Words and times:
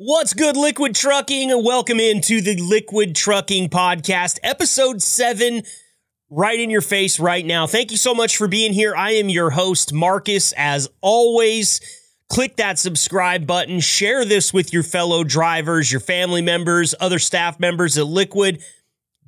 What's 0.00 0.32
good, 0.32 0.56
Liquid 0.56 0.94
Trucking? 0.94 1.50
And 1.50 1.64
welcome 1.64 1.98
into 1.98 2.40
the 2.40 2.54
Liquid 2.54 3.16
Trucking 3.16 3.68
Podcast, 3.68 4.38
episode 4.44 5.02
seven, 5.02 5.64
right 6.30 6.60
in 6.60 6.70
your 6.70 6.82
face 6.82 7.18
right 7.18 7.44
now. 7.44 7.66
Thank 7.66 7.90
you 7.90 7.96
so 7.96 8.14
much 8.14 8.36
for 8.36 8.46
being 8.46 8.72
here. 8.72 8.94
I 8.94 9.14
am 9.14 9.28
your 9.28 9.50
host, 9.50 9.92
Marcus. 9.92 10.52
As 10.56 10.88
always, 11.00 11.80
click 12.28 12.58
that 12.58 12.78
subscribe 12.78 13.44
button, 13.44 13.80
share 13.80 14.24
this 14.24 14.54
with 14.54 14.72
your 14.72 14.84
fellow 14.84 15.24
drivers, 15.24 15.90
your 15.90 16.00
family 16.00 16.42
members, 16.42 16.94
other 17.00 17.18
staff 17.18 17.58
members 17.58 17.98
at 17.98 18.06
Liquid. 18.06 18.62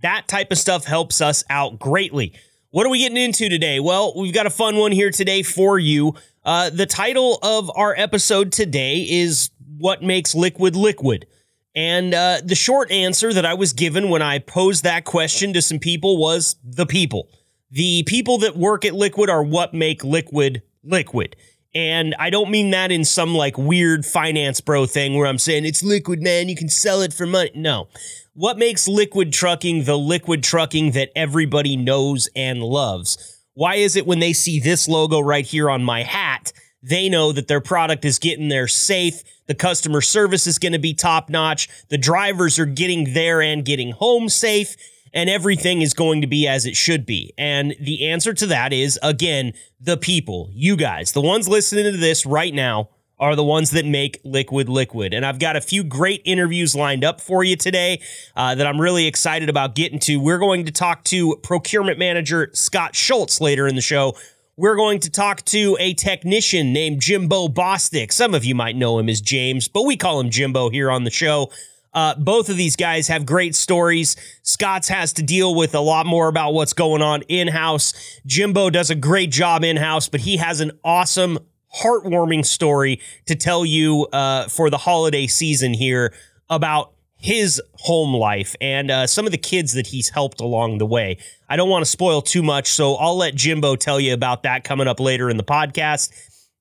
That 0.02 0.28
type 0.28 0.52
of 0.52 0.58
stuff 0.58 0.84
helps 0.84 1.20
us 1.20 1.42
out 1.50 1.80
greatly. 1.80 2.32
What 2.70 2.86
are 2.86 2.90
we 2.90 3.00
getting 3.00 3.16
into 3.16 3.48
today? 3.48 3.80
Well, 3.80 4.14
we've 4.16 4.32
got 4.32 4.46
a 4.46 4.50
fun 4.50 4.76
one 4.76 4.92
here 4.92 5.10
today 5.10 5.42
for 5.42 5.80
you. 5.80 6.14
Uh, 6.44 6.70
the 6.70 6.86
title 6.86 7.40
of 7.42 7.72
our 7.74 7.92
episode 7.98 8.52
today 8.52 8.98
is 9.10 9.49
what 9.80 10.02
makes 10.02 10.34
liquid 10.34 10.76
liquid? 10.76 11.26
And 11.74 12.14
uh, 12.14 12.40
the 12.44 12.54
short 12.54 12.90
answer 12.90 13.32
that 13.32 13.46
I 13.46 13.54
was 13.54 13.72
given 13.72 14.10
when 14.10 14.22
I 14.22 14.38
posed 14.38 14.84
that 14.84 15.04
question 15.04 15.52
to 15.54 15.62
some 15.62 15.78
people 15.78 16.18
was 16.18 16.56
the 16.64 16.86
people. 16.86 17.28
The 17.70 18.02
people 18.02 18.38
that 18.38 18.56
work 18.56 18.84
at 18.84 18.94
Liquid 18.94 19.30
are 19.30 19.42
what 19.42 19.72
make 19.72 20.02
liquid 20.02 20.62
liquid. 20.82 21.36
And 21.72 22.16
I 22.18 22.30
don't 22.30 22.50
mean 22.50 22.70
that 22.70 22.90
in 22.90 23.04
some 23.04 23.34
like 23.34 23.56
weird 23.56 24.04
finance 24.04 24.60
bro 24.60 24.86
thing 24.86 25.16
where 25.16 25.26
I'm 25.26 25.38
saying 25.38 25.64
it's 25.64 25.84
liquid, 25.84 26.20
man, 26.20 26.48
you 26.48 26.56
can 26.56 26.68
sell 26.68 27.00
it 27.00 27.12
for 27.12 27.26
money. 27.26 27.52
No. 27.54 27.88
What 28.34 28.58
makes 28.58 28.88
liquid 28.88 29.32
trucking 29.32 29.84
the 29.84 29.96
liquid 29.96 30.42
trucking 30.42 30.92
that 30.92 31.10
everybody 31.14 31.76
knows 31.76 32.28
and 32.34 32.60
loves? 32.60 33.38
Why 33.54 33.76
is 33.76 33.94
it 33.94 34.06
when 34.06 34.18
they 34.18 34.32
see 34.32 34.58
this 34.58 34.88
logo 34.88 35.20
right 35.20 35.46
here 35.46 35.70
on 35.70 35.84
my 35.84 36.02
hat, 36.02 36.52
they 36.82 37.08
know 37.08 37.30
that 37.30 37.46
their 37.46 37.60
product 37.60 38.04
is 38.04 38.18
getting 38.18 38.48
there 38.48 38.66
safe? 38.66 39.22
The 39.50 39.56
customer 39.56 40.00
service 40.00 40.46
is 40.46 40.60
going 40.60 40.74
to 40.74 40.78
be 40.78 40.94
top 40.94 41.28
notch. 41.28 41.68
The 41.88 41.98
drivers 41.98 42.56
are 42.60 42.66
getting 42.66 43.14
there 43.14 43.42
and 43.42 43.64
getting 43.64 43.90
home 43.90 44.28
safe, 44.28 44.76
and 45.12 45.28
everything 45.28 45.82
is 45.82 45.92
going 45.92 46.20
to 46.20 46.28
be 46.28 46.46
as 46.46 46.66
it 46.66 46.76
should 46.76 47.04
be. 47.04 47.34
And 47.36 47.74
the 47.80 48.06
answer 48.06 48.32
to 48.32 48.46
that 48.46 48.72
is, 48.72 48.96
again, 49.02 49.54
the 49.80 49.96
people, 49.96 50.50
you 50.52 50.76
guys, 50.76 51.10
the 51.10 51.20
ones 51.20 51.48
listening 51.48 51.90
to 51.90 51.98
this 51.98 52.24
right 52.24 52.54
now 52.54 52.90
are 53.18 53.34
the 53.34 53.42
ones 53.42 53.72
that 53.72 53.84
make 53.84 54.20
liquid 54.22 54.68
liquid. 54.68 55.12
And 55.12 55.26
I've 55.26 55.40
got 55.40 55.56
a 55.56 55.60
few 55.60 55.82
great 55.82 56.22
interviews 56.24 56.76
lined 56.76 57.02
up 57.02 57.20
for 57.20 57.42
you 57.42 57.56
today 57.56 58.00
uh, 58.36 58.54
that 58.54 58.68
I'm 58.68 58.80
really 58.80 59.08
excited 59.08 59.48
about 59.48 59.74
getting 59.74 59.98
to. 59.98 60.18
We're 60.18 60.38
going 60.38 60.64
to 60.66 60.72
talk 60.72 61.02
to 61.06 61.36
procurement 61.42 61.98
manager 61.98 62.50
Scott 62.54 62.94
Schultz 62.94 63.40
later 63.40 63.66
in 63.66 63.74
the 63.74 63.82
show 63.82 64.14
we're 64.60 64.76
going 64.76 65.00
to 65.00 65.08
talk 65.08 65.42
to 65.46 65.74
a 65.80 65.94
technician 65.94 66.70
named 66.70 67.00
Jimbo 67.00 67.48
Bostick. 67.48 68.12
Some 68.12 68.34
of 68.34 68.44
you 68.44 68.54
might 68.54 68.76
know 68.76 68.98
him 68.98 69.08
as 69.08 69.22
James, 69.22 69.68
but 69.68 69.86
we 69.86 69.96
call 69.96 70.20
him 70.20 70.28
Jimbo 70.28 70.68
here 70.68 70.90
on 70.90 71.04
the 71.04 71.10
show. 71.10 71.50
Uh, 71.94 72.14
both 72.16 72.50
of 72.50 72.58
these 72.58 72.76
guys 72.76 73.08
have 73.08 73.24
great 73.24 73.54
stories. 73.54 74.16
Scott's 74.42 74.88
has 74.88 75.14
to 75.14 75.22
deal 75.22 75.54
with 75.54 75.74
a 75.74 75.80
lot 75.80 76.04
more 76.04 76.28
about 76.28 76.52
what's 76.52 76.74
going 76.74 77.00
on 77.00 77.22
in 77.22 77.48
house. 77.48 78.20
Jimbo 78.26 78.68
does 78.68 78.90
a 78.90 78.94
great 78.94 79.30
job 79.30 79.64
in 79.64 79.78
house, 79.78 80.10
but 80.10 80.20
he 80.20 80.36
has 80.36 80.60
an 80.60 80.72
awesome, 80.84 81.38
heartwarming 81.82 82.44
story 82.44 83.00
to 83.24 83.34
tell 83.34 83.64
you 83.64 84.08
uh, 84.12 84.46
for 84.48 84.68
the 84.68 84.76
holiday 84.76 85.26
season 85.26 85.72
here 85.72 86.12
about 86.50 86.92
his 87.20 87.60
home 87.74 88.14
life 88.14 88.56
and 88.60 88.90
uh, 88.90 89.06
some 89.06 89.26
of 89.26 89.32
the 89.32 89.38
kids 89.38 89.74
that 89.74 89.88
he's 89.88 90.08
helped 90.08 90.40
along 90.40 90.78
the 90.78 90.86
way. 90.86 91.18
I 91.48 91.56
don't 91.56 91.68
want 91.68 91.84
to 91.84 91.90
spoil 91.90 92.22
too 92.22 92.42
much, 92.42 92.68
so 92.68 92.94
I'll 92.94 93.16
let 93.16 93.34
Jimbo 93.34 93.76
tell 93.76 94.00
you 94.00 94.14
about 94.14 94.42
that 94.44 94.64
coming 94.64 94.88
up 94.88 94.98
later 94.98 95.28
in 95.28 95.36
the 95.36 95.44
podcast. 95.44 96.12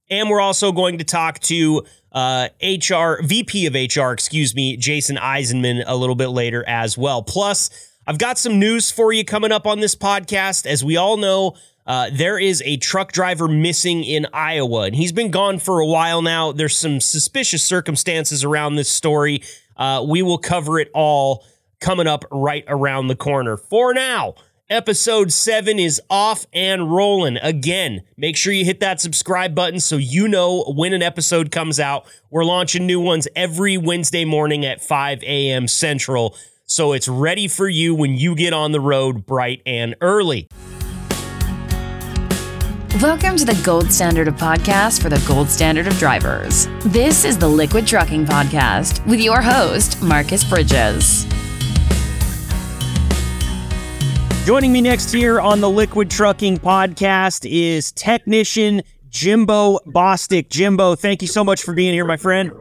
And 0.10 0.30
we're 0.30 0.42
also 0.42 0.72
going 0.72 0.98
to 0.98 1.04
talk 1.04 1.40
to 1.42 1.84
uh, 2.12 2.50
HR, 2.62 3.22
VP 3.24 3.68
of 3.68 3.74
HR, 3.74 4.12
excuse 4.12 4.54
me, 4.54 4.76
Jason 4.76 5.16
Eisenman 5.16 5.84
a 5.86 5.96
little 5.96 6.16
bit 6.16 6.30
later 6.30 6.64
as 6.68 6.98
well. 6.98 7.24
Plus, 7.24 7.90
I've 8.06 8.18
got 8.18 8.38
some 8.38 8.60
news 8.60 8.92
for 8.92 9.14
you 9.14 9.24
coming 9.24 9.52
up 9.52 9.68
on 9.68 9.80
this 9.80 9.96
podcast. 9.96 10.66
As 10.66 10.84
we 10.84 10.98
all 10.98 11.16
know, 11.18 11.56
uh, 11.86 12.10
there 12.12 12.40
is 12.40 12.62
a 12.66 12.78
truck 12.78 13.12
driver 13.12 13.48
missing 13.48 14.04
in 14.04 14.28
Iowa, 14.34 14.82
and 14.82 14.96
he's 14.96 15.12
been 15.12 15.32
gone 15.32 15.60
for 15.60 15.80
a 15.80 15.86
while 15.86 16.22
now. 16.22 16.52
There's 16.52 16.78
some 16.78 17.00
suspicious 17.00 17.64
circumstances 17.64 18.44
around 18.44 18.76
this 18.76 18.90
story. 18.90 19.42
Uh, 19.80 20.06
we 20.08 20.22
will 20.22 20.38
cover 20.38 20.80
it 20.80 20.92
all 20.94 21.44
coming 21.80 22.06
up 22.06 22.26
right 22.32 22.66
around 22.68 23.08
the 23.08 23.16
corner. 23.16 23.58
For 23.58 23.94
now, 23.94 24.36
episode 24.70 25.32
seven 25.32 25.80
is 25.80 26.02
off 26.10 26.46
and 26.54 26.92
rolling. 26.94 27.38
Again, 27.38 28.02
make 28.18 28.36
sure 28.36 28.54
you 28.54 28.66
hit 28.66 28.82
that 28.82 29.02
subscribe 29.02 29.56
button 29.56 29.80
so 29.80 29.96
you 29.96 30.28
know 30.28 30.66
when 30.76 30.94
an 30.94 31.02
episode 31.02 31.50
comes 31.50 31.80
out. 31.80 32.06
We're 32.30 32.44
launching 32.44 32.86
new 32.86 33.00
ones 33.00 33.28
every 33.36 33.78
Wednesday 33.78 34.26
morning 34.26 34.66
at 34.66 34.82
5 34.82 35.24
a.m. 35.24 35.68
Central. 35.68 36.36
So 36.66 36.94
it's 36.94 37.08
ready 37.08 37.48
for 37.48 37.68
you 37.68 37.96
when 37.96 38.16
you 38.16 38.36
get 38.36 38.54
on 38.54 38.74
the 38.74 38.82
road 38.82 39.26
bright 39.26 39.62
and 39.66 39.96
early. 40.02 40.48
Welcome 42.98 43.38
to 43.38 43.46
the 43.46 43.62
gold 43.64 43.92
standard 43.92 44.28
of 44.28 44.36
podcasts 44.36 45.00
for 45.00 45.10
the 45.10 45.24
gold 45.28 45.48
standard 45.48 45.86
of 45.86 45.96
drivers. 46.00 46.68
This 46.86 47.24
is 47.24 47.38
the 47.38 47.48
Liquid 47.48 47.86
Trucking 47.86 48.26
Podcast 48.26 49.06
with 49.06 49.22
your 49.22 49.42
host, 49.42 50.02
Marcus 50.02 50.44
Bridges. 50.44 51.26
Joining 54.44 54.74
me 54.74 54.82
next 54.82 55.12
here 55.12 55.40
on 55.40 55.62
the 55.62 55.70
Liquid 55.70 56.10
Trucking 56.10 56.58
Podcast 56.58 57.48
is 57.50 57.92
technician 57.92 58.82
Jimbo 59.12 59.78
Bostick. 59.86 60.50
Jimbo, 60.50 60.96
thank 60.96 61.22
you 61.22 61.28
so 61.28 61.44
much 61.44 61.62
for 61.62 61.76
being 61.76 61.94
here, 61.94 62.06
my 62.06 62.18
friend. 62.18 62.52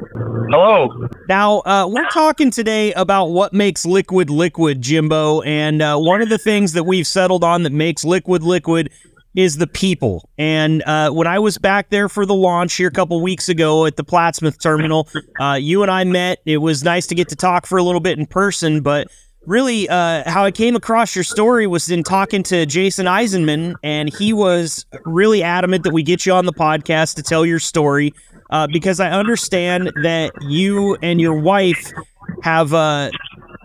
Hello. 0.50 1.09
Now, 1.27 1.61
uh, 1.61 1.88
we're 1.88 2.09
talking 2.11 2.50
today 2.50 2.93
about 2.93 3.27
what 3.31 3.55
makes 3.55 3.87
liquid 3.87 4.28
liquid, 4.28 4.83
Jimbo. 4.83 5.41
And 5.41 5.81
uh, 5.81 5.97
one 5.97 6.21
of 6.21 6.28
the 6.28 6.38
things 6.38 6.75
that 6.75 6.84
we've 6.84 7.06
settled 7.06 7.43
on 7.43 7.62
that 7.62 7.72
makes 7.72 8.05
liquid 8.05 8.43
liquid 8.43 8.91
is 9.38 9.56
the 9.56 9.69
people. 9.69 10.28
And 10.37 10.82
uh, 10.82 11.12
when 11.12 11.28
I 11.28 11.38
was 11.38 11.59
back 11.59 11.91
there 11.91 12.09
for 12.09 12.26
the 12.26 12.34
launch 12.34 12.75
here 12.75 12.88
a 12.88 12.91
couple 12.91 13.21
weeks 13.22 13.49
ago 13.49 13.87
at 13.87 13.94
the 13.94 14.03
Plattsmouth 14.03 14.60
terminal, 14.60 15.09
uh, 15.41 15.53
you 15.54 15.82
and 15.82 15.93
I 15.93 16.03
met. 16.03 16.41
It 16.44 16.56
was 16.56 16.82
nice 16.82 17.06
to 17.06 17.15
get 17.15 17.28
to 17.28 17.37
talk 17.37 17.65
for 17.65 17.78
a 17.78 17.82
little 17.84 18.00
bit 18.00 18.19
in 18.19 18.26
person, 18.26 18.81
but 18.81 19.06
really 19.47 19.88
uh, 19.88 20.28
how 20.28 20.44
I 20.44 20.50
came 20.50 20.75
across 20.75 21.15
your 21.15 21.22
story 21.22 21.69
was 21.69 21.88
in 21.88 22.03
talking 22.03 22.43
to 22.43 22.66
Jason 22.66 23.06
Eisenman, 23.06 23.76
and 23.84 24.12
he 24.12 24.32
was 24.32 24.84
really 25.04 25.44
adamant 25.44 25.84
that 25.84 25.93
we 25.93 26.03
get 26.03 26.26
you 26.26 26.32
on 26.32 26.44
the 26.44 26.53
podcast 26.53 27.15
to 27.15 27.22
tell 27.22 27.47
your 27.47 27.60
story 27.60 28.12
uh, 28.50 28.66
because 28.66 28.99
I 28.99 29.12
understand 29.12 29.93
that 30.03 30.32
you 30.41 30.97
and 31.00 31.20
your 31.20 31.38
wife 31.38 31.93
have 32.43 32.75
uh, 32.75 33.12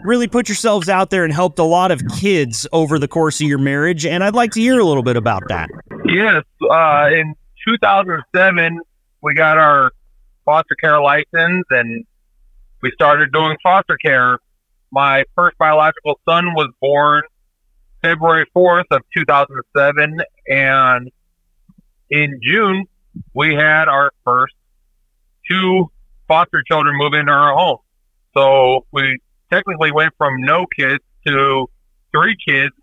really 0.06 0.28
put 0.28 0.50
yourselves 0.50 0.90
out 0.90 1.10
there 1.10 1.24
and 1.24 1.34
helped 1.34 1.60
a 1.60 1.64
lot 1.64 1.92
of 1.92 2.02
kids 2.20 2.68
over 2.72 3.00
the 3.00 3.08
course 3.08 3.42
of 3.42 3.48
your 3.48 3.58
marriage. 3.58 4.06
And 4.06 4.24
I'd 4.24 4.36
like 4.36 4.52
to 4.52 4.62
hear 4.62 4.80
a 4.80 4.84
little 4.84 5.04
bit 5.04 5.18
about 5.18 5.44
that. 5.50 5.70
Yes. 6.06 6.44
Uh, 6.62 7.10
in 7.12 7.36
2007, 7.66 8.80
we 9.22 9.34
got 9.34 9.58
our 9.58 9.92
foster 10.46 10.76
care 10.76 11.02
license 11.02 11.66
and 11.70 12.06
we 12.82 12.92
started 12.92 13.32
doing 13.32 13.58
foster 13.64 13.98
care. 13.98 14.40
My 14.92 15.24
first 15.36 15.58
biological 15.58 16.20
son 16.28 16.54
was 16.54 16.70
born 16.82 17.24
February 18.02 18.46
4th 18.56 18.86
of 18.92 19.02
2007. 19.16 20.20
And 20.48 21.10
in 22.10 22.40
June, 22.44 22.86
we 23.34 23.56
had 23.56 23.88
our 23.88 24.12
first 24.26 24.54
two 25.48 25.90
foster 26.28 26.64
children 26.68 26.98
move 26.98 27.14
into 27.14 27.32
our 27.32 27.56
home. 27.56 27.78
So 28.34 28.86
we 28.92 29.20
technically 29.54 29.92
went 29.92 30.14
from 30.18 30.42
no 30.42 30.66
kids 30.78 31.04
to 31.28 31.70
three 32.12 32.36
kids 32.48 32.74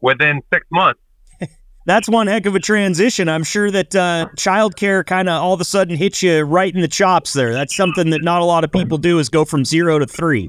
within 0.00 0.40
six 0.52 0.66
months. 0.70 1.00
That's 1.86 2.08
one 2.08 2.26
heck 2.26 2.46
of 2.46 2.54
a 2.54 2.60
transition. 2.60 3.28
I'm 3.28 3.44
sure 3.44 3.70
that 3.70 3.94
uh, 3.94 4.28
childcare 4.36 5.04
kind 5.04 5.28
of 5.28 5.42
all 5.42 5.54
of 5.54 5.60
a 5.60 5.64
sudden 5.64 5.96
hits 5.96 6.22
you 6.22 6.42
right 6.42 6.74
in 6.74 6.80
the 6.80 6.88
chops 6.88 7.32
there. 7.32 7.52
That's 7.52 7.76
something 7.76 8.10
that 8.10 8.22
not 8.22 8.40
a 8.40 8.44
lot 8.44 8.64
of 8.64 8.72
people 8.72 8.98
do 8.98 9.18
is 9.18 9.28
go 9.28 9.44
from 9.44 9.64
zero 9.64 9.98
to 9.98 10.06
three. 10.06 10.48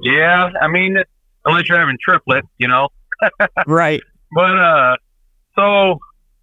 Yeah, 0.00 0.50
I 0.60 0.68
mean, 0.68 0.96
unless 1.44 1.68
you're 1.68 1.78
having 1.78 1.98
triplets, 2.02 2.46
you 2.58 2.68
know. 2.68 2.88
right. 3.66 4.00
But 4.32 4.56
uh, 4.56 4.96
so 5.56 5.98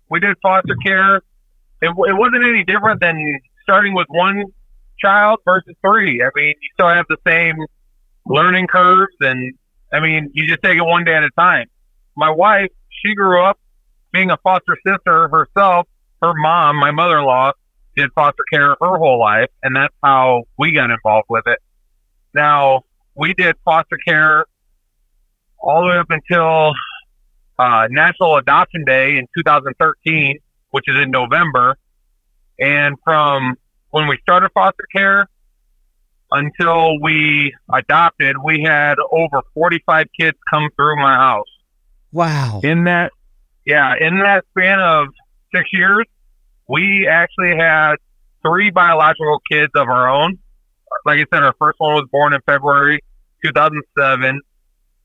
we 0.09 0.19
did 0.19 0.35
foster 0.41 0.75
care. 0.83 1.17
It, 1.81 1.89
it 1.89 2.17
wasn't 2.17 2.43
any 2.45 2.63
different 2.63 2.99
than 2.99 3.39
starting 3.63 3.93
with 3.93 4.07
one 4.09 4.45
child 4.99 5.39
versus 5.45 5.75
three. 5.81 6.23
I 6.23 6.29
mean, 6.35 6.53
you 6.61 6.69
still 6.73 6.89
have 6.89 7.05
the 7.09 7.17
same 7.25 7.57
learning 8.25 8.67
curves, 8.67 9.15
and 9.21 9.53
I 9.93 9.99
mean, 9.99 10.31
you 10.33 10.47
just 10.47 10.61
take 10.61 10.77
it 10.77 10.83
one 10.83 11.03
day 11.03 11.15
at 11.15 11.23
a 11.23 11.29
time. 11.37 11.67
My 12.15 12.29
wife, 12.29 12.69
she 12.89 13.13
grew 13.15 13.43
up 13.43 13.59
being 14.11 14.31
a 14.31 14.37
foster 14.37 14.77
sister 14.85 15.27
herself. 15.27 15.87
Her 16.21 16.33
mom, 16.33 16.77
my 16.77 16.91
mother-in-law, 16.91 17.51
did 17.95 18.11
foster 18.13 18.43
care 18.51 18.69
her 18.69 18.97
whole 18.97 19.19
life, 19.19 19.49
and 19.63 19.75
that's 19.75 19.93
how 20.03 20.43
we 20.57 20.73
got 20.73 20.89
involved 20.89 21.27
with 21.29 21.45
it. 21.47 21.59
Now, 22.33 22.83
we 23.15 23.33
did 23.33 23.55
foster 23.63 23.97
care 24.05 24.45
all 25.59 25.81
the 25.81 25.89
way 25.89 25.97
up 25.97 26.09
until 26.09 26.73
uh, 27.57 27.87
National 27.89 28.35
Adoption 28.35 28.83
Day 28.85 29.17
in 29.17 29.27
2013, 29.37 30.39
which 30.71 30.85
is 30.87 30.99
in 30.99 31.11
November. 31.11 31.77
And 32.59 32.97
from 33.03 33.55
when 33.91 34.07
we 34.07 34.17
started 34.21 34.49
foster 34.53 34.85
care 34.93 35.27
until 36.31 36.99
we 37.01 37.53
adopted, 37.71 38.35
we 38.43 38.61
had 38.63 38.95
over 39.11 39.41
45 39.53 40.07
kids 40.19 40.37
come 40.49 40.69
through 40.75 40.97
my 40.97 41.15
house. 41.15 41.47
Wow. 42.11 42.61
In 42.63 42.85
that, 42.85 43.11
yeah, 43.65 43.93
in 43.99 44.19
that 44.19 44.45
span 44.51 44.79
of 44.79 45.07
six 45.53 45.69
years, 45.71 46.05
we 46.67 47.07
actually 47.07 47.55
had 47.55 47.95
three 48.41 48.71
biological 48.71 49.39
kids 49.49 49.71
of 49.75 49.87
our 49.87 50.09
own. 50.09 50.39
Like 51.05 51.19
I 51.19 51.25
said, 51.33 51.43
our 51.43 51.55
first 51.59 51.79
one 51.79 51.93
was 51.93 52.07
born 52.11 52.33
in 52.33 52.41
February 52.45 53.01
2007. 53.43 54.41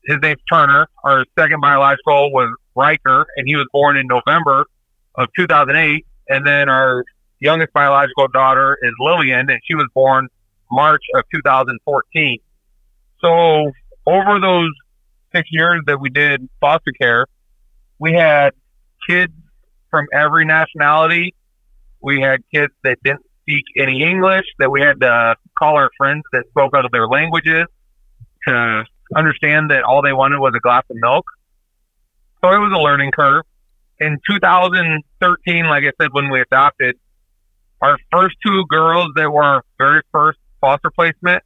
His 0.05 0.17
name's 0.21 0.41
Turner. 0.51 0.87
Our 1.03 1.25
second 1.37 1.61
biological 1.61 2.31
was 2.31 2.55
Riker, 2.75 3.27
and 3.35 3.47
he 3.47 3.55
was 3.55 3.67
born 3.71 3.97
in 3.97 4.07
November 4.07 4.65
of 5.15 5.27
2008. 5.37 6.05
And 6.29 6.47
then 6.47 6.69
our 6.69 7.03
youngest 7.39 7.73
biological 7.73 8.27
daughter 8.29 8.77
is 8.81 8.91
Lillian, 8.99 9.49
and 9.49 9.59
she 9.63 9.75
was 9.75 9.87
born 9.93 10.29
March 10.71 11.03
of 11.15 11.23
2014. 11.33 12.39
So 13.19 13.71
over 14.05 14.39
those 14.39 14.71
six 15.33 15.49
years 15.51 15.81
that 15.87 15.99
we 15.99 16.09
did 16.09 16.47
foster 16.59 16.91
care, 16.99 17.27
we 17.99 18.13
had 18.13 18.51
kids 19.07 19.33
from 19.89 20.07
every 20.13 20.45
nationality. 20.45 21.35
We 22.01 22.21
had 22.21 22.41
kids 22.53 22.73
that 22.83 22.97
didn't 23.03 23.25
speak 23.41 23.65
any 23.77 24.01
English, 24.03 24.45
that 24.59 24.71
we 24.71 24.81
had 24.81 24.99
to 25.01 25.35
call 25.57 25.75
our 25.75 25.89
friends 25.97 26.23
that 26.31 26.45
spoke 26.49 26.73
out 26.75 26.85
of 26.85 26.91
their 26.91 27.07
languages 27.07 27.65
to 28.47 28.85
understand 29.15 29.69
that 29.71 29.83
all 29.83 30.01
they 30.01 30.13
wanted 30.13 30.39
was 30.39 30.53
a 30.55 30.59
glass 30.59 30.83
of 30.89 30.97
milk. 30.99 31.25
So 32.41 32.49
it 32.51 32.57
was 32.57 32.71
a 32.73 32.79
learning 32.79 33.11
curve. 33.11 33.43
In 33.99 34.17
2013, 34.27 35.65
like 35.65 35.83
I 35.83 35.91
said, 36.01 36.11
when 36.11 36.31
we 36.31 36.41
adopted, 36.41 36.97
our 37.81 37.97
first 38.11 38.35
two 38.43 38.63
girls 38.67 39.09
that 39.15 39.31
were 39.31 39.43
our 39.43 39.63
very 39.77 40.01
first 40.11 40.39
foster 40.61 40.91
placement 40.91 41.43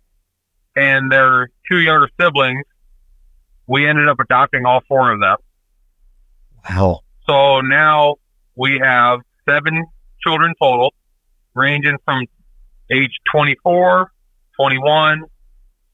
and 0.75 1.12
their 1.12 1.50
two 1.67 1.79
younger 1.79 2.09
siblings, 2.19 2.65
we 3.67 3.88
ended 3.88 4.07
up 4.07 4.19
adopting 4.19 4.65
all 4.65 4.81
four 4.88 5.12
of 5.12 5.19
them. 5.19 5.38
Wow. 6.69 7.00
So 7.27 7.62
now 7.62 8.15
we 8.56 8.79
have 8.83 9.21
seven 9.47 9.85
children 10.21 10.53
total, 10.62 10.94
ranging 11.56 11.97
from 12.06 12.25
age 12.91 13.12
24, 13.31 14.12
21, 14.59 15.23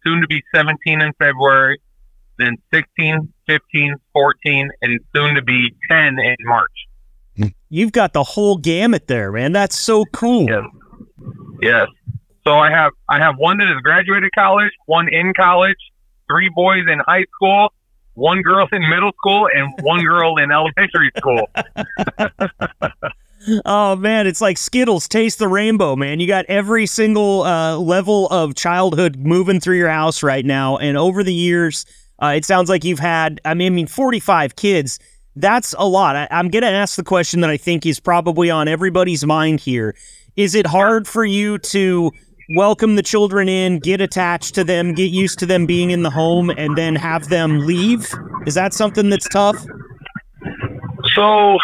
soon 0.05 0.21
to 0.21 0.27
be 0.27 0.41
17 0.53 1.01
in 1.01 1.13
February, 1.13 1.79
then 2.37 2.57
16, 2.73 3.31
15, 3.47 3.95
14, 4.13 4.69
and 4.81 4.99
soon 5.15 5.35
to 5.35 5.41
be 5.41 5.73
10 5.89 6.19
in 6.19 6.35
March. 6.41 6.71
Hmm. 7.37 7.47
You've 7.69 7.91
got 7.91 8.13
the 8.13 8.23
whole 8.23 8.57
gamut 8.57 9.07
there, 9.07 9.31
man. 9.31 9.51
That's 9.51 9.79
so 9.79 10.05
cool. 10.11 10.47
Yes. 10.49 10.63
Yes. 11.61 11.87
So 12.43 12.53
I 12.53 12.71
have 12.71 12.93
I 13.07 13.19
have 13.19 13.37
one 13.37 13.57
that 13.57 13.67
has 13.67 13.81
graduated 13.81 14.31
college, 14.33 14.71
one 14.85 15.07
in 15.09 15.33
college, 15.33 15.77
three 16.29 16.49
boys 16.49 16.83
in 16.91 16.99
high 16.99 17.25
school, 17.35 17.71
one 18.13 18.41
girl 18.41 18.67
in 18.71 18.89
middle 18.89 19.11
school, 19.13 19.47
and 19.53 19.73
one 19.81 20.03
girl 20.03 20.37
in 20.37 20.51
elementary 20.51 21.11
school. 21.17 21.47
Oh 23.65 23.95
man, 23.95 24.27
it's 24.27 24.41
like 24.41 24.57
Skittles. 24.57 25.07
Taste 25.07 25.39
the 25.39 25.47
rainbow, 25.47 25.95
man. 25.95 26.19
You 26.19 26.27
got 26.27 26.45
every 26.45 26.85
single 26.85 27.41
uh, 27.41 27.75
level 27.77 28.27
of 28.27 28.53
childhood 28.55 29.15
moving 29.17 29.59
through 29.59 29.77
your 29.77 29.89
house 29.89 30.21
right 30.21 30.45
now, 30.45 30.77
and 30.77 30.95
over 30.95 31.23
the 31.23 31.33
years, 31.33 31.85
uh, 32.21 32.33
it 32.35 32.45
sounds 32.45 32.69
like 32.69 32.83
you've 32.83 32.99
had. 32.99 33.41
I 33.43 33.55
mean, 33.55 33.73
I 33.73 33.75
mean, 33.75 33.87
forty-five 33.87 34.55
kids. 34.55 34.99
That's 35.35 35.73
a 35.77 35.87
lot. 35.87 36.15
I, 36.15 36.27
I'm 36.29 36.49
gonna 36.49 36.67
ask 36.67 36.95
the 36.95 37.03
question 37.03 37.41
that 37.41 37.49
I 37.49 37.57
think 37.57 37.85
is 37.85 37.99
probably 37.99 38.51
on 38.51 38.67
everybody's 38.67 39.25
mind 39.25 39.59
here. 39.59 39.95
Is 40.35 40.53
it 40.53 40.67
hard 40.67 41.07
for 41.07 41.25
you 41.25 41.57
to 41.57 42.11
welcome 42.55 42.95
the 42.95 43.03
children 43.03 43.47
in, 43.47 43.79
get 43.79 44.01
attached 44.01 44.55
to 44.55 44.63
them, 44.63 44.93
get 44.93 45.11
used 45.11 45.39
to 45.39 45.45
them 45.45 45.65
being 45.65 45.91
in 45.91 46.03
the 46.03 46.09
home, 46.09 46.49
and 46.49 46.77
then 46.77 46.95
have 46.95 47.29
them 47.29 47.59
leave? 47.65 48.13
Is 48.45 48.55
that 48.55 48.73
something 48.73 49.09
that's 49.09 49.27
tough? 49.29 49.57
So 51.13 51.57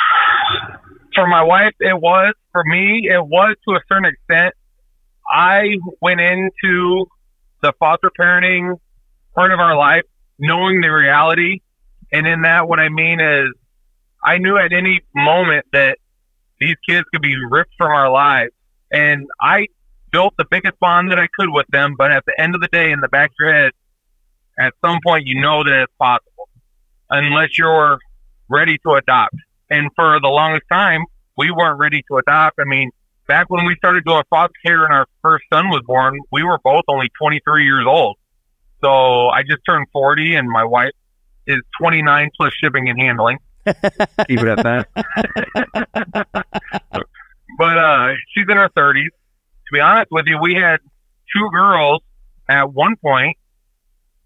for 1.15 1.27
my 1.27 1.43
wife, 1.43 1.73
it 1.79 1.99
was. 1.99 2.33
For 2.51 2.63
me, 2.63 3.07
it 3.09 3.25
was 3.25 3.55
to 3.67 3.75
a 3.75 3.79
certain 3.87 4.05
extent. 4.05 4.53
I 5.29 5.77
went 6.01 6.21
into 6.21 7.07
the 7.61 7.73
foster 7.79 8.11
parenting 8.17 8.79
part 9.35 9.51
of 9.51 9.59
our 9.59 9.75
life 9.75 10.03
knowing 10.39 10.81
the 10.81 10.89
reality. 10.89 11.61
And 12.11 12.27
in 12.27 12.43
that, 12.43 12.67
what 12.67 12.79
I 12.79 12.89
mean 12.89 13.19
is, 13.19 13.49
I 14.23 14.37
knew 14.37 14.57
at 14.57 14.73
any 14.73 15.01
moment 15.13 15.65
that 15.73 15.99
these 16.59 16.75
kids 16.87 17.05
could 17.11 17.21
be 17.21 17.35
ripped 17.49 17.73
from 17.77 17.91
our 17.91 18.11
lives. 18.11 18.51
And 18.91 19.27
I 19.39 19.67
built 20.17 20.33
the 20.35 20.45
biggest 20.49 20.79
bond 20.79 21.11
that 21.11 21.19
I 21.19 21.27
could 21.37 21.49
with 21.51 21.67
them. 21.67 21.93
But 21.95 22.11
at 22.11 22.25
the 22.25 22.33
end 22.41 22.55
of 22.55 22.61
the 22.61 22.67
day, 22.69 22.91
in 22.91 23.01
the 23.01 23.07
back 23.07 23.29
of 23.29 23.35
your 23.39 23.53
head, 23.53 23.71
at 24.57 24.73
some 24.83 24.97
point, 25.05 25.27
you 25.27 25.39
know 25.39 25.63
that 25.63 25.83
it's 25.83 25.93
possible 25.99 26.49
unless 27.11 27.55
you're 27.55 27.99
ready 28.49 28.79
to 28.79 28.93
adopt. 28.93 29.35
And 29.69 29.91
for 29.95 30.19
the 30.19 30.27
longest 30.27 30.63
time, 30.71 31.05
we 31.37 31.51
weren't 31.51 31.77
ready 31.77 32.03
to 32.09 32.17
adopt. 32.17 32.57
I 32.59 32.63
mean, 32.63 32.89
back 33.27 33.51
when 33.51 33.67
we 33.67 33.75
started 33.75 34.05
doing 34.05 34.23
foster 34.31 34.55
care 34.65 34.85
and 34.85 34.91
our 34.93 35.05
first 35.21 35.45
son 35.53 35.69
was 35.69 35.83
born, 35.85 36.19
we 36.31 36.41
were 36.41 36.57
both 36.63 36.85
only 36.87 37.11
23 37.21 37.63
years 37.63 37.85
old. 37.87 38.17
So 38.81 39.27
I 39.27 39.43
just 39.43 39.59
turned 39.67 39.85
40 39.93 40.33
and 40.33 40.49
my 40.49 40.63
wife 40.63 40.93
is 41.45 41.59
29 41.79 42.31
plus 42.35 42.53
shipping 42.59 42.89
and 42.89 42.99
handling. 42.99 43.37
Keep 43.67 44.39
it 44.39 44.47
at 44.47 44.63
that. 44.63 44.87
but 47.59 47.77
uh, 47.77 48.13
she's 48.33 48.45
in 48.49 48.57
her 48.57 48.69
30s. 48.69 49.09
To 49.67 49.73
be 49.73 49.81
honest 49.97 50.11
with 50.11 50.25
you, 50.27 50.39
we 50.41 50.55
had 50.55 50.79
two 51.35 51.49
girls 51.51 52.01
at 52.47 52.71
one 52.71 52.95
point 52.97 53.37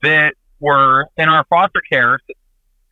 that 0.01 0.33
were 0.59 1.07
in 1.18 1.29
our 1.29 1.45
foster 1.50 1.81
care. 1.91 2.19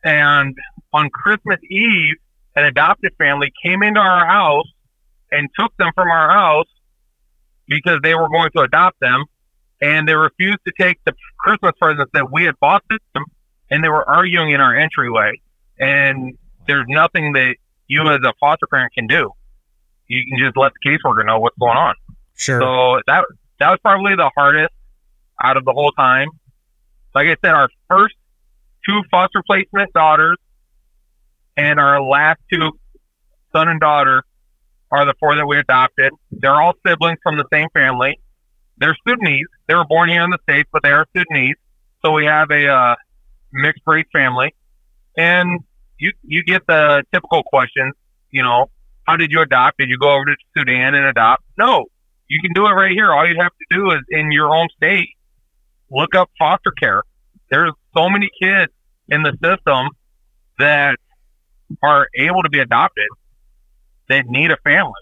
And 0.02 0.56
on 0.92 1.10
Christmas 1.10 1.58
Eve, 1.70 2.16
an 2.56 2.64
adopted 2.64 3.12
family 3.18 3.52
came 3.64 3.82
into 3.82 4.00
our 4.00 4.26
house 4.26 4.66
and 5.30 5.48
took 5.58 5.76
them 5.76 5.90
from 5.94 6.08
our 6.08 6.30
house 6.30 6.66
because 7.68 8.00
they 8.02 8.14
were 8.14 8.28
going 8.28 8.50
to 8.56 8.60
adopt 8.60 8.98
them. 9.00 9.24
And 9.82 10.06
they 10.08 10.14
refused 10.14 10.58
to 10.66 10.72
take 10.78 10.98
the 11.04 11.14
Christmas 11.38 11.72
presents 11.80 12.10
that 12.12 12.30
we 12.30 12.44
had 12.44 12.58
bought 12.60 12.82
them. 12.88 13.24
And 13.70 13.84
they 13.84 13.88
were 13.88 14.08
arguing 14.08 14.50
in 14.52 14.60
our 14.60 14.76
entryway. 14.76 15.40
And 15.78 16.36
there's 16.66 16.86
nothing 16.88 17.32
that 17.34 17.56
you 17.86 18.02
as 18.08 18.20
a 18.24 18.32
foster 18.40 18.66
parent 18.66 18.92
can 18.94 19.06
do. 19.06 19.30
You 20.08 20.22
can 20.28 20.38
just 20.44 20.56
let 20.56 20.72
the 20.72 20.90
caseworker 20.90 21.24
know 21.24 21.38
what's 21.38 21.56
going 21.58 21.76
on. 21.76 21.94
Sure. 22.40 22.58
So 22.58 23.02
that 23.06 23.26
that 23.58 23.68
was 23.68 23.78
probably 23.82 24.16
the 24.16 24.30
hardest 24.34 24.72
out 25.42 25.58
of 25.58 25.66
the 25.66 25.72
whole 25.72 25.92
time. 25.92 26.30
Like 27.14 27.26
I 27.26 27.36
said, 27.44 27.52
our 27.52 27.68
first 27.86 28.14
two 28.86 29.02
foster 29.10 29.42
placement 29.46 29.92
daughters 29.92 30.38
and 31.58 31.78
our 31.78 32.00
last 32.00 32.40
two 32.50 32.72
son 33.52 33.68
and 33.68 33.78
daughter 33.78 34.22
are 34.90 35.04
the 35.04 35.12
four 35.20 35.36
that 35.36 35.46
we 35.46 35.58
adopted. 35.58 36.14
They're 36.30 36.58
all 36.58 36.72
siblings 36.86 37.18
from 37.22 37.36
the 37.36 37.44
same 37.52 37.68
family. 37.74 38.18
They're 38.78 38.96
Sudanese. 39.06 39.46
They 39.68 39.74
were 39.74 39.84
born 39.84 40.08
here 40.08 40.22
in 40.22 40.30
the 40.30 40.38
states, 40.48 40.68
but 40.72 40.82
they 40.82 40.92
are 40.92 41.06
Sudanese. 41.14 41.56
So 42.02 42.12
we 42.12 42.24
have 42.24 42.50
a 42.50 42.68
uh, 42.68 42.94
mixed 43.52 43.82
race 43.86 44.06
family, 44.14 44.54
and 45.14 45.60
you 45.98 46.12
you 46.22 46.42
get 46.42 46.66
the 46.66 47.04
typical 47.12 47.42
questions. 47.42 47.92
You 48.30 48.44
know, 48.44 48.70
how 49.06 49.16
did 49.16 49.30
you 49.30 49.42
adopt? 49.42 49.76
Did 49.76 49.90
you 49.90 49.98
go 49.98 50.10
over 50.10 50.24
to 50.24 50.36
Sudan 50.56 50.94
and 50.94 51.04
adopt? 51.04 51.44
No, 51.58 51.84
you 52.30 52.40
can 52.40 52.52
do 52.54 52.64
it 52.66 52.70
right 52.70 52.92
here. 52.92 53.12
All 53.12 53.28
you 53.28 53.34
have 53.40 53.52
to 53.52 53.76
do 53.76 53.90
is 53.90 54.00
in 54.08 54.30
your 54.30 54.54
own 54.54 54.68
state, 54.76 55.08
look 55.90 56.14
up 56.14 56.30
foster 56.38 56.70
care. 56.70 57.02
There's 57.50 57.72
so 57.94 58.08
many 58.08 58.30
kids 58.40 58.72
in 59.08 59.24
the 59.24 59.32
system 59.42 59.88
that 60.58 60.96
are 61.82 62.06
able 62.14 62.42
to 62.44 62.48
be 62.48 62.60
adopted 62.60 63.08
that 64.08 64.26
need 64.26 64.52
a 64.52 64.56
family. 64.58 64.92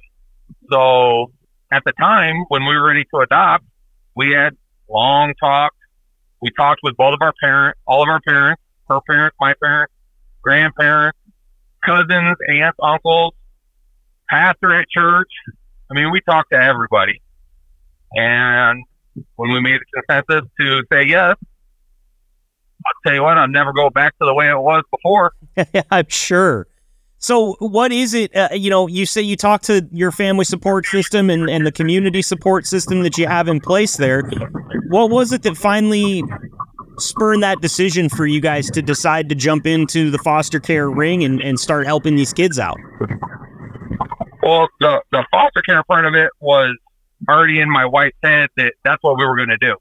So 0.71 1.31
at 1.71 1.83
the 1.85 1.93
time 1.93 2.45
when 2.49 2.65
we 2.65 2.75
were 2.75 2.87
ready 2.87 3.05
to 3.15 3.21
adopt, 3.21 3.65
we 4.17 4.31
had 4.33 4.57
long 4.89 5.35
talks. 5.39 5.77
We 6.41 6.51
talked 6.51 6.81
with 6.83 6.97
both 6.97 7.13
of 7.13 7.21
our 7.21 7.35
parents, 7.43 7.79
all 7.87 8.03
of 8.03 8.09
our 8.09 8.21
parents, 8.21 8.63
her 8.89 9.01
parents, 9.07 9.37
my 9.39 9.53
parents, 9.63 9.93
grandparents, 10.41 11.19
cousins, 11.85 12.37
aunts, 12.49 12.79
uncles, 12.83 13.35
pastor 14.31 14.73
at 14.73 14.89
church. 14.89 15.29
I 15.91 15.95
mean, 15.95 16.11
we 16.11 16.21
talked 16.21 16.51
to 16.53 16.59
everybody. 16.61 17.23
And 18.13 18.85
when 19.37 19.53
we 19.53 19.61
made 19.61 19.81
the 19.81 20.03
consensus 20.03 20.51
to 20.61 20.83
say 20.93 21.05
yes, 21.05 21.37
I'll 22.87 22.93
tell 23.05 23.15
you 23.15 23.23
what, 23.23 23.39
I'll 23.39 23.49
never 23.49 23.73
go 23.73 23.91
back 23.91 24.17
to 24.19 24.27
the 24.27 24.35
way 24.35 24.49
it 24.49 24.59
was 24.59 24.85
before. 24.91 25.33
I'm 25.91 26.09
sure. 26.09 26.67
So, 27.21 27.57
what 27.59 27.91
is 27.91 28.15
it? 28.15 28.35
Uh, 28.35 28.49
you 28.53 28.71
know, 28.71 28.87
you 28.87 29.05
say 29.05 29.21
you 29.21 29.37
talk 29.37 29.63
to 29.63 29.89
your 29.91 30.13
family 30.13 30.45
support 30.45 30.87
system 30.87 31.31
and, 31.31 31.51
and 31.51 31.67
the 31.67 31.73
community 31.73 32.23
support 32.23 32.65
system 32.65 33.03
that 33.03 33.19
you 33.19 33.27
have 33.27 33.49
in 33.49 33.61
place 33.61 33.97
there. 33.97 34.23
What 34.89 35.11
was 35.11 35.33
it 35.33 35.43
that 35.43 35.57
finally 35.57 36.23
spurred 36.99 37.43
that 37.43 37.61
decision 37.61 38.09
for 38.09 38.27
you 38.27 38.41
guys 38.41 38.71
to 38.71 38.83
decide 38.83 39.29
to 39.31 39.35
jump 39.35 39.67
into 39.67 40.11
the 40.11 40.19
foster 40.19 40.61
care 40.61 40.89
ring 40.89 41.25
and, 41.25 41.41
and 41.43 41.59
start 41.59 41.87
helping 41.87 42.15
these 42.15 42.33
kids 42.33 42.59
out? 42.59 42.79
Well, 44.49 44.69
the, 44.81 45.03
the 45.13 45.27
foster 45.31 45.61
care 45.61 45.83
part 45.83 46.07
of 46.07 46.15
it 46.15 46.31
was 46.41 46.75
already 47.29 47.61
in 47.61 47.71
my 47.71 47.85
wife's 47.85 48.17
head 48.23 48.49
that 48.57 48.73
that's 48.83 49.03
what 49.03 49.19
we 49.19 49.27
were 49.27 49.37
going 49.37 49.51
to 49.51 49.59
do. 49.59 49.77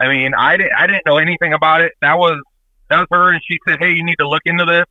I 0.00 0.08
mean, 0.08 0.32
I 0.32 0.56
didn't 0.56 0.72
I 0.72 0.86
didn't 0.86 1.04
know 1.04 1.18
anything 1.18 1.52
about 1.52 1.82
it. 1.82 1.92
That 2.00 2.16
was 2.16 2.40
that 2.88 3.00
was 3.00 3.08
her, 3.10 3.32
and 3.32 3.42
she 3.46 3.58
said, 3.68 3.78
"Hey, 3.78 3.92
you 3.92 4.02
need 4.02 4.16
to 4.18 4.26
look 4.26 4.40
into 4.46 4.64
this, 4.64 4.86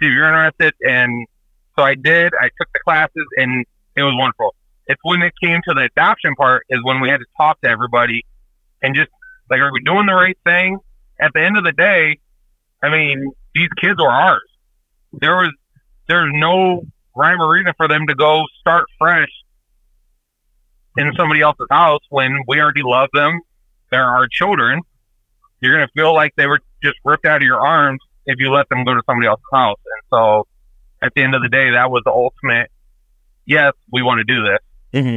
see 0.00 0.06
if 0.06 0.12
you're 0.12 0.26
interested." 0.26 0.74
And 0.80 1.28
so 1.76 1.84
I 1.84 1.94
did. 1.94 2.32
I 2.34 2.46
took 2.58 2.72
the 2.72 2.80
classes, 2.84 3.24
and 3.36 3.64
it 3.94 4.02
was 4.02 4.14
wonderful. 4.16 4.56
It's 4.88 5.00
when 5.04 5.22
it 5.22 5.32
came 5.40 5.60
to 5.68 5.74
the 5.74 5.82
adoption 5.82 6.34
part 6.34 6.66
is 6.70 6.80
when 6.82 7.00
we 7.00 7.08
had 7.08 7.18
to 7.18 7.26
talk 7.36 7.60
to 7.60 7.68
everybody 7.68 8.24
and 8.82 8.96
just 8.96 9.10
like, 9.48 9.60
are 9.60 9.72
we 9.72 9.80
doing 9.84 10.06
the 10.06 10.14
right 10.14 10.38
thing? 10.44 10.78
At 11.20 11.30
the 11.34 11.40
end 11.40 11.56
of 11.56 11.62
the 11.62 11.72
day, 11.72 12.18
I 12.82 12.90
mean, 12.90 13.30
these 13.54 13.68
kids 13.80 14.00
are 14.00 14.10
ours. 14.10 14.50
There 15.12 15.36
was 15.36 15.52
there's 16.08 16.32
no 16.34 16.82
rhyme 17.20 17.40
or 17.40 17.50
reason 17.50 17.72
for 17.76 17.86
them 17.86 18.06
to 18.06 18.14
go 18.14 18.44
start 18.60 18.86
fresh 18.98 19.28
in 20.96 21.12
somebody 21.16 21.40
else's 21.40 21.66
house 21.70 22.00
when 22.08 22.38
we 22.48 22.60
already 22.60 22.82
love 22.82 23.08
them. 23.12 23.40
They're 23.90 24.04
our 24.04 24.26
children. 24.30 24.80
You're 25.60 25.74
gonna 25.74 25.90
feel 25.94 26.14
like 26.14 26.34
they 26.36 26.46
were 26.46 26.60
just 26.82 26.96
ripped 27.04 27.26
out 27.26 27.36
of 27.36 27.42
your 27.42 27.60
arms 27.60 28.00
if 28.26 28.38
you 28.38 28.50
let 28.50 28.68
them 28.68 28.84
go 28.84 28.94
to 28.94 29.02
somebody 29.06 29.26
else's 29.26 29.44
house. 29.52 29.78
And 29.84 30.02
so, 30.10 30.46
at 31.02 31.12
the 31.14 31.22
end 31.22 31.34
of 31.34 31.42
the 31.42 31.48
day, 31.48 31.70
that 31.70 31.90
was 31.90 32.02
the 32.04 32.10
ultimate. 32.10 32.70
Yes, 33.46 33.72
we 33.92 34.02
want 34.02 34.18
to 34.18 34.24
do 34.24 34.42
this. 34.42 34.58
Mm-hmm. 34.92 35.16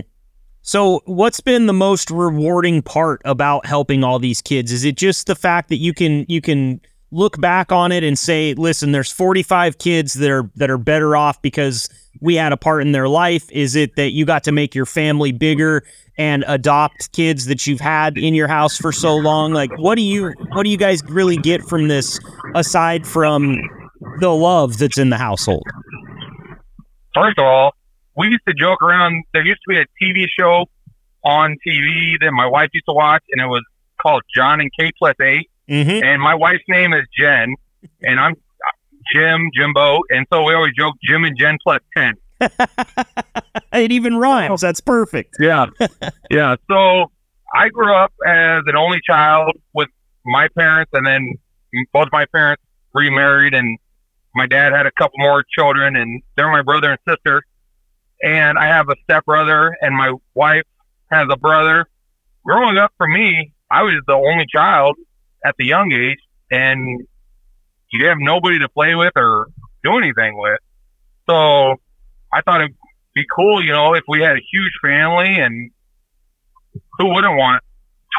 So, 0.62 1.01
what's 1.05 1.41
been 1.41 1.65
the 1.65 1.74
most 1.74 2.10
rewarding 2.10 2.81
part 2.81 3.22
about 3.25 3.65
helping 3.65 4.03
all 4.03 4.19
these 4.19 4.41
kids? 4.41 4.72
Is 4.72 4.86
it 4.86 4.95
just 4.95 5.27
the 5.27 5.36
fact 5.36 5.69
that 5.69 5.77
you 5.77 5.93
can 5.93 6.25
you 6.27 6.41
can 6.41 6.81
look 7.13 7.39
back 7.39 7.72
on 7.72 7.91
it 7.91 8.03
and 8.03 8.17
say, 8.17 8.53
"Listen, 8.55 8.91
there's 8.91 9.12
45 9.12 9.77
kids 9.77 10.13
that 10.15 10.29
are 10.29 10.50
that 10.55 10.70
are 10.70 10.77
better 10.77 11.15
off 11.15 11.41
because 11.41 11.89
we 12.20 12.36
had 12.36 12.51
a 12.51 12.58
part 12.58 12.82
in 12.82 12.91
their 12.91 13.08
life"? 13.08 13.50
Is 13.51 13.75
it 13.75 13.96
that 13.96 14.12
you 14.12 14.25
got 14.25 14.43
to 14.46 14.51
make 14.51 14.75
your 14.75 14.86
family 14.86 15.32
bigger 15.32 15.84
and 16.17 16.43
adopt 16.48 17.12
kids 17.12 17.46
that 17.46 17.65
you've 17.65 17.79
had 17.79 18.17
in 18.17 18.34
your 18.34 18.48
house 18.48 18.77
for 18.77 18.91
so 18.91 19.15
long? 19.15 19.53
Like, 19.53 19.70
what 19.77 19.96
do 19.96 20.01
you 20.01 20.34
what 20.53 20.63
do 20.63 20.70
you 20.70 20.77
guys 20.77 21.03
really 21.05 21.38
get 21.38 21.62
from 21.62 21.88
this 21.88 22.20
aside 22.55 23.08
from 23.08 23.62
the 24.20 24.29
love 24.29 24.77
that's 24.77 24.98
in 24.98 25.10
the 25.10 25.17
household? 25.17 25.63
First 27.13 27.38
of 27.38 27.46
all, 27.46 27.75
we 28.17 28.27
used 28.27 28.43
to 28.48 28.53
joke 28.53 28.82
around. 28.82 29.24
There 29.34 29.46
used 29.46 29.62
to 29.67 29.70
be 29.70 29.79
a 29.79 29.86
TV 30.01 30.25
show 30.27 30.65
on 31.24 31.58
TV 31.65 32.15
that 32.20 32.32
my 32.32 32.48
wife 32.48 32.70
used 32.74 32.86
to 32.88 32.93
watch, 32.93 33.24
and 33.32 33.41
it 33.41 33.48
was 33.48 33.63
called 34.01 34.24
Jon 34.36 34.60
and 34.60 34.70
Kate 34.77 34.93
plus 35.00 35.15
8 35.22 35.50
Mm-hmm. 35.74 36.03
And 36.06 36.22
my 36.22 36.36
wife's 36.36 36.63
name 36.68 36.94
is 36.94 37.03
Jen, 37.18 37.56
and 38.03 38.20
I'm 38.20 38.36
Jim, 39.12 39.50
Jimbo, 39.56 40.01
and 40.12 40.27
so 40.32 40.44
we 40.44 40.53
always 40.53 40.74
joke 40.77 40.94
Jim 41.03 41.24
and 41.24 41.36
Jen 41.36 41.58
plus 41.63 41.80
ten. 41.98 42.13
it 43.74 43.92
even 43.92 44.18
rhymes. 44.18 44.62
That's 44.62 44.82
perfect. 44.82 45.38
Yeah, 45.39 45.65
yeah. 46.30 46.58
So 46.70 47.12
I 47.56 47.70
grew 47.70 47.92
up 47.92 48.13
as 48.24 48.62
an 48.68 48.75
only 48.77 49.00
child 49.03 49.58
with 49.74 49.89
my 50.24 50.48
parents, 50.56 50.92
and 50.94 51.08
then 51.08 51.34
both 51.92 52.10
my 52.12 52.25
parents 52.25 52.62
remarried, 52.94 53.56
and 53.56 53.80
my 54.36 54.46
dad 54.46 54.74
had 54.74 54.86
a 54.86 54.92
couple 54.92 55.15
more 55.18 55.44
children, 55.58 55.96
and 55.96 56.22
they're 56.38 56.51
my 56.51 56.62
brother 56.62 56.92
and 56.92 57.00
sister. 57.10 57.42
And 58.22 58.60
I 58.60 58.68
have 58.68 58.89
a 58.89 58.96
stepbrother, 59.06 59.75
and 59.82 59.96
my 59.98 60.13
wife 60.36 60.68
has 61.12 61.25
a 61.32 61.38
brother. 61.38 61.88
Growing 62.46 62.77
up 62.77 62.92
for 62.96 63.08
me, 63.08 63.53
I 63.72 63.82
was 63.82 64.03
the 64.06 64.13
only 64.13 64.46
child 64.53 64.98
at 65.46 65.56
the 65.58 65.66
young 65.66 65.92
age, 65.92 66.20
and 66.52 67.06
you 67.92 68.08
have 68.08 68.18
nobody 68.20 68.60
to 68.60 68.70
play 68.70 68.96
with 68.96 69.14
or 69.16 69.48
do 69.84 69.98
anything 69.98 70.38
with. 70.38 70.60
So 71.30 71.76
I 72.34 72.42
thought 72.44 72.62
it'd 72.62 72.76
be 73.14 73.24
cool, 73.36 73.64
you 73.64 73.72
know, 73.72 73.94
if 73.94 74.04
we 74.08 74.22
had 74.22 74.36
a 74.36 74.42
huge 74.52 74.74
family, 74.82 75.40
and 75.40 75.72
who 76.98 77.14
wouldn't 77.14 77.36
want 77.38 77.64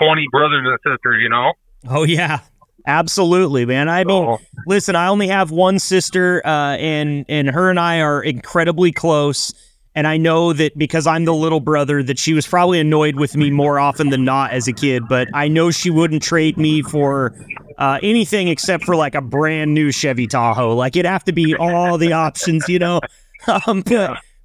twenty 0.01 0.27
brothers 0.31 0.67
and 0.67 0.79
sisters, 0.87 1.21
you 1.23 1.29
know? 1.29 1.53
Oh 1.89 2.05
yeah, 2.05 2.41
absolutely, 2.87 3.67
man. 3.67 3.89
I 3.89 4.05
mean, 4.05 4.25
So, 4.25 4.45
listen, 4.67 4.97
I 4.97 5.09
only 5.09 5.29
have 5.29 5.51
one 5.51 5.79
sister, 5.79 6.41
uh, 6.45 6.77
and 6.77 7.25
and 7.29 7.51
her 7.51 7.71
and 7.71 7.81
I 7.81 8.01
are 8.01 8.23
incredibly 8.23 8.93
close. 8.93 9.53
And 9.95 10.07
I 10.07 10.17
know 10.17 10.53
that 10.53 10.77
because 10.77 11.07
I'm 11.07 11.25
the 11.25 11.35
little 11.35 11.61
brother, 11.61 12.03
that 12.03 12.19
she 12.19 12.35
was 12.35 12.47
probably 12.47 12.81
annoyed 12.81 13.17
with 13.17 13.37
me 13.37 13.51
more 13.51 13.79
often 13.79 14.11
than 14.11 14.25
not 14.25 14.51
as 14.53 14.67
a 14.67 14.73
kid. 14.73 15.07
But 15.09 15.29
I 15.35 15.47
know 15.47 15.71
she 15.71 15.91
wouldn't 15.91 16.23
trade 16.23 16.57
me 16.57 16.83
for 16.83 17.33
uh, 17.79 18.01
anything 18.03 18.49
except 18.49 18.85
for 18.85 18.97
like 18.97 19.15
a 19.15 19.21
brand 19.21 19.73
new 19.73 19.93
Chevy 19.93 20.27
Tahoe. 20.27 20.75
Like 20.75 20.97
it'd 20.97 21.09
have 21.09 21.25
to 21.25 21.33
be 21.33 21.55
all 21.55 21.97
the 21.99 22.13
options, 22.13 22.69
you 22.69 22.79
know. 22.79 23.01
Um, 23.67 23.85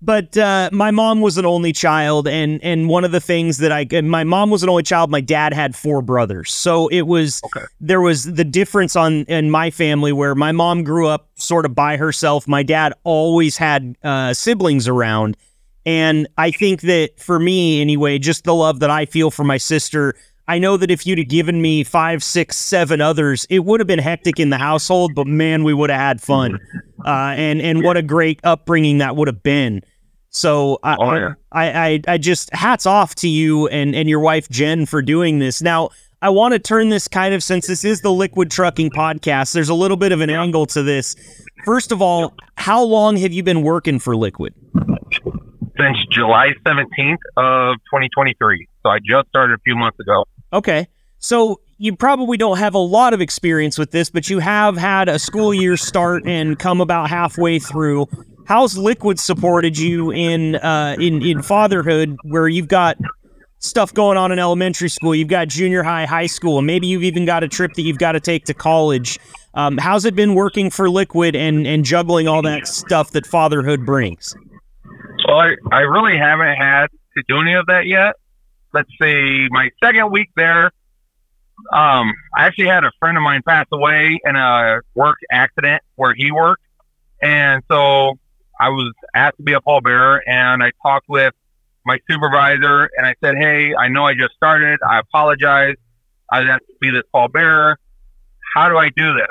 but 0.01 0.38
uh, 0.38 0.70
my 0.72 0.91
mom 0.91 1.22
was 1.22 1.38
an 1.38 1.46
only 1.46 1.74
child, 1.74 2.27
and 2.27 2.63
and 2.63 2.88
one 2.88 3.03
of 3.03 3.12
the 3.12 3.20
things 3.20 3.58
that 3.58 3.72
I 3.72 3.86
my 4.01 4.24
mom 4.24 4.50
was 4.50 4.63
an 4.63 4.70
only 4.70 4.84
child. 4.84 5.10
My 5.12 5.22
dad 5.22 5.53
had 5.53 5.75
four 5.75 6.01
brothers, 6.01 6.53
so 6.53 6.88
it 6.88 7.01
was 7.03 7.41
Okay. 7.46 7.65
there 7.82 8.01
was 8.01 8.24
the 8.24 8.46
difference 8.46 8.96
on 8.96 9.24
in 9.25 9.51
my 9.51 9.70
family 9.72 10.12
where 10.13 10.36
my 10.36 10.51
mom 10.51 10.84
grew 10.84 11.08
up 11.08 11.29
sort 11.36 11.65
of 11.65 11.75
by 11.75 11.98
herself. 11.98 12.48
My 12.48 12.63
dad 12.63 12.94
always 13.03 13.58
had 13.58 13.96
uh, 14.03 14.34
siblings 14.34 14.88
around, 14.88 15.36
and 15.86 16.27
I 16.38 16.51
think 16.51 16.82
that 16.82 17.20
for 17.20 17.39
me 17.39 17.82
anyway, 17.82 18.20
just 18.20 18.46
the 18.46 18.56
love 18.56 18.79
that 18.79 18.89
I 18.89 19.06
feel 19.06 19.32
for 19.32 19.44
my 19.44 19.58
sister. 19.58 20.15
I 20.48 20.58
know 20.58 20.77
that 20.77 20.89
if 20.89 21.06
you'd 21.06 21.20
have 21.20 21.27
given 21.27 21.62
me 21.62 21.84
five, 21.84 22.24
six, 22.24 22.58
seven 22.58 23.01
others, 23.01 23.46
it 23.51 23.65
would 23.65 23.79
have 23.79 23.86
been 23.86 24.00
hectic 24.00 24.39
in 24.39 24.50
the 24.50 24.58
household, 24.58 25.13
but 25.13 25.27
man, 25.27 25.63
we 25.63 25.75
would 25.75 25.91
have 25.91 26.00
had 26.00 26.22
fun. 26.24 26.58
Uh, 27.06 27.34
and 27.38 27.62
and 27.62 27.84
what 27.84 27.98
a 27.98 28.01
great 28.01 28.39
upbringing 28.44 29.00
that 29.00 29.15
would 29.15 29.27
have 29.27 29.44
been. 29.44 29.82
So 30.29 30.79
I, 30.84 30.96
Oh, 31.00 31.13
yeah. 31.15 31.34
I, 31.51 31.72
I 31.72 32.01
I 32.08 32.18
just 32.18 32.53
hats 32.53 32.86
off 32.86 33.15
to 33.15 33.27
you 33.27 33.68
and 33.68 33.96
and 33.96 34.08
your 34.10 34.20
wife 34.20 34.50
Jen 34.50 34.86
for 34.86 35.01
doing 35.01 35.39
this. 35.39 35.62
Now 35.62 35.89
I 36.22 36.29
want 36.29 36.53
to 36.53 36.60
turn 36.60 36.89
this 36.89 37.08
kind 37.08 37.34
of 37.34 37.41
since 37.41 37.68
this 37.68 37.84
is 37.86 38.01
the 38.01 38.12
Liquid 38.12 38.51
Trucking 38.51 38.91
podcast. 38.91 39.53
There's 39.53 39.70
a 39.70 39.74
little 39.74 39.98
bit 39.98 40.12
of 40.12 40.22
an 40.22 40.29
angle 40.29 40.65
to 40.68 40.84
this. 40.84 41.15
First 41.65 41.91
of 41.91 42.01
all, 42.01 42.34
how 42.56 42.84
long 42.84 43.18
have 43.18 43.32
you 43.34 43.44
been 43.44 43.62
working 43.62 44.00
for 44.00 44.15
Liquid? 44.15 44.53
since 45.79 45.98
July 46.12 46.50
17th 46.65 47.18
of 47.38 47.75
2023. 47.89 48.68
So 48.84 48.89
I 48.89 49.00
just 49.00 49.29
started 49.29 49.53
a 49.53 49.62
few 49.63 49.75
months 49.75 49.98
ago. 50.00 50.25
Okay. 50.51 50.88
So 51.20 51.62
you 51.80 51.96
probably 51.96 52.38
don't 52.38 52.58
have 52.58 52.76
a 52.76 52.80
lot 52.80 53.14
of 53.14 53.22
experience 53.22 53.78
with 53.78 53.92
this, 53.92 54.10
but 54.10 54.30
you 54.30 54.40
have 54.40 54.76
had 54.76 55.08
a 55.08 55.18
school 55.18 55.54
year 55.54 55.78
start 55.78 56.28
and 56.28 56.60
come 56.60 56.82
about 56.82 57.10
halfway 57.10 57.58
through. 57.58 58.06
How's 58.46 58.78
Liquid 58.78 59.18
supported 59.18 59.78
you 59.78 60.12
in 60.12 60.56
uh, 60.58 60.98
in 61.00 61.22
in 61.24 61.42
fatherhood, 61.42 62.18
where 62.24 62.50
you've 62.50 62.68
got 62.68 62.98
stuff 63.60 63.94
going 63.94 64.18
on 64.18 64.32
in 64.32 64.40
elementary 64.40 64.90
school, 64.90 65.16
you've 65.16 65.30
got 65.30 65.48
junior 65.48 65.84
high, 65.84 66.06
high 66.06 66.26
school, 66.26 66.58
and 66.58 66.68
maybe 66.68 66.88
you've 66.88 67.04
even 67.04 67.26
got 67.26 67.44
a 67.44 67.48
trip 67.48 67.74
that 67.74 67.84
you've 67.84 67.98
got 67.98 68.14
to 68.14 68.20
take 68.20 68.46
to 68.46 68.54
college. 68.54 69.18
Um, 69.54 69.78
how's 69.78 70.06
it 70.06 70.16
been 70.16 70.36
working 70.36 70.70
for 70.70 70.90
Liquid 70.90 71.34
and 71.36 71.66
and 71.66 71.86
juggling 71.86 72.28
all 72.28 72.42
that 72.42 72.68
stuff 72.68 73.12
that 73.12 73.26
fatherhood 73.26 73.86
brings? 73.86 74.36
Well, 75.28 75.38
I, 75.38 75.56
I 75.72 75.80
really 75.80 76.18
haven't 76.18 76.56
had 76.58 76.88
to 77.16 77.24
do 77.30 77.40
any 77.40 77.54
of 77.54 77.68
that 77.68 77.86
yet. 77.86 78.16
Let's 78.74 78.90
see, 79.02 79.48
my 79.50 79.70
second 79.82 80.12
week 80.12 80.30
there, 80.36 80.72
um, 81.72 82.13
I 82.36 82.46
actually 82.46 82.68
had 82.68 82.84
a 82.84 82.92
friend 83.00 83.18
of 83.18 83.24
mine 83.24 83.42
pass 83.48 83.66
away 83.72 84.20
in 84.24 84.36
a 84.36 84.82
work 84.96 85.18
accident 85.32 85.82
where 85.96 86.13
he 86.16 86.32
worked. 86.32 86.63
And 87.22 87.63
so 87.70 88.18
I 88.60 88.70
was 88.70 88.94
asked 89.13 89.38
to 89.38 89.44
be 89.44 89.54
a 89.54 89.62
pallbearer 89.62 90.20
and 90.25 90.63
I 90.63 90.72
talked 90.82 91.08
with 91.10 91.34
my 91.86 92.00
supervisor 92.10 92.89
and 92.98 93.06
I 93.06 93.16
said, 93.24 93.36
Hey, 93.38 93.74
I 93.75 93.88
know 93.88 94.06
I 94.06 94.13
just 94.13 94.34
started. 94.36 94.80
I 94.88 95.00
apologize. 95.00 95.75
I 96.32 96.42
asked 96.44 96.68
to 96.68 96.74
be 96.80 96.92
this 96.92 97.04
pallbearer. 97.13 97.75
How 98.56 98.70
do 98.70 98.78
I 98.78 98.89
do 98.89 99.13
this? 99.13 99.28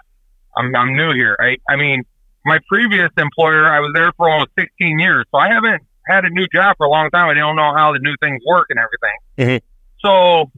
I'm, 0.57 0.75
I'm 0.75 0.97
new 0.97 1.13
here. 1.13 1.37
I, 1.41 1.57
I 1.69 1.77
mean, 1.77 2.05
my 2.45 2.59
previous 2.69 3.11
employer, 3.17 3.69
I 3.69 3.81
was 3.81 3.93
there 3.95 4.13
for 4.17 4.31
almost 4.31 4.51
16 4.59 4.99
years, 4.99 5.27
so 5.31 5.39
I 5.39 5.49
haven't 5.49 5.83
had 6.07 6.25
a 6.25 6.31
new 6.31 6.47
job 6.53 6.77
for 6.79 6.87
a 6.87 6.91
long 6.91 7.11
time. 7.11 7.29
I 7.29 7.35
don't 7.35 7.57
know 7.57 7.75
how 7.77 7.93
the 7.93 7.99
new 7.99 8.15
things 8.23 8.43
work 8.47 8.67
and 8.71 8.79
everything. 8.79 9.61
Mhm. 9.61 9.61
So 10.01 10.51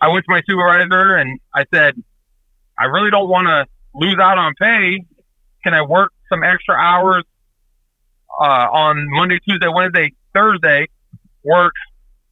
I 0.00 0.08
went 0.08 0.24
to 0.26 0.30
my 0.30 0.42
supervisor 0.48 1.16
and 1.16 1.40
I 1.54 1.64
said, 1.72 1.94
I 2.78 2.84
really 2.84 3.10
don't 3.10 3.28
want 3.28 3.46
to 3.46 3.66
lose 3.94 4.18
out 4.20 4.38
on 4.38 4.54
pay. 4.60 5.04
Can 5.64 5.74
I 5.74 5.82
work 5.82 6.12
some 6.28 6.42
extra 6.42 6.74
hours 6.74 7.24
uh, 8.38 8.68
on 8.70 9.08
Monday, 9.10 9.38
Tuesday, 9.48 9.68
Wednesday, 9.68 10.12
Thursday? 10.34 10.88
Work 11.42 11.72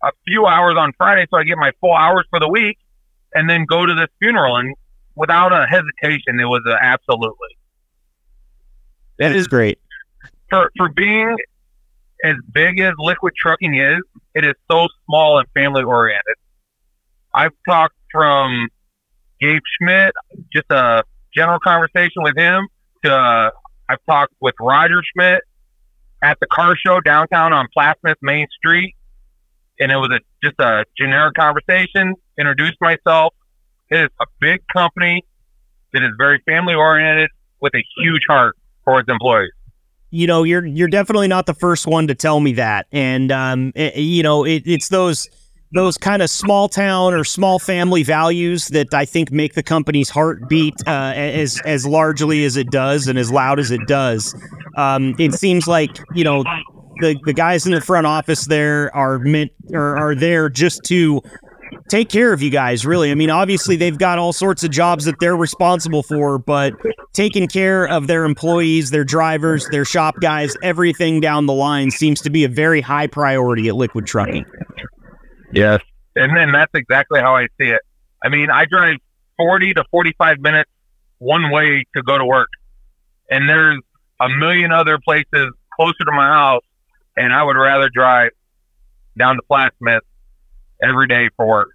a 0.03 0.11
few 0.27 0.47
hours 0.47 0.75
on 0.77 0.93
Friday 0.97 1.27
so 1.31 1.39
I 1.39 1.45
get 1.45 1.57
my 1.57 1.73
full 1.81 1.95
hours 1.95 2.27
for 2.31 2.39
the 2.39 2.49
week, 2.49 2.79
and 3.33 3.49
then 3.49 3.65
go 3.65 3.87
to 3.87 3.95
this 3.95 4.09
funeral. 4.19 4.57
And 4.57 4.75
without 5.15 5.53
a 5.53 5.67
hesitation, 5.67 6.39
it 6.39 6.45
was 6.45 6.63
a 6.69 6.77
absolutely 6.83 7.57
That 9.19 9.35
is 9.35 9.47
great. 9.49 9.79
for 10.51 10.71
for 10.77 10.91
being 10.91 11.37
as 12.25 12.37
big 12.53 12.81
as 12.81 12.93
liquid 12.99 13.35
trucking 13.37 13.75
is, 13.75 14.01
it 14.35 14.45
is 14.45 14.55
so 14.71 14.89
small 15.07 15.39
and 15.39 15.49
family 15.55 15.83
oriented. 15.83 16.35
I've 17.35 17.53
talked 17.69 17.97
from 18.13 18.69
Gabe 19.41 19.61
Schmidt, 19.79 20.13
just 20.53 20.67
a 20.71 21.03
general 21.35 21.59
conversation 21.59 22.23
with 22.23 22.37
him, 22.37 22.69
to 23.05 23.13
uh, 23.13 23.51
I've 23.89 24.05
talked 24.07 24.35
with 24.41 24.55
Roger 24.61 25.03
Schmidt 25.13 25.43
at 26.23 26.39
the 26.41 26.47
car 26.47 26.75
show 26.77 27.01
downtown 27.01 27.53
on 27.53 27.67
Plattsmouth 27.77 28.15
Main 28.23 28.47
Street, 28.57 28.95
and 29.81 29.91
it 29.91 29.97
was 29.97 30.11
a 30.11 30.21
just 30.47 30.59
a 30.61 30.85
generic 30.97 31.35
conversation. 31.35 32.15
Introduced 32.39 32.81
myself, 32.81 33.35
It 33.91 33.99
is 33.99 34.09
a 34.21 34.27
big 34.41 34.61
company 34.73 35.25
that 35.93 36.03
is 36.03 36.11
very 36.17 36.41
family 36.47 36.75
oriented 36.75 37.31
with 37.61 37.75
a 37.75 37.85
huge 37.99 38.23
heart 38.29 38.57
for 38.85 39.01
its 39.01 39.11
employees. 39.11 39.53
You 40.11 40.29
know, 40.29 40.45
you're 40.45 40.65
you're 40.65 40.89
definitely 40.89 41.29
not 41.29 41.47
the 41.47 41.55
first 41.55 41.87
one 41.87 42.07
to 42.07 42.15
tell 42.15 42.39
me 42.39 42.53
that, 42.53 42.87
and 42.93 43.33
um, 43.33 43.73
it, 43.75 43.97
you 43.97 44.23
know, 44.23 44.45
it, 44.45 44.63
it's 44.65 44.89
those 44.89 45.29
those 45.75 45.99
kind 45.99 46.23
of 46.23 46.31
small 46.31 46.69
town 46.69 47.13
or 47.13 47.25
small 47.25 47.59
family 47.59 48.03
values 48.03 48.69
that 48.69 48.95
I 48.95 49.05
think 49.05 49.33
make 49.33 49.55
the 49.55 49.63
company's 49.63 50.09
heart 50.09 50.49
beat 50.49 50.75
uh, 50.87 51.13
as 51.15 51.61
as 51.65 51.87
largely 51.87 52.45
as 52.45 52.57
it 52.57 52.71
does 52.71 53.09
and 53.09 53.19
as 53.19 53.31
loud 53.31 53.59
as 53.59 53.71
it 53.71 53.87
does. 53.87 54.35
Um, 54.77 55.15
it 55.19 55.35
seems 55.35 55.67
like 55.67 55.91
you 56.15 56.25
know 56.25 56.45
the 57.01 57.17
the 57.25 57.33
guys 57.33 57.67
in 57.67 57.73
the 57.73 57.81
front 57.81 58.07
office 58.07 58.47
there 58.47 58.95
are 58.95 59.19
meant 59.19 59.51
or 59.73 59.97
are 59.97 60.15
there 60.15 60.49
just 60.49 60.83
to 60.85 61.21
take 61.89 62.09
care 62.09 62.33
of 62.33 62.41
you 62.41 62.51
guys, 62.51 62.87
really. 62.87 63.11
I 63.11 63.15
mean, 63.15 63.31
obviously, 63.31 63.77
they've 63.77 63.99
got 63.99 64.19
all 64.19 64.33
sorts 64.33 64.63
of 64.65 64.71
jobs 64.71 65.05
that 65.07 65.17
they're 65.21 65.37
responsible 65.37 66.03
for, 66.03 66.39
but 66.39 66.73
taking 67.13 67.49
care 67.49 67.87
of 67.87 68.07
their 68.07 68.25
employees, 68.25 68.91
their 68.91 69.05
drivers, 69.05 69.69
their 69.71 69.85
shop 69.85 70.17
guys, 70.21 70.57
everything 70.63 71.21
down 71.21 71.47
the 71.47 71.53
line 71.53 71.91
seems 71.91 72.21
to 72.23 72.31
be 72.31 72.45
a 72.45 72.49
very 72.49 72.81
high 72.81 73.07
priority 73.07 73.69
at 73.69 73.77
Liquid 73.77 74.07
Trucking. 74.07 74.45
Yes. 75.55 75.81
And 76.17 76.37
then 76.37 76.53
that's 76.53 76.73
exactly 76.75 77.21
how 77.21 77.37
I 77.37 77.49
see 77.59 77.69
it. 77.69 77.81
I 78.23 78.29
mean, 78.29 78.51
I 78.51 78.65
drive 78.65 78.97
40 79.37 79.75
to 79.75 79.85
45 79.91 80.41
minutes 80.41 80.71
one 81.19 81.51
way 81.51 81.85
to 81.97 82.03
go 82.03 82.19
to 82.19 82.25
work, 82.25 82.51
and 83.31 83.49
there's 83.49 83.81
a 84.21 84.29
million 84.29 84.73
other 84.73 84.99
places 84.99 85.51
closer 85.75 86.05
to 86.05 86.13
my 86.13 86.29
house, 86.29 86.65
and 87.17 87.33
I 87.33 87.43
would 87.43 87.57
rather 87.57 87.89
drive 87.89 88.31
down 89.19 89.37
to 89.37 89.43
Plattsmouth 89.51 90.01
every 90.83 91.09
day 91.09 91.29
for 91.37 91.47
work. 91.47 91.71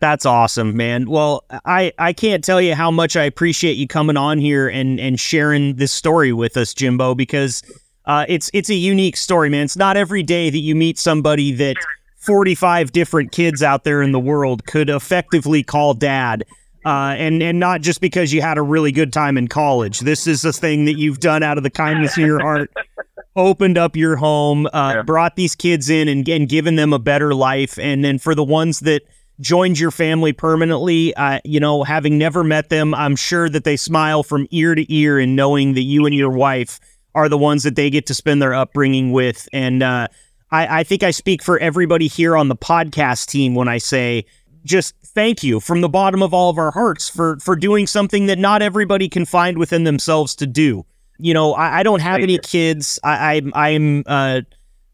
That's 0.00 0.26
awesome, 0.26 0.76
man. 0.76 1.08
Well, 1.08 1.44
I, 1.64 1.92
I 1.98 2.12
can't 2.12 2.44
tell 2.44 2.60
you 2.60 2.74
how 2.74 2.90
much 2.90 3.16
I 3.16 3.24
appreciate 3.24 3.74
you 3.78 3.86
coming 3.86 4.16
on 4.16 4.38
here 4.38 4.68
and, 4.68 5.00
and 5.00 5.18
sharing 5.18 5.76
this 5.76 5.92
story 5.92 6.32
with 6.32 6.56
us, 6.56 6.74
Jimbo, 6.74 7.14
because 7.14 7.62
uh, 8.04 8.26
it's 8.28 8.50
it's 8.52 8.68
a 8.68 8.74
unique 8.74 9.16
story, 9.16 9.48
man. 9.48 9.64
It's 9.64 9.78
not 9.78 9.96
every 9.96 10.22
day 10.22 10.50
that 10.50 10.58
you 10.58 10.74
meet 10.74 10.98
somebody 10.98 11.52
that 11.52 11.76
45 12.24 12.92
different 12.92 13.32
kids 13.32 13.62
out 13.62 13.84
there 13.84 14.02
in 14.02 14.12
the 14.12 14.20
world 14.20 14.66
could 14.66 14.88
effectively 14.88 15.62
call 15.62 15.94
dad. 15.94 16.44
Uh, 16.86 17.14
and 17.16 17.42
and 17.42 17.58
not 17.58 17.80
just 17.80 18.02
because 18.02 18.30
you 18.32 18.42
had 18.42 18.58
a 18.58 18.62
really 18.62 18.92
good 18.92 19.10
time 19.10 19.38
in 19.38 19.48
college. 19.48 20.00
This 20.00 20.26
is 20.26 20.44
a 20.44 20.52
thing 20.52 20.84
that 20.84 20.98
you've 20.98 21.18
done 21.18 21.42
out 21.42 21.56
of 21.56 21.64
the 21.64 21.70
kindness 21.70 22.18
of 22.18 22.24
your 22.24 22.40
heart 22.40 22.70
opened 23.36 23.78
up 23.78 23.96
your 23.96 24.16
home, 24.16 24.66
uh, 24.66 24.92
yeah. 24.96 25.02
brought 25.02 25.34
these 25.36 25.54
kids 25.54 25.88
in 25.88 26.08
and, 26.08 26.28
and 26.28 26.48
given 26.48 26.76
them 26.76 26.92
a 26.92 26.98
better 26.98 27.34
life. 27.34 27.78
And 27.78 28.04
then 28.04 28.18
for 28.18 28.34
the 28.34 28.44
ones 28.44 28.80
that 28.80 29.02
joined 29.40 29.78
your 29.78 29.90
family 29.90 30.32
permanently, 30.32 31.14
uh, 31.16 31.40
you 31.44 31.58
know, 31.58 31.84
having 31.84 32.18
never 32.18 32.44
met 32.44 32.68
them, 32.68 32.94
I'm 32.94 33.16
sure 33.16 33.48
that 33.48 33.64
they 33.64 33.76
smile 33.76 34.22
from 34.22 34.46
ear 34.50 34.74
to 34.74 34.94
ear 34.94 35.18
in 35.18 35.34
knowing 35.34 35.74
that 35.74 35.82
you 35.82 36.06
and 36.06 36.14
your 36.14 36.30
wife 36.30 36.80
are 37.14 37.28
the 37.28 37.38
ones 37.38 37.62
that 37.62 37.76
they 37.76 37.90
get 37.90 38.06
to 38.06 38.14
spend 38.14 38.42
their 38.42 38.54
upbringing 38.54 39.12
with. 39.12 39.48
And 39.52 39.82
uh, 39.82 40.08
I, 40.54 40.80
I 40.80 40.84
think 40.84 41.02
I 41.02 41.10
speak 41.10 41.42
for 41.42 41.58
everybody 41.58 42.08
here 42.08 42.36
on 42.36 42.48
the 42.48 42.56
podcast 42.56 43.26
team 43.26 43.54
when 43.54 43.68
I 43.68 43.78
say, 43.78 44.24
just 44.64 44.94
thank 45.04 45.42
you 45.42 45.60
from 45.60 45.80
the 45.80 45.88
bottom 45.88 46.22
of 46.22 46.32
all 46.32 46.50
of 46.50 46.58
our 46.58 46.70
hearts 46.70 47.08
for 47.08 47.38
for 47.38 47.54
doing 47.56 47.86
something 47.86 48.26
that 48.26 48.38
not 48.38 48.62
everybody 48.62 49.08
can 49.08 49.24
find 49.24 49.58
within 49.58 49.84
themselves 49.84 50.34
to 50.36 50.46
do 50.46 50.86
you 51.18 51.34
know, 51.34 51.54
I, 51.54 51.80
I 51.80 51.82
don't 51.82 52.00
have 52.00 52.20
any 52.20 52.38
kids. 52.38 52.98
I, 53.02 53.40
I 53.54 53.68
I'm 53.70 54.04
uh, 54.06 54.40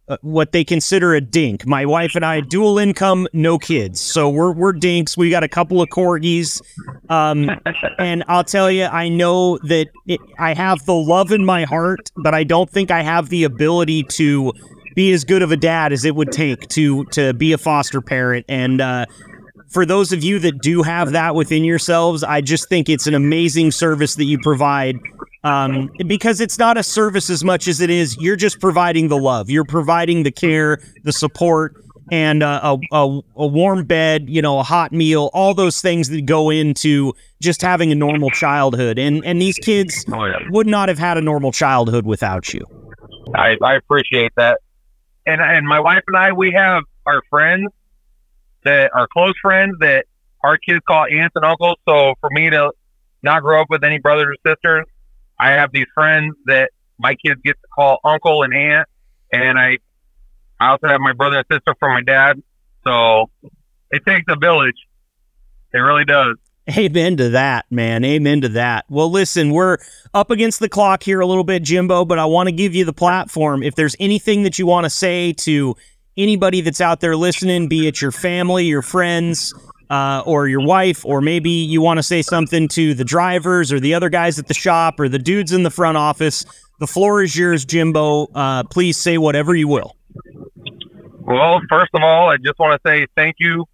uh, 0.09 0.17
what 0.23 0.52
they 0.52 0.64
consider 0.64 1.14
a 1.14 1.21
dink. 1.21 1.67
My 1.67 1.87
wife 1.87 2.14
and 2.14 2.25
I 2.25 2.40
dual 2.40 2.79
income, 2.79 3.26
no 3.33 3.59
kids, 3.59 4.00
so 4.00 4.29
we're 4.29 4.52
we're 4.52 4.73
dinks. 4.73 5.17
We 5.17 5.31
got 5.31 5.45
a 5.45 5.49
couple 5.49 5.81
of 5.81 5.88
corgis, 5.88 6.61
um, 7.09 7.50
and 7.99 8.25
I'll 8.29 8.45
tell 8.45 8.71
you, 8.71 8.85
I 8.85 9.09
know 9.09 9.59
that 9.59 9.88
it, 10.07 10.20
I 10.38 10.55
have 10.55 10.85
the 10.85 10.94
love 10.94 11.33
in 11.33 11.44
my 11.44 11.64
heart, 11.64 12.11
but 12.16 12.35
I 12.35 12.44
don't 12.44 12.68
think 12.68 12.90
I 12.90 13.03
have 13.03 13.29
the 13.29 13.44
ability 13.44 14.05
to 14.05 14.53
be 14.94 15.12
as 15.12 15.24
good 15.24 15.42
of 15.42 15.53
a 15.53 15.57
dad 15.57 15.92
as 15.92 16.05
it 16.05 16.14
would 16.14 16.33
take 16.33 16.68
to 16.68 17.05
to 17.07 17.33
be 17.35 17.53
a 17.53 17.59
foster 17.59 18.00
parent 18.00 18.44
and. 18.48 18.81
Uh, 18.81 19.07
for 19.68 19.87
those 19.87 20.12
of 20.12 20.24
you 20.24 20.40
that 20.40 20.61
do 20.61 20.83
have 20.83 21.12
that 21.12 21.37
within 21.37 21.62
yourselves, 21.62 22.24
I 22.24 22.40
just 22.40 22.68
think 22.68 22.88
it's 22.88 23.07
an 23.07 23.14
amazing 23.14 23.70
service 23.70 24.16
that 24.16 24.24
you 24.24 24.37
provide 24.42 24.98
um, 25.44 25.90
because 26.07 26.40
it's 26.40 26.59
not 26.59 26.76
a 26.76 26.83
service 26.83 27.31
as 27.31 27.44
much 27.44 27.68
as 27.68 27.81
it 27.81 27.88
is 27.88 28.16
you're 28.18 28.37
just 28.37 28.61
providing 28.61 29.09
the 29.09 29.16
love, 29.16 29.48
you're 29.48 29.64
providing 29.64 30.22
the 30.22 30.31
care, 30.31 30.79
the 31.05 31.12
support, 31.12 31.74
and 32.11 32.42
uh, 32.42 32.76
a, 32.92 32.96
a, 32.96 33.20
a 33.37 33.46
warm 33.46 33.85
bed, 33.85 34.29
you 34.29 34.42
know, 34.42 34.59
a 34.59 34.62
hot 34.62 34.92
meal, 34.92 35.31
all 35.33 35.55
those 35.55 35.81
things 35.81 36.09
that 36.09 36.26
go 36.26 36.50
into 36.50 37.14
just 37.40 37.62
having 37.62 37.92
a 37.92 37.94
normal 37.94 38.31
childhood. 38.31 38.98
And 38.98 39.24
and 39.24 39.40
these 39.40 39.57
kids 39.57 40.05
oh, 40.12 40.24
yeah. 40.24 40.38
would 40.50 40.66
not 40.66 40.88
have 40.88 40.98
had 40.98 41.16
a 41.16 41.22
normal 41.22 41.53
childhood 41.53 42.05
without 42.05 42.53
you. 42.53 42.64
I, 43.35 43.57
I 43.62 43.74
appreciate 43.76 44.33
that. 44.37 44.61
And 45.31 45.40
and 45.40 45.66
my 45.66 45.79
wife 45.79 46.03
and 46.09 46.16
I, 46.16 46.33
we 46.33 46.53
have 46.53 46.83
our 47.07 47.23
friends 47.31 47.71
that 48.64 48.90
are 48.93 49.07
close 49.07 49.35
friends 49.40 49.77
that 49.79 50.07
our 50.43 50.59
kids 50.59 50.81
call 50.87 51.07
aunts 51.07 51.37
and 51.37 51.45
uncles. 51.45 51.77
So 51.88 52.14
for 52.21 52.31
me 52.31 52.51
to 52.51 52.73
not 53.23 53.43
grow 53.43 53.61
up 53.61 53.69
with 53.71 53.85
any 53.85 53.99
brothers 53.99 54.37
or 54.45 54.55
sisters, 54.55 54.87
I 55.38 55.51
have 55.53 55.71
these 55.73 55.87
friends 55.95 56.35
that 56.47 56.71
my 56.99 57.14
kids 57.14 57.40
get 57.45 57.53
to 57.53 57.69
call 57.73 57.99
uncle 58.05 58.43
and 58.43 58.53
aunt, 58.53 58.88
and 59.33 59.57
I 59.57 59.79
I 60.59 60.71
also 60.71 60.88
have 60.88 61.01
my 61.01 61.12
brother 61.12 61.37
and 61.37 61.47
sister 61.51 61.77
from 61.79 61.93
my 61.93 62.03
dad. 62.03 62.43
So 62.85 63.31
it 63.93 64.05
takes 64.05 64.25
a 64.29 64.37
village. 64.37 64.77
It 65.73 65.79
really 65.79 66.05
does. 66.05 66.35
Amen 66.76 67.16
to 67.16 67.30
that, 67.30 67.66
man. 67.70 68.04
Amen 68.04 68.42
to 68.42 68.48
that. 68.50 68.85
Well, 68.88 69.11
listen, 69.11 69.50
we're 69.50 69.78
up 70.14 70.30
against 70.30 70.61
the 70.61 70.68
clock 70.68 71.02
here 71.02 71.20
a 71.20 71.26
little 71.26 71.44
bit, 71.44 71.62
Jimbo, 71.62 72.04
but 72.04 72.18
I 72.18 72.26
want 72.26 72.48
to 72.48 72.52
give 72.52 72.74
you 72.74 72.85
the 72.85 72.92
platform. 72.92 73.62
If 73.62 73.74
there's 73.74 73.96
anything 73.98 74.44
that 74.44 74.59
you 74.59 74.66
want 74.66 74.85
to 74.85 74.90
say 74.90 75.33
to 75.33 75.74
anybody 76.16 76.61
that's 76.61 76.80
out 76.80 77.00
there 77.00 77.16
listening, 77.16 77.68
be 77.68 77.88
it 77.88 78.00
your 78.00 78.12
family, 78.12 78.66
your 78.66 78.83
friends, 78.83 79.54
uh, 79.90 80.22
or 80.24 80.46
your 80.46 80.64
wife, 80.64 81.04
or 81.04 81.20
maybe 81.20 81.50
you 81.50 81.80
want 81.80 81.98
to 81.98 82.02
say 82.02 82.22
something 82.22 82.68
to 82.68 82.94
the 82.94 83.04
drivers 83.04 83.72
or 83.72 83.80
the 83.80 83.94
other 83.94 84.09
guys 84.09 84.38
at 84.38 84.46
the 84.46 84.54
shop 84.54 85.00
or 85.00 85.09
the 85.09 85.18
dudes 85.18 85.52
in 85.52 85.64
the 85.64 85.70
front 85.70 85.96
office. 85.96 86.44
The 86.78 86.87
floor 86.87 87.22
is 87.22 87.37
yours, 87.37 87.64
Jimbo. 87.64 88.28
Uh, 88.35 88.64
please 88.64 88.96
say 88.96 89.18
whatever 89.18 89.54
you 89.54 89.66
will. 89.66 89.96
Well, 91.18 91.61
first 91.68 91.90
of 91.94 92.02
all, 92.02 92.30
I 92.30 92.37
just 92.37 92.59
want 92.59 92.80
to 92.80 92.88
say 92.88 93.06
thank 93.16 93.37
you 93.38 93.66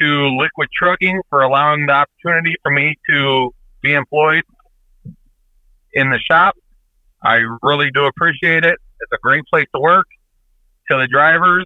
to 0.00 0.28
Liquid 0.38 0.68
Trucking 0.74 1.22
for 1.30 1.42
allowing 1.42 1.86
the 1.86 1.92
opportunity 1.92 2.56
for 2.62 2.70
me 2.70 2.96
to 3.08 3.54
be 3.82 3.94
employed 3.94 4.44
in 5.92 6.10
the 6.10 6.18
shop. 6.18 6.54
I 7.22 7.40
really 7.62 7.90
do 7.90 8.04
appreciate 8.04 8.64
it. 8.64 8.74
It's 9.00 9.12
a 9.12 9.18
great 9.22 9.44
place 9.46 9.66
to 9.74 9.80
work. 9.80 10.06
To 10.90 10.98
the 10.98 11.08
drivers, 11.08 11.64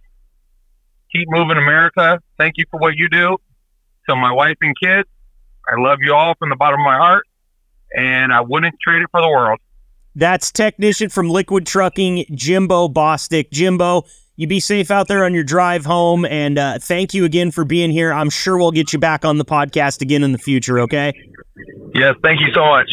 keep 1.13 1.29
moving 1.29 1.59
America. 1.59 2.21
Thank 2.39 2.55
you 2.57 2.65
for 2.71 2.81
what 2.81 2.97
you 2.97 3.09
do 3.09 3.37
to 4.09 4.17
my 4.17 4.33
wife 4.33 4.57
and 4.63 4.75
kids. 4.83 5.09
I 5.69 5.81
love 5.81 5.99
you 6.01 6.15
all 6.15 6.35
from 6.39 6.49
the 6.49 6.57
bottom 6.57 6.81
of 6.81 6.85
my 6.85 6.97
heart, 6.97 7.27
and 7.95 8.33
I 8.33 8.41
wouldn't 8.41 8.75
trade 8.81 9.03
it 9.03 9.09
for 9.11 9.21
the 9.21 9.29
world. 9.29 9.59
That's 10.15 10.51
technician 10.51 11.09
from 11.09 11.29
Liquid 11.29 11.67
Trucking, 11.67 12.25
Jimbo 12.35 12.89
Bostick. 12.89 13.51
Jimbo, 13.51 14.05
you 14.41 14.47
be 14.47 14.59
safe 14.59 14.91
out 14.91 15.07
there 15.07 15.27
on 15.27 15.35
your 15.35 15.45
drive 15.45 15.85
home, 15.85 16.25
and 16.25 16.59
uh, 16.59 16.79
thank 16.79 17.13
you 17.13 17.27
again 17.27 17.51
for 17.51 17.63
being 17.63 17.91
here. 17.91 18.11
I'm 18.11 18.31
sure 18.31 18.57
we'll 18.57 18.71
get 18.71 18.91
you 18.91 18.99
back 18.99 19.23
on 19.23 19.37
the 19.37 19.45
podcast 19.45 20.01
again 20.01 20.25
in 20.25 20.33
the 20.33 20.39
future, 20.39 20.81
okay? 20.81 21.13
Yes, 21.95 22.15
thank 22.23 22.41
you 22.41 22.47
so 22.55 22.65
much. 22.65 22.91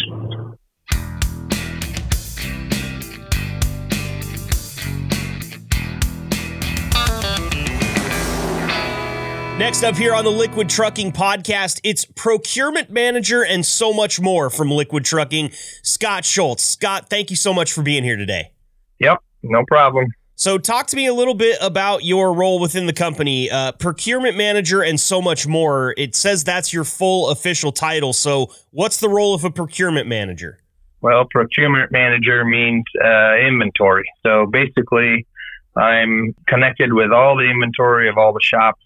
Next 9.58 9.84
up 9.84 9.96
here 9.96 10.14
on 10.14 10.26
the 10.26 10.30
Liquid 10.30 10.68
Trucking 10.68 11.14
Podcast, 11.14 11.80
it's 11.86 12.04
procurement 12.04 12.90
manager 12.90 13.46
and 13.46 13.66
so 13.66 13.94
much 13.94 14.20
more 14.20 14.50
from 14.50 14.70
Liquid 14.70 15.06
Trucking, 15.06 15.52
Scott 15.82 16.26
Schultz. 16.26 16.64
Scott, 16.64 17.10
thank 17.10 17.30
you 17.30 17.38
so 17.38 17.54
much 17.54 17.72
for 17.72 17.84
being 17.84 18.04
here 18.04 18.18
today. 18.18 18.52
Yep, 19.00 19.20
no 19.44 19.64
problem. 19.66 20.08
So, 20.39 20.60
talk 20.60 20.86
to 20.88 20.95
me 20.95 21.08
a 21.08 21.13
little 21.13 21.34
bit 21.34 21.58
about 21.62 22.06
your 22.06 22.32
role 22.32 22.60
within 22.60 22.86
the 22.86 22.93
company, 22.93 23.50
uh, 23.50 23.71
procurement 23.71 24.38
manager, 24.38 24.84
and 24.84 25.00
so 25.00 25.19
much 25.19 25.47
more. 25.47 25.95
It 25.97 26.15
says 26.15 26.43
that's 26.43 26.71
your 26.71 26.84
full 26.84 27.32
official 27.32 27.71
title. 27.71 28.13
So, 28.13 28.52
what's 28.69 29.00
the 29.00 29.10
role 29.10 29.34
of 29.34 29.43
a 29.43 29.50
procurement 29.50 30.08
manager? 30.08 30.60
Well, 31.02 31.26
procurement 31.26 31.91
manager 31.91 32.45
means 32.45 32.84
uh, 33.04 33.36
inventory. 33.38 34.06
So, 34.23 34.45
basically, 34.45 35.26
I'm 35.76 36.36
connected 36.47 36.93
with 36.93 37.12
all 37.12 37.36
the 37.36 37.50
inventory 37.50 38.08
of 38.08 38.19
all 38.19 38.32
the 38.32 38.41
shops 38.41 38.82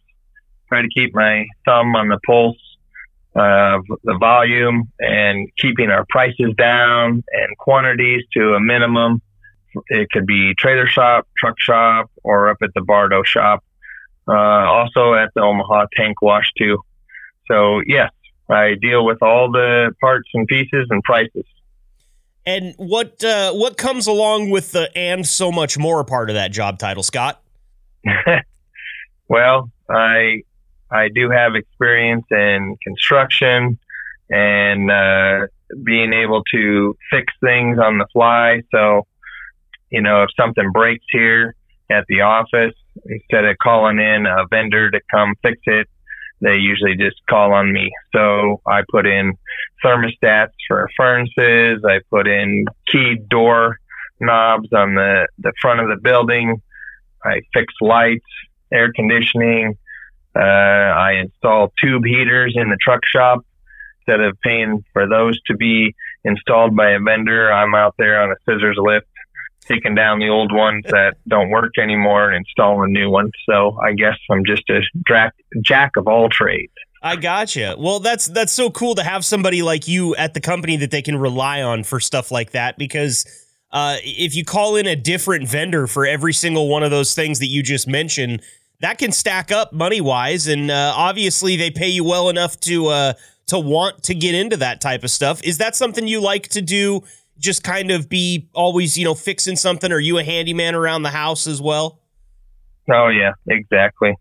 try 0.71 0.81
to 0.81 0.87
keep 0.87 1.13
my 1.13 1.45
thumb 1.65 1.95
on 1.95 2.07
the 2.07 2.19
pulse 2.25 2.57
of 3.35 3.83
the 4.03 4.17
volume 4.19 4.89
and 4.99 5.49
keeping 5.57 5.89
our 5.89 6.05
prices 6.09 6.53
down 6.57 7.23
and 7.31 7.57
quantities 7.57 8.23
to 8.33 8.53
a 8.53 8.59
minimum. 8.59 9.21
It 9.88 10.10
could 10.12 10.25
be 10.25 10.53
trailer 10.57 10.88
shop, 10.88 11.27
truck 11.38 11.55
shop, 11.60 12.12
or 12.23 12.49
up 12.49 12.57
at 12.62 12.73
the 12.75 12.81
Bardo 12.81 13.23
shop. 13.23 13.63
Uh, 14.27 14.34
also 14.34 15.13
at 15.13 15.34
the 15.34 15.41
Omaha 15.41 15.88
tank 15.95 16.21
wash 16.21 16.51
too. 16.57 16.77
so 17.47 17.81
yes, 17.86 18.12
I 18.49 18.75
deal 18.79 19.03
with 19.03 19.21
all 19.21 19.51
the 19.51 19.93
parts 19.99 20.29
and 20.34 20.47
pieces 20.47 20.88
and 20.89 21.03
prices. 21.03 21.45
And 22.45 22.73
what 22.77 23.23
uh, 23.23 23.53
what 23.53 23.77
comes 23.77 24.07
along 24.07 24.49
with 24.49 24.71
the 24.71 24.95
and 24.97 25.27
so 25.27 25.51
much 25.51 25.77
more 25.77 26.03
part 26.03 26.29
of 26.29 26.36
that 26.36 26.51
job 26.51 26.79
title, 26.79 27.03
Scott? 27.03 27.41
well, 29.27 29.71
I 29.89 30.43
I 30.89 31.10
do 31.10 31.29
have 31.29 31.55
experience 31.55 32.25
in 32.31 32.77
construction 32.84 33.79
and 34.29 34.89
uh, 34.89 35.47
being 35.84 36.13
able 36.13 36.43
to 36.51 36.97
fix 37.12 37.34
things 37.41 37.77
on 37.79 37.97
the 37.97 38.07
fly. 38.12 38.63
So, 38.71 39.05
you 39.91 40.01
know, 40.01 40.23
if 40.23 40.30
something 40.39 40.71
breaks 40.71 41.06
here 41.10 41.56
at 41.89 42.06
the 42.08 42.21
office, 42.21 42.73
instead 43.06 43.45
of 43.45 43.58
calling 43.62 43.99
in 43.99 44.25
a 44.25 44.47
vendor 44.49 44.89
to 44.89 44.99
come 45.12 45.36
fix 45.43 45.60
it, 45.65 45.88
they 46.39 46.56
usually 46.56 46.95
just 46.95 47.17
call 47.30 47.54
on 47.54 47.71
me. 47.71 47.91
So 48.15 48.62
I 48.65 48.82
put 48.89 49.06
in 49.06 49.34
thermostats 49.84 50.54
for 50.67 50.89
furnaces. 50.97 51.84
I 51.86 51.99
put 52.10 52.27
in 52.27 52.65
key 52.88 53.17
door 53.30 53.77
knobs 54.19 54.69
on 54.73 54.95
the, 54.95 55.27
the 55.38 55.54
front 55.62 55.82
of 55.82 55.88
the 55.88 56.01
building. 56.01 56.62
I 57.23 57.41
fix 57.54 57.73
lights, 57.82 58.25
air 58.71 58.91
conditioning. 58.93 59.77
Uh, 60.36 60.39
I 60.39 61.13
install 61.13 61.73
tube 61.80 62.06
heaters 62.06 62.54
in 62.56 62.69
the 62.69 62.77
truck 62.82 63.01
shop. 63.06 63.45
Instead 63.99 64.21
of 64.21 64.39
paying 64.41 64.84
for 64.93 65.08
those 65.08 65.39
to 65.43 65.56
be 65.56 65.93
installed 66.23 66.75
by 66.75 66.91
a 66.91 66.99
vendor, 66.99 67.54
I'm 67.54 67.75
out 67.75 67.93
there 67.99 68.21
on 68.21 68.32
a 68.32 68.36
scissors 68.45 68.77
lift 68.80 69.06
taking 69.67 69.95
down 69.95 70.19
the 70.19 70.30
old 70.30 70.52
ones 70.54 70.84
that 70.89 71.15
don't 71.28 71.50
work 71.50 71.78
anymore 71.78 72.30
and 72.30 72.38
installing 72.38 72.93
new 72.93 73.10
ones. 73.10 73.32
So 73.50 73.78
I 73.82 73.93
guess 73.93 74.17
I'm 74.30 74.43
just 74.45 74.69
a 74.69 74.82
dra- 75.04 75.34
jack 75.63 75.91
of 75.97 76.08
all 76.08 76.30
trades. 76.30 76.74
I 77.04 77.15
gotcha. 77.15 77.76
Well, 77.80 78.00
that's 78.00 78.28
that's 78.28 78.52
so 78.52 78.69
cool 78.69 78.95
to 78.95 79.04
have 79.04 79.26
somebody 79.26 79.63
like 79.63 79.88
you 79.88 80.15
at 80.15 80.34
the 80.36 80.41
company 80.41 80.78
that 80.78 80.91
they 80.91 81.02
can 81.02 81.17
rely 81.17 81.62
on 81.62 81.84
for 81.84 82.00
stuff 82.00 82.32
like 82.32 82.52
that. 82.52 82.78
Because 82.78 83.26
uh, 83.71 83.97
if 84.04 84.36
you 84.36 84.45
call 84.45 84.76
in 84.76 84.86
a 84.86 84.95
different 84.95 85.47
vendor 85.47 85.88
for 85.88 86.06
every 86.06 86.34
single 86.34 86.69
one 86.69 86.84
of 86.84 86.91
those 86.91 87.15
things 87.15 87.39
that 87.39 87.47
you 87.47 87.63
just 87.63 87.88
mentioned, 87.88 88.41
that 88.82 89.00
can 89.00 89.12
stack 89.12 89.52
up 89.52 89.74
money 89.74 90.00
wise. 90.00 90.47
And 90.47 90.69
uh, 90.69 90.93
obviously, 90.95 91.56
they 91.56 91.71
pay 91.71 91.88
you 91.88 92.04
well 92.04 92.30
enough 92.30 92.60
to 92.62 92.88
uh, 92.88 93.13
to 93.47 93.58
want 93.58 94.04
to 94.04 94.13
get 94.13 94.36
into 94.36 94.58
that 94.58 94.80
type 94.80 95.04
of 95.04 95.10
stuff. 95.10 95.43
Is 95.43 95.58
that 95.58 95.76
something 95.76 96.08
you 96.08 96.21
like 96.21 96.50
to 96.50 96.62
do? 96.62 97.04
Just 97.41 97.63
kind 97.63 97.91
of 97.91 98.08
be 98.08 98.47
always, 98.54 98.97
you 98.97 99.04
know, 99.04 99.15
fixing 99.15 99.56
something? 99.56 99.91
Are 99.91 99.99
you 99.99 100.17
a 100.19 100.23
handyman 100.23 100.75
around 100.75 101.04
the 101.04 101.10
house 101.10 101.47
as 101.47 101.62
well? 101.62 101.99
Oh 102.91 103.10
yeah, 103.10 103.34
exactly. 103.47 104.15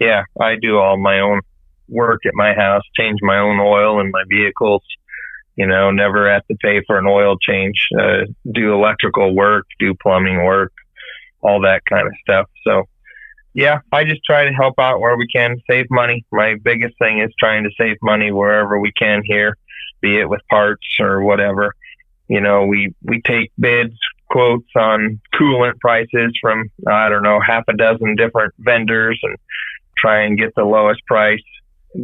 Yeah, 0.00 0.24
I 0.40 0.56
do 0.60 0.78
all 0.78 0.98
my 0.98 1.20
own 1.20 1.42
work 1.88 2.22
at 2.26 2.32
my 2.34 2.54
house, 2.54 2.82
change 2.96 3.18
my 3.22 3.38
own 3.38 3.60
oil 3.60 4.00
in 4.00 4.10
my 4.10 4.24
vehicles. 4.28 4.82
You 5.56 5.66
know, 5.66 5.90
never 5.92 6.32
have 6.32 6.44
to 6.48 6.56
pay 6.56 6.82
for 6.86 6.98
an 6.98 7.06
oil 7.06 7.36
change. 7.38 7.88
Uh, 7.96 8.24
do 8.52 8.72
electrical 8.72 9.34
work, 9.34 9.66
do 9.78 9.94
plumbing 9.94 10.42
work, 10.42 10.72
all 11.42 11.60
that 11.60 11.84
kind 11.84 12.08
of 12.08 12.12
stuff. 12.22 12.50
So, 12.66 12.84
yeah, 13.52 13.80
I 13.92 14.02
just 14.02 14.24
try 14.24 14.46
to 14.46 14.52
help 14.52 14.80
out 14.80 15.00
where 15.00 15.16
we 15.16 15.28
can, 15.28 15.62
save 15.70 15.86
money. 15.90 16.24
My 16.32 16.56
biggest 16.56 16.98
thing 16.98 17.20
is 17.20 17.30
trying 17.38 17.62
to 17.64 17.70
save 17.78 17.98
money 18.02 18.32
wherever 18.32 18.80
we 18.80 18.90
can 18.90 19.22
here, 19.24 19.56
be 20.00 20.18
it 20.18 20.28
with 20.28 20.40
parts 20.50 20.86
or 20.98 21.22
whatever 21.22 21.72
you 22.28 22.40
know, 22.40 22.66
we, 22.66 22.94
we 23.02 23.20
take 23.22 23.52
bids, 23.58 23.94
quotes 24.28 24.68
on 24.76 25.20
coolant 25.34 25.78
prices 25.80 26.32
from, 26.40 26.70
I 26.88 27.08
don't 27.08 27.22
know, 27.22 27.40
half 27.40 27.64
a 27.68 27.74
dozen 27.74 28.16
different 28.16 28.54
vendors 28.58 29.18
and 29.22 29.36
try 29.96 30.22
and 30.22 30.38
get 30.38 30.54
the 30.54 30.64
lowest 30.64 31.04
price, 31.06 31.42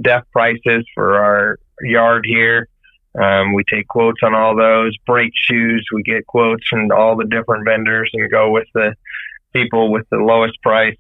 DEF 0.01 0.23
prices 0.33 0.85
for 0.95 1.19
our 1.19 1.59
yard 1.83 2.25
here. 2.27 2.69
Um, 3.21 3.55
we 3.55 3.65
take 3.65 3.89
quotes 3.89 4.21
on 4.23 4.35
all 4.35 4.55
those 4.57 4.97
brake 5.07 5.33
shoes. 5.35 5.87
We 5.93 6.03
get 6.03 6.27
quotes 6.27 6.67
from 6.69 6.91
all 6.93 7.17
the 7.17 7.25
different 7.25 7.65
vendors 7.65 8.11
and 8.13 8.31
go 8.31 8.51
with 8.51 8.69
the 8.75 8.95
people 9.53 9.91
with 9.91 10.09
the 10.11 10.19
lowest 10.19 10.63
price 10.63 10.97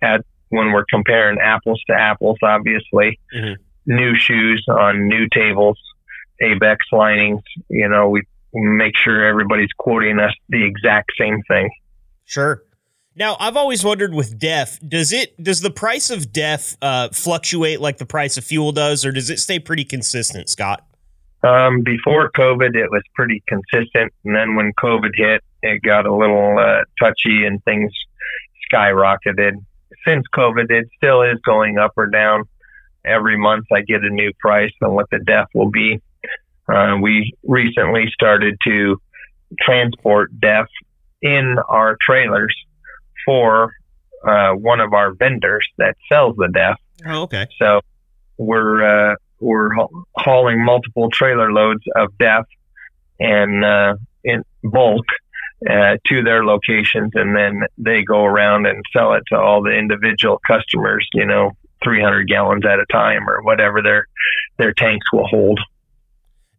at 0.00 0.24
when 0.50 0.72
we're 0.72 0.84
comparing 0.84 1.38
apples 1.40 1.82
to 1.88 1.94
apples, 1.94 2.38
obviously. 2.42 3.18
Mm-hmm. 3.34 3.62
New 3.86 4.16
shoes 4.16 4.64
on 4.68 5.08
new 5.08 5.28
tables, 5.28 5.78
ABEX 6.40 6.76
linings. 6.92 7.42
You 7.68 7.88
know, 7.88 8.08
we 8.08 8.22
make 8.52 8.94
sure 8.96 9.24
everybody's 9.24 9.72
quoting 9.76 10.18
us 10.18 10.32
the 10.48 10.64
exact 10.64 11.12
same 11.18 11.42
thing. 11.48 11.70
Sure. 12.24 12.62
Now, 13.16 13.36
I've 13.40 13.56
always 13.56 13.82
wondered 13.84 14.14
with 14.14 14.38
DEF, 14.38 14.78
does 14.86 15.12
it 15.12 15.42
does 15.42 15.60
the 15.60 15.72
price 15.72 16.10
of 16.10 16.32
DEF 16.32 16.76
uh, 16.80 17.08
fluctuate 17.08 17.80
like 17.80 17.98
the 17.98 18.06
price 18.06 18.36
of 18.36 18.44
fuel 18.44 18.70
does, 18.70 19.04
or 19.04 19.10
does 19.10 19.28
it 19.28 19.38
stay 19.38 19.58
pretty 19.58 19.84
consistent, 19.84 20.48
Scott? 20.48 20.86
Um, 21.42 21.82
before 21.82 22.30
COVID, 22.30 22.76
it 22.76 22.90
was 22.90 23.02
pretty 23.14 23.42
consistent, 23.48 24.12
and 24.24 24.36
then 24.36 24.54
when 24.54 24.72
COVID 24.72 25.10
hit, 25.14 25.42
it 25.62 25.82
got 25.82 26.06
a 26.06 26.14
little 26.14 26.58
uh, 26.58 26.82
touchy 27.00 27.44
and 27.44 27.62
things 27.64 27.92
skyrocketed. 28.72 29.54
Since 30.06 30.26
COVID, 30.32 30.70
it 30.70 30.88
still 30.96 31.22
is 31.22 31.38
going 31.44 31.78
up 31.78 31.92
or 31.96 32.06
down. 32.06 32.44
Every 33.04 33.36
month, 33.36 33.66
I 33.72 33.80
get 33.80 34.04
a 34.04 34.10
new 34.10 34.32
price 34.38 34.72
on 34.82 34.94
what 34.94 35.10
the 35.10 35.18
DEF 35.18 35.46
will 35.54 35.70
be. 35.70 36.00
Uh, 36.68 36.96
we 37.00 37.34
recently 37.44 38.10
started 38.12 38.56
to 38.64 39.00
transport 39.60 40.30
DEF 40.40 40.66
in 41.22 41.56
our 41.68 41.96
trailers 42.00 42.54
for 43.24 43.72
uh, 44.26 44.52
one 44.52 44.80
of 44.80 44.92
our 44.92 45.14
vendors 45.14 45.66
that 45.78 45.96
sells 46.08 46.36
the 46.36 46.48
DEF. 46.48 46.76
Oh, 47.06 47.22
okay. 47.22 47.46
So 47.60 47.80
we're 48.36 49.12
uh, 49.12 49.16
we're 49.40 49.70
hauling 50.16 50.64
multiple 50.64 51.10
trailer 51.10 51.52
loads 51.52 51.82
of 51.96 52.16
DEF 52.18 52.44
and 53.20 53.64
uh, 53.64 53.94
in 54.24 54.44
bulk 54.64 55.06
uh, 55.68 55.96
to 56.06 56.22
their 56.22 56.44
locations, 56.44 57.12
and 57.14 57.36
then 57.36 57.62
they 57.78 58.02
go 58.02 58.24
around 58.24 58.66
and 58.66 58.84
sell 58.92 59.14
it 59.14 59.22
to 59.28 59.38
all 59.38 59.62
the 59.62 59.70
individual 59.70 60.40
customers. 60.46 61.06
You 61.14 61.26
know, 61.26 61.52
300 61.82 62.28
gallons 62.28 62.64
at 62.64 62.78
a 62.78 62.86
time 62.90 63.28
or 63.28 63.42
whatever 63.42 63.82
their 63.82 64.06
their 64.58 64.72
tanks 64.72 65.12
will 65.12 65.26
hold. 65.26 65.60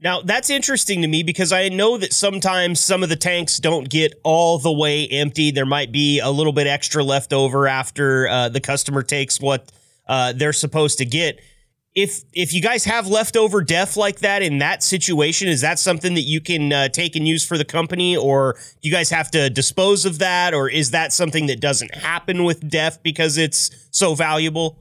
Now, 0.01 0.21
that's 0.21 0.49
interesting 0.49 1.01
to 1.01 1.09
me 1.09 1.23
because 1.23 1.51
I 1.51 1.67
know 1.67 1.97
that 1.97 2.13
sometimes 2.13 2.79
some 2.79 3.03
of 3.03 3.09
the 3.09 3.17
tanks 3.17 3.57
don't 3.57 3.89
get 3.89 4.13
all 4.23 4.57
the 4.57 4.71
way 4.71 5.05
empty. 5.07 5.51
There 5.51 5.65
might 5.65 5.91
be 5.91 6.19
a 6.19 6.29
little 6.29 6.53
bit 6.53 6.67
extra 6.67 7.03
left 7.03 7.33
over 7.33 7.67
after 7.67 8.27
uh, 8.29 8.49
the 8.49 8.61
customer 8.61 9.03
takes 9.03 9.41
what 9.41 9.71
uh, 10.07 10.31
they're 10.33 10.53
supposed 10.53 10.99
to 10.99 11.05
get. 11.05 11.41
If 11.95 12.21
if 12.33 12.53
you 12.53 12.61
guys 12.61 12.85
have 12.85 13.07
leftover 13.07 13.61
DEF 13.61 13.97
like 13.97 14.19
that 14.19 14.41
in 14.41 14.59
that 14.59 14.83
situation, 14.83 15.49
is 15.49 15.61
that 15.61 15.79
something 15.79 16.13
that 16.13 16.21
you 16.21 16.39
can 16.39 16.71
uh, 16.71 16.87
take 16.87 17.17
and 17.17 17.27
use 17.27 17.45
for 17.45 17.57
the 17.57 17.65
company, 17.65 18.15
or 18.15 18.57
you 18.81 18.91
guys 18.91 19.09
have 19.09 19.29
to 19.31 19.49
dispose 19.49 20.05
of 20.05 20.19
that, 20.19 20.53
or 20.53 20.69
is 20.69 20.91
that 20.91 21.11
something 21.11 21.47
that 21.47 21.59
doesn't 21.59 21.93
happen 21.93 22.45
with 22.45 22.69
DEF 22.69 23.03
because 23.03 23.37
it's 23.37 23.87
so 23.91 24.13
valuable? 24.15 24.77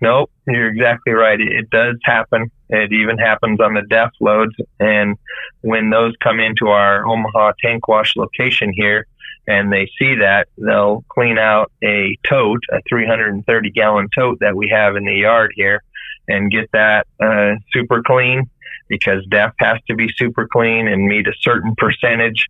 Nope, 0.00 0.30
you're 0.46 0.68
exactly 0.68 1.12
right. 1.12 1.40
It 1.40 1.70
does 1.70 1.96
happen. 2.04 2.50
It 2.68 2.92
even 2.92 3.16
happens 3.18 3.60
on 3.60 3.74
the 3.74 3.82
DEF 3.82 4.10
loads. 4.20 4.54
And 4.80 5.16
when 5.60 5.90
those 5.90 6.14
come 6.22 6.40
into 6.40 6.68
our 6.68 7.06
Omaha 7.06 7.52
tank 7.62 7.88
wash 7.88 8.16
location 8.16 8.72
here 8.74 9.06
and 9.46 9.72
they 9.72 9.88
see 9.98 10.16
that, 10.16 10.48
they'll 10.58 11.04
clean 11.08 11.38
out 11.38 11.70
a 11.82 12.18
tote, 12.28 12.62
a 12.72 12.80
330 12.88 13.70
gallon 13.70 14.08
tote 14.14 14.38
that 14.40 14.56
we 14.56 14.68
have 14.68 14.96
in 14.96 15.04
the 15.04 15.14
yard 15.14 15.52
here 15.54 15.82
and 16.28 16.50
get 16.50 16.70
that 16.72 17.06
uh, 17.22 17.54
super 17.72 18.02
clean 18.02 18.50
because 18.88 19.24
DEF 19.28 19.52
has 19.58 19.78
to 19.88 19.94
be 19.94 20.08
super 20.16 20.46
clean 20.50 20.88
and 20.88 21.06
meet 21.06 21.26
a 21.26 21.34
certain 21.40 21.74
percentage. 21.76 22.46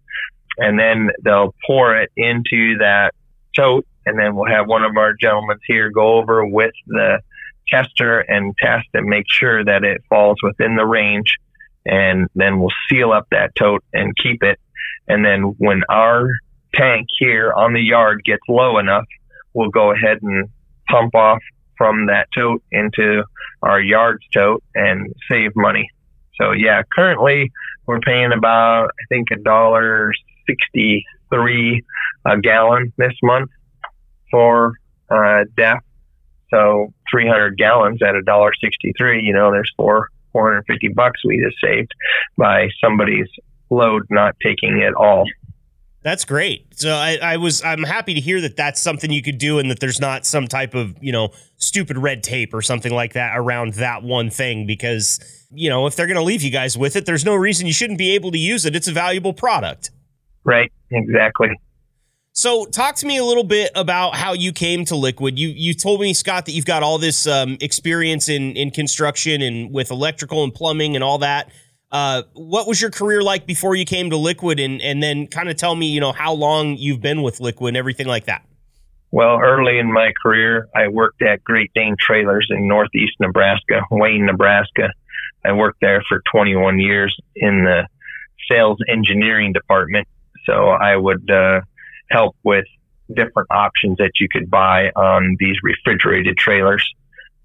And 0.58 0.78
then 0.78 1.10
they'll 1.22 1.54
pour 1.66 1.96
it 1.96 2.10
into 2.16 2.78
that 2.78 3.12
tote. 3.54 3.86
And 4.06 4.18
then 4.18 4.34
we'll 4.34 4.50
have 4.50 4.68
one 4.68 4.84
of 4.84 4.96
our 4.96 5.14
gentlemen 5.14 5.58
here 5.66 5.90
go 5.90 6.14
over 6.14 6.46
with 6.46 6.72
the 6.86 7.20
tester 7.68 8.20
and 8.20 8.56
test 8.58 8.88
and 8.94 9.06
make 9.06 9.26
sure 9.28 9.64
that 9.64 9.84
it 9.84 10.02
falls 10.08 10.36
within 10.42 10.76
the 10.76 10.86
range. 10.86 11.36
And 11.86 12.28
then 12.34 12.58
we'll 12.58 12.72
seal 12.88 13.12
up 13.12 13.26
that 13.30 13.54
tote 13.54 13.84
and 13.92 14.16
keep 14.16 14.42
it. 14.42 14.58
And 15.06 15.24
then 15.24 15.54
when 15.58 15.82
our 15.88 16.28
tank 16.74 17.08
here 17.18 17.52
on 17.52 17.74
the 17.74 17.80
yard 17.80 18.22
gets 18.24 18.42
low 18.48 18.78
enough, 18.78 19.04
we'll 19.52 19.70
go 19.70 19.92
ahead 19.92 20.18
and 20.22 20.48
pump 20.88 21.14
off 21.14 21.40
from 21.76 22.06
that 22.06 22.28
tote 22.34 22.62
into 22.70 23.24
our 23.62 23.80
yard's 23.80 24.24
tote 24.32 24.62
and 24.74 25.12
save 25.30 25.50
money. 25.56 25.88
So 26.40 26.52
yeah, 26.52 26.82
currently 26.94 27.50
we're 27.86 28.00
paying 28.00 28.32
about 28.32 28.86
I 28.86 29.04
think 29.08 29.28
a 29.30 29.36
dollar 29.36 30.12
sixty 30.48 31.04
three 31.32 31.82
a 32.24 32.38
gallon 32.40 32.92
this 32.96 33.14
month 33.22 33.50
for 34.30 34.72
uh, 35.10 35.44
so 36.50 36.92
300 37.10 37.56
gallons 37.56 38.02
at 38.02 38.14
a 38.14 38.22
dollar 38.22 38.52
63, 38.60 39.22
you 39.22 39.32
know, 39.32 39.50
there's 39.50 39.70
four 39.76 40.08
450 40.32 40.88
bucks 40.88 41.20
we 41.24 41.40
just 41.40 41.56
saved 41.62 41.92
by 42.36 42.68
somebody's 42.82 43.28
load 43.70 44.02
not 44.10 44.34
taking 44.42 44.80
it 44.82 44.94
all. 44.94 45.24
That's 46.02 46.26
great. 46.26 46.78
So 46.78 46.90
I, 46.90 47.18
I, 47.22 47.36
was 47.38 47.64
I'm 47.64 47.82
happy 47.82 48.12
to 48.12 48.20
hear 48.20 48.42
that 48.42 48.56
that's 48.56 48.78
something 48.78 49.10
you 49.10 49.22
could 49.22 49.38
do 49.38 49.58
and 49.58 49.70
that 49.70 49.80
there's 49.80 50.00
not 50.00 50.26
some 50.26 50.46
type 50.46 50.74
of 50.74 50.94
you 51.00 51.12
know 51.12 51.30
stupid 51.56 51.96
red 51.96 52.22
tape 52.22 52.52
or 52.52 52.60
something 52.60 52.92
like 52.92 53.14
that 53.14 53.32
around 53.34 53.74
that 53.74 54.02
one 54.02 54.28
thing 54.28 54.66
because 54.66 55.18
you 55.50 55.70
know 55.70 55.86
if 55.86 55.96
they're 55.96 56.06
going 56.06 56.18
to 56.18 56.22
leave 56.22 56.42
you 56.42 56.50
guys 56.50 56.76
with 56.76 56.94
it, 56.96 57.06
there's 57.06 57.24
no 57.24 57.34
reason 57.34 57.66
you 57.66 57.72
shouldn't 57.72 57.98
be 57.98 58.14
able 58.14 58.30
to 58.32 58.38
use 58.38 58.66
it. 58.66 58.76
It's 58.76 58.86
a 58.86 58.92
valuable 58.92 59.32
product. 59.32 59.90
Right. 60.44 60.70
Exactly. 60.90 61.48
So, 62.36 62.64
talk 62.64 62.96
to 62.96 63.06
me 63.06 63.16
a 63.16 63.24
little 63.24 63.44
bit 63.44 63.70
about 63.76 64.16
how 64.16 64.32
you 64.32 64.52
came 64.52 64.84
to 64.86 64.96
Liquid. 64.96 65.38
You 65.38 65.50
you 65.50 65.72
told 65.72 66.00
me, 66.00 66.12
Scott, 66.12 66.46
that 66.46 66.52
you've 66.52 66.64
got 66.64 66.82
all 66.82 66.98
this 66.98 67.28
um, 67.28 67.56
experience 67.60 68.28
in 68.28 68.56
in 68.56 68.72
construction 68.72 69.40
and 69.40 69.72
with 69.72 69.92
electrical 69.92 70.42
and 70.42 70.52
plumbing 70.52 70.96
and 70.96 71.04
all 71.04 71.18
that. 71.18 71.52
Uh, 71.92 72.24
what 72.32 72.66
was 72.66 72.80
your 72.80 72.90
career 72.90 73.22
like 73.22 73.46
before 73.46 73.76
you 73.76 73.84
came 73.84 74.10
to 74.10 74.16
Liquid, 74.16 74.58
and 74.58 74.82
and 74.82 75.00
then 75.00 75.28
kind 75.28 75.48
of 75.48 75.56
tell 75.56 75.76
me, 75.76 75.86
you 75.86 76.00
know, 76.00 76.10
how 76.10 76.32
long 76.32 76.76
you've 76.76 77.00
been 77.00 77.22
with 77.22 77.38
Liquid 77.38 77.68
and 77.68 77.76
everything 77.76 78.08
like 78.08 78.24
that. 78.24 78.44
Well, 79.12 79.38
early 79.40 79.78
in 79.78 79.92
my 79.92 80.12
career, 80.20 80.66
I 80.74 80.88
worked 80.88 81.22
at 81.22 81.44
Great 81.44 81.70
Dane 81.72 81.94
Trailers 82.00 82.48
in 82.50 82.66
Northeast 82.66 83.12
Nebraska, 83.20 83.82
Wayne, 83.92 84.26
Nebraska. 84.26 84.92
I 85.44 85.52
worked 85.52 85.80
there 85.80 86.02
for 86.08 86.20
21 86.32 86.80
years 86.80 87.16
in 87.36 87.62
the 87.62 87.86
sales 88.50 88.78
engineering 88.88 89.52
department. 89.52 90.08
So 90.46 90.70
I 90.70 90.96
would 90.96 91.30
uh, 91.30 91.60
help 92.10 92.36
with 92.42 92.64
different 93.12 93.48
options 93.50 93.98
that 93.98 94.12
you 94.18 94.28
could 94.28 94.50
buy 94.50 94.90
on 94.90 95.36
these 95.38 95.56
refrigerated 95.62 96.36
trailers. 96.36 96.84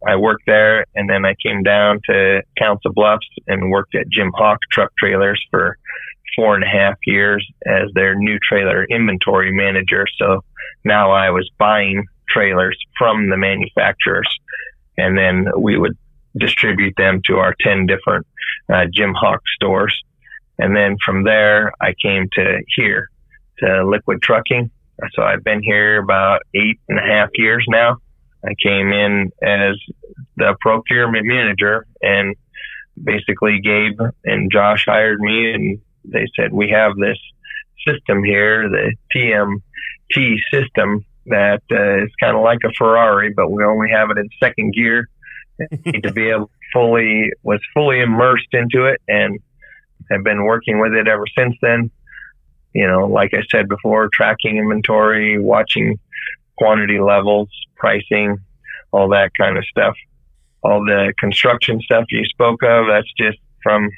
I 0.07 0.15
worked 0.15 0.45
there 0.45 0.85
and 0.95 1.09
then 1.09 1.25
I 1.25 1.35
came 1.43 1.63
down 1.63 1.99
to 2.09 2.41
Council 2.57 2.93
Bluffs 2.93 3.27
and 3.47 3.69
worked 3.69 3.95
at 3.95 4.07
Jim 4.09 4.31
Hawk 4.33 4.59
Truck 4.71 4.91
Trailers 4.97 5.43
for 5.51 5.77
four 6.35 6.55
and 6.55 6.63
a 6.63 6.67
half 6.67 6.95
years 7.05 7.45
as 7.65 7.89
their 7.93 8.15
new 8.15 8.39
trailer 8.39 8.85
inventory 8.85 9.51
manager. 9.51 10.05
So 10.17 10.43
now 10.85 11.11
I 11.11 11.31
was 11.31 11.49
buying 11.57 12.05
trailers 12.29 12.77
from 12.97 13.29
the 13.29 13.37
manufacturers 13.37 14.29
and 14.97 15.17
then 15.17 15.47
we 15.57 15.77
would 15.77 15.97
distribute 16.37 16.93
them 16.95 17.21
to 17.25 17.37
our 17.37 17.55
10 17.59 17.87
different 17.87 18.25
uh, 18.71 18.85
Jim 18.93 19.13
Hawk 19.13 19.41
stores. 19.55 19.97
And 20.57 20.75
then 20.75 20.97
from 21.03 21.23
there, 21.23 21.73
I 21.81 21.93
came 22.01 22.29
to 22.33 22.59
here 22.75 23.09
to 23.59 23.87
liquid 23.87 24.21
trucking. 24.21 24.71
So 25.13 25.23
I've 25.23 25.43
been 25.43 25.63
here 25.63 26.01
about 26.01 26.41
eight 26.53 26.79
and 26.89 26.99
a 26.99 27.01
half 27.01 27.29
years 27.35 27.65
now. 27.67 27.97
I 28.43 28.53
came 28.61 28.91
in 28.91 29.31
as 29.41 29.75
the 30.37 30.55
procurement 30.59 31.25
manager 31.25 31.85
and 32.01 32.35
basically 33.01 33.59
Gabe 33.61 33.99
and 34.25 34.51
Josh 34.51 34.85
hired 34.85 35.19
me 35.19 35.53
and 35.53 35.81
they 36.05 36.27
said, 36.35 36.51
we 36.51 36.69
have 36.69 36.95
this 36.95 37.17
system 37.87 38.23
here, 38.23 38.69
the 38.69 38.93
TMT 39.15 40.39
system 40.51 41.05
that 41.27 41.61
uh, 41.71 42.03
is 42.03 42.11
kind 42.19 42.35
of 42.35 42.43
like 42.43 42.59
a 42.65 42.71
Ferrari, 42.77 43.33
but 43.33 43.51
we 43.51 43.63
only 43.63 43.89
have 43.89 44.09
it 44.09 44.17
in 44.17 44.29
second 44.41 44.73
gear. 44.73 45.07
to 46.03 46.11
be 46.13 46.29
able 46.29 46.49
fully 46.71 47.31
was 47.43 47.59
fully 47.73 47.99
immersed 47.99 48.47
into 48.53 48.85
it 48.85 49.01
and 49.07 49.39
have 50.09 50.23
been 50.23 50.43
working 50.43 50.79
with 50.79 50.93
it 50.93 51.07
ever 51.07 51.25
since 51.37 51.55
then 51.61 51.91
you 52.73 52.87
know, 52.87 53.07
like 53.07 53.33
I 53.33 53.43
said 53.49 53.67
before, 53.67 54.09
tracking 54.13 54.57
inventory, 54.57 55.39
watching 55.39 55.99
quantity 56.57 56.99
levels, 56.99 57.49
pricing, 57.75 58.37
all 58.91 59.09
that 59.09 59.31
kind 59.37 59.57
of 59.57 59.65
stuff. 59.65 59.95
All 60.61 60.83
the 60.83 61.13
construction 61.17 61.79
stuff 61.81 62.05
you 62.09 62.25
spoke 62.25 62.63
of, 62.63 62.87
that's 62.87 63.11
just 63.17 63.37
from 63.63 63.89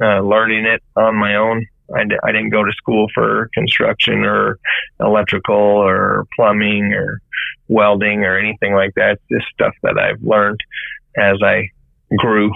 uh, 0.00 0.20
learning 0.20 0.66
it 0.66 0.82
on 0.96 1.16
my 1.16 1.36
own. 1.36 1.66
I 1.94 2.04
d- 2.04 2.18
I 2.22 2.30
didn't 2.30 2.50
go 2.50 2.62
to 2.62 2.72
school 2.72 3.08
for 3.14 3.50
construction 3.54 4.24
or 4.24 4.58
electrical 5.00 5.56
or 5.56 6.26
plumbing 6.36 6.92
or 6.92 7.20
welding 7.68 8.22
or 8.24 8.38
anything 8.38 8.74
like 8.74 8.94
that. 8.96 9.12
It's 9.12 9.42
just 9.42 9.52
stuff 9.52 9.74
that 9.82 9.98
I've 9.98 10.22
learned 10.22 10.60
as 11.16 11.38
I 11.42 11.70
grew 12.16 12.52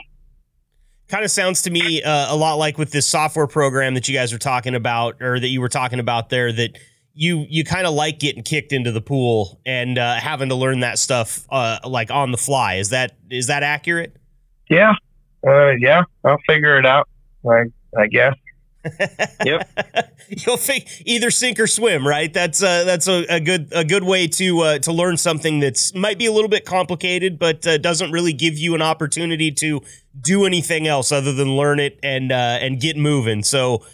kind 1.15 1.25
of 1.25 1.31
sounds 1.31 1.63
to 1.63 1.71
me 1.71 2.03
uh, 2.03 2.35
a 2.35 2.37
lot 2.37 2.55
like 2.55 2.77
with 2.77 2.91
this 2.91 3.07
software 3.07 3.47
program 3.47 3.95
that 3.95 4.09
you 4.09 4.15
guys 4.15 4.33
were 4.33 4.39
talking 4.39 4.75
about 4.75 5.23
or 5.23 5.39
that 5.39 5.47
you 5.47 5.61
were 5.61 5.69
talking 5.69 6.01
about 6.01 6.29
there 6.29 6.51
that 6.51 6.77
you 7.13 7.47
you 7.49 7.63
kind 7.63 7.87
of 7.87 7.95
like 7.95 8.19
getting 8.19 8.43
kicked 8.43 8.73
into 8.73 8.91
the 8.91 9.01
pool 9.01 9.61
and 9.65 9.97
uh, 9.97 10.17
having 10.17 10.49
to 10.49 10.57
learn 10.57 10.81
that 10.81 10.99
stuff 10.99 11.47
uh, 11.51 11.79
like 11.85 12.11
on 12.11 12.33
the 12.33 12.37
fly. 12.37 12.75
Is 12.75 12.89
that 12.89 13.17
is 13.31 13.47
that 13.47 13.63
accurate? 13.63 14.17
Yeah. 14.69 14.95
Uh, 15.47 15.71
yeah. 15.79 16.03
I'll 16.25 16.37
figure 16.49 16.77
it 16.81 16.87
out 16.87 17.09
i 17.49 17.63
i 17.97 18.09
guess. 18.09 18.35
Yep. 19.45 19.69
You'll 20.29 20.57
think 20.57 20.87
either 21.07 21.31
sink 21.31 21.61
or 21.61 21.67
swim, 21.67 22.07
right? 22.07 22.33
That's 22.33 22.63
uh, 22.63 22.85
that's 22.85 23.07
a, 23.09 23.25
a, 23.29 23.41
good 23.41 23.69
a 23.73 23.85
good 23.85 24.05
way 24.05 24.27
to 24.27 24.61
uh, 24.61 24.79
to 24.81 24.93
learn 24.93 25.17
something 25.17 25.61
that's 25.61 25.95
might 25.95 26.19
be 26.19 26.27
a 26.27 26.33
little 26.33 26.49
bit 26.49 26.65
complicated, 26.65 27.39
but 27.39 27.67
uh, 27.67 27.79
doesn't 27.79 28.11
really 28.11 28.33
give 28.33 28.59
you 28.59 28.75
an 28.75 28.83
opportunity 28.83 29.51
to 29.53 29.81
do 30.21 30.45
anything 30.45 30.87
else 30.87 31.13
other 31.13 31.33
than 31.33 31.57
learn 31.57 31.79
it 31.81 31.99
and 32.03 32.33
uh, 32.33 32.59
and 32.61 32.81
get 32.81 32.97
moving. 32.97 33.43
So 33.43 33.85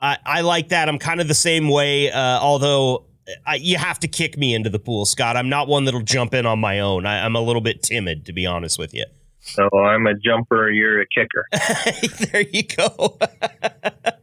I, 0.00 0.18
I 0.24 0.40
like 0.42 0.68
that. 0.68 0.88
I'm 0.88 0.98
kind 0.98 1.20
of 1.20 1.28
the 1.28 1.34
same 1.34 1.68
way, 1.68 2.10
uh, 2.10 2.38
although. 2.40 3.06
I, 3.46 3.56
you 3.56 3.78
have 3.78 4.00
to 4.00 4.08
kick 4.08 4.36
me 4.36 4.56
into 4.56 4.70
the 4.70 4.80
pool, 4.80 5.04
Scott. 5.04 5.36
I'm 5.36 5.48
not 5.48 5.68
one 5.68 5.84
that'll 5.84 6.00
jump 6.00 6.34
in 6.34 6.46
on 6.46 6.58
my 6.58 6.80
own. 6.80 7.06
I, 7.06 7.24
I'm 7.24 7.36
a 7.36 7.40
little 7.40 7.60
bit 7.60 7.80
timid, 7.80 8.26
to 8.26 8.32
be 8.32 8.44
honest 8.44 8.76
with 8.76 8.92
you. 8.92 9.04
So 9.38 9.68
I'm 9.78 10.06
a 10.08 10.14
jumper, 10.14 10.68
you're 10.68 11.00
a 11.00 11.06
kicker. 11.06 11.46
there 12.32 12.42
you 12.42 12.64
go. 12.64 13.18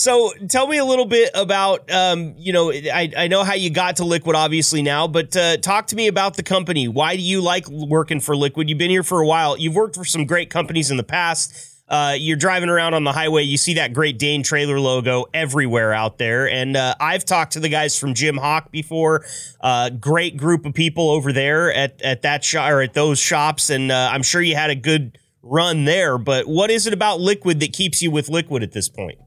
So 0.00 0.32
tell 0.48 0.66
me 0.66 0.78
a 0.78 0.84
little 0.86 1.04
bit 1.04 1.30
about, 1.34 1.90
um, 1.92 2.32
you 2.38 2.54
know, 2.54 2.72
I, 2.72 3.12
I 3.14 3.28
know 3.28 3.44
how 3.44 3.52
you 3.52 3.68
got 3.68 3.96
to 3.96 4.06
Liquid 4.06 4.34
obviously 4.34 4.80
now, 4.80 5.06
but 5.06 5.36
uh, 5.36 5.58
talk 5.58 5.88
to 5.88 5.94
me 5.94 6.06
about 6.06 6.36
the 6.36 6.42
company. 6.42 6.88
Why 6.88 7.16
do 7.16 7.22
you 7.22 7.42
like 7.42 7.68
working 7.68 8.18
for 8.18 8.34
Liquid? 8.34 8.70
You've 8.70 8.78
been 8.78 8.88
here 8.88 9.02
for 9.02 9.20
a 9.20 9.26
while. 9.26 9.58
You've 9.58 9.74
worked 9.74 9.96
for 9.96 10.06
some 10.06 10.24
great 10.24 10.48
companies 10.48 10.90
in 10.90 10.96
the 10.96 11.02
past. 11.02 11.76
Uh, 11.86 12.14
you're 12.18 12.38
driving 12.38 12.70
around 12.70 12.94
on 12.94 13.04
the 13.04 13.12
highway, 13.12 13.42
you 13.42 13.58
see 13.58 13.74
that 13.74 13.92
Great 13.92 14.18
Dane 14.18 14.42
trailer 14.42 14.80
logo 14.80 15.26
everywhere 15.34 15.92
out 15.92 16.16
there. 16.16 16.48
And 16.48 16.78
uh, 16.78 16.94
I've 16.98 17.26
talked 17.26 17.52
to 17.52 17.60
the 17.60 17.68
guys 17.68 17.98
from 17.98 18.14
Jim 18.14 18.38
Hawk 18.38 18.72
before. 18.72 19.26
Uh, 19.60 19.90
great 19.90 20.38
group 20.38 20.64
of 20.64 20.72
people 20.72 21.10
over 21.10 21.30
there 21.30 21.70
at, 21.70 22.00
at 22.00 22.22
that 22.22 22.42
shop 22.42 22.70
or 22.70 22.80
at 22.80 22.94
those 22.94 23.18
shops. 23.18 23.68
And 23.68 23.92
uh, 23.92 24.08
I'm 24.10 24.22
sure 24.22 24.40
you 24.40 24.56
had 24.56 24.70
a 24.70 24.76
good 24.76 25.18
run 25.42 25.84
there. 25.84 26.16
But 26.16 26.46
what 26.46 26.70
is 26.70 26.86
it 26.86 26.94
about 26.94 27.20
Liquid 27.20 27.60
that 27.60 27.74
keeps 27.74 28.00
you 28.00 28.10
with 28.10 28.30
Liquid 28.30 28.62
at 28.62 28.72
this 28.72 28.88
point? 28.88 29.18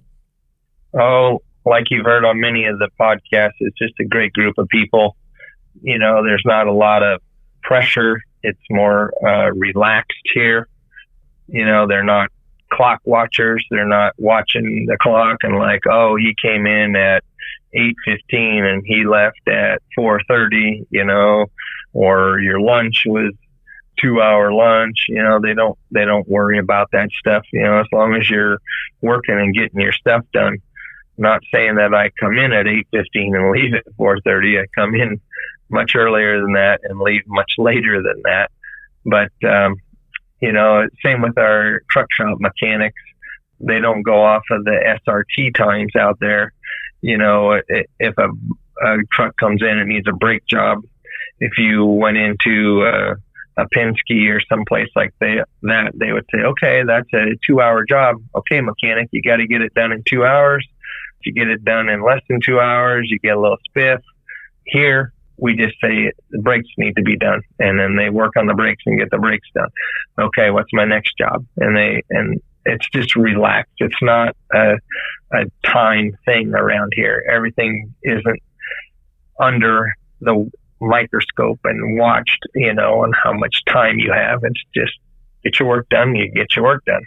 Oh, 0.97 1.41
like 1.65 1.85
you've 1.89 2.05
heard 2.05 2.25
on 2.25 2.39
many 2.39 2.65
of 2.65 2.79
the 2.79 2.89
podcasts, 2.99 3.53
it's 3.59 3.77
just 3.77 3.93
a 3.99 4.05
great 4.05 4.33
group 4.33 4.57
of 4.57 4.67
people. 4.67 5.15
You 5.81 5.97
know, 5.97 6.23
there's 6.23 6.43
not 6.45 6.67
a 6.67 6.73
lot 6.73 7.03
of 7.03 7.21
pressure. 7.61 8.21
It's 8.43 8.59
more 8.69 9.13
uh, 9.25 9.51
relaxed 9.53 10.21
here. 10.33 10.67
You 11.47 11.65
know, 11.65 11.87
they're 11.87 12.03
not 12.03 12.29
clock 12.71 13.01
watchers. 13.05 13.65
They're 13.69 13.87
not 13.87 14.13
watching 14.17 14.85
the 14.87 14.97
clock 14.97 15.37
and 15.43 15.57
like, 15.57 15.81
oh, 15.89 16.15
he 16.15 16.35
came 16.41 16.65
in 16.67 16.95
at 16.95 17.23
8:15 17.73 18.63
and 18.63 18.83
he 18.85 19.05
left 19.05 19.47
at 19.47 19.81
4:30. 19.97 20.85
You 20.89 21.05
know, 21.05 21.45
or 21.93 22.39
your 22.39 22.59
lunch 22.59 23.03
was 23.05 23.33
two 24.01 24.21
hour 24.21 24.51
lunch 24.51 25.05
you 25.07 25.21
know 25.21 25.39
they 25.39 25.53
don't 25.53 25.77
they 25.91 26.03
don't 26.03 26.27
worry 26.27 26.57
about 26.57 26.89
that 26.91 27.09
stuff 27.11 27.43
you 27.53 27.61
know 27.61 27.79
as 27.79 27.85
long 27.91 28.15
as 28.15 28.27
you're 28.27 28.59
working 29.01 29.39
and 29.39 29.53
getting 29.53 29.79
your 29.79 29.91
stuff 29.91 30.25
done 30.33 30.57
not 31.17 31.41
saying 31.53 31.75
that 31.75 31.93
I 31.93 32.11
come 32.19 32.37
in 32.37 32.53
at 32.53 32.65
8:15 32.65 33.35
and 33.35 33.51
leave 33.51 33.73
at 33.73 33.85
4:30. 33.97 34.61
I 34.61 34.65
come 34.75 34.95
in 34.95 35.19
much 35.69 35.95
earlier 35.95 36.41
than 36.41 36.53
that 36.53 36.81
and 36.83 36.99
leave 36.99 37.23
much 37.27 37.53
later 37.57 38.01
than 38.01 38.21
that. 38.23 38.51
But 39.05 39.31
um, 39.47 39.75
you 40.41 40.51
know, 40.51 40.87
same 41.03 41.21
with 41.21 41.37
our 41.37 41.81
truck 41.89 42.07
shop 42.11 42.37
mechanics. 42.39 43.01
They 43.59 43.79
don't 43.79 44.01
go 44.01 44.23
off 44.23 44.43
of 44.51 44.65
the 44.65 44.99
SRT 45.07 45.55
times 45.55 45.95
out 45.95 46.17
there. 46.19 46.53
You 47.01 47.17
know, 47.17 47.61
if 47.67 48.17
a, 48.17 48.29
a 48.85 48.97
truck 49.11 49.37
comes 49.37 49.61
in 49.61 49.79
and 49.79 49.89
needs 49.89 50.07
a 50.07 50.13
brake 50.13 50.45
job, 50.45 50.79
if 51.39 51.57
you 51.57 51.85
went 51.85 52.17
into 52.17 52.83
a 53.57 53.65
Penske 53.75 54.29
or 54.29 54.41
someplace 54.49 54.89
like 54.95 55.13
they, 55.19 55.41
that, 55.61 55.91
they 55.95 56.11
would 56.11 56.25
say, 56.33 56.41
okay, 56.41 56.83
that's 56.85 57.07
a 57.13 57.37
two 57.45 57.61
hour 57.61 57.85
job. 57.85 58.17
Okay, 58.35 58.61
mechanic, 58.61 59.09
you 59.11 59.21
got 59.21 59.37
to 59.37 59.47
get 59.47 59.61
it 59.61 59.73
done 59.73 59.91
in 59.91 60.03
two 60.07 60.25
hours 60.25 60.67
you 61.25 61.33
get 61.33 61.47
it 61.47 61.63
done 61.63 61.89
in 61.89 62.03
less 62.03 62.21
than 62.29 62.39
two 62.43 62.59
hours, 62.59 63.07
you 63.09 63.19
get 63.19 63.37
a 63.37 63.39
little 63.39 63.57
spiff. 63.69 64.01
Here, 64.65 65.13
we 65.37 65.55
just 65.55 65.75
say 65.81 66.11
the 66.29 66.39
brakes 66.39 66.69
need 66.77 66.95
to 66.95 67.01
be 67.01 67.17
done, 67.17 67.41
and 67.59 67.79
then 67.79 67.95
they 67.95 68.09
work 68.09 68.37
on 68.37 68.47
the 68.47 68.53
brakes 68.53 68.83
and 68.85 68.99
get 68.99 69.09
the 69.11 69.17
brakes 69.17 69.47
done. 69.53 69.69
Okay, 70.17 70.51
what's 70.51 70.71
my 70.73 70.85
next 70.85 71.17
job? 71.17 71.45
And 71.57 71.75
they 71.75 72.03
and 72.09 72.41
it's 72.65 72.87
just 72.89 73.15
relaxed. 73.15 73.73
It's 73.79 74.01
not 74.01 74.35
a, 74.53 74.75
a 75.33 75.45
time 75.65 76.17
thing 76.25 76.53
around 76.53 76.93
here. 76.95 77.23
Everything 77.29 77.93
isn't 78.03 78.39
under 79.39 79.93
the 80.21 80.49
microscope 80.79 81.59
and 81.63 81.97
watched, 81.97 82.39
you 82.55 82.73
know, 82.73 83.03
and 83.03 83.13
how 83.21 83.33
much 83.33 83.63
time 83.65 83.99
you 83.99 84.11
have. 84.13 84.43
It's 84.43 84.61
just 84.73 84.93
get 85.43 85.59
your 85.59 85.69
work 85.69 85.89
done. 85.89 86.15
You 86.15 86.31
get 86.31 86.55
your 86.55 86.65
work 86.65 86.85
done. 86.85 87.03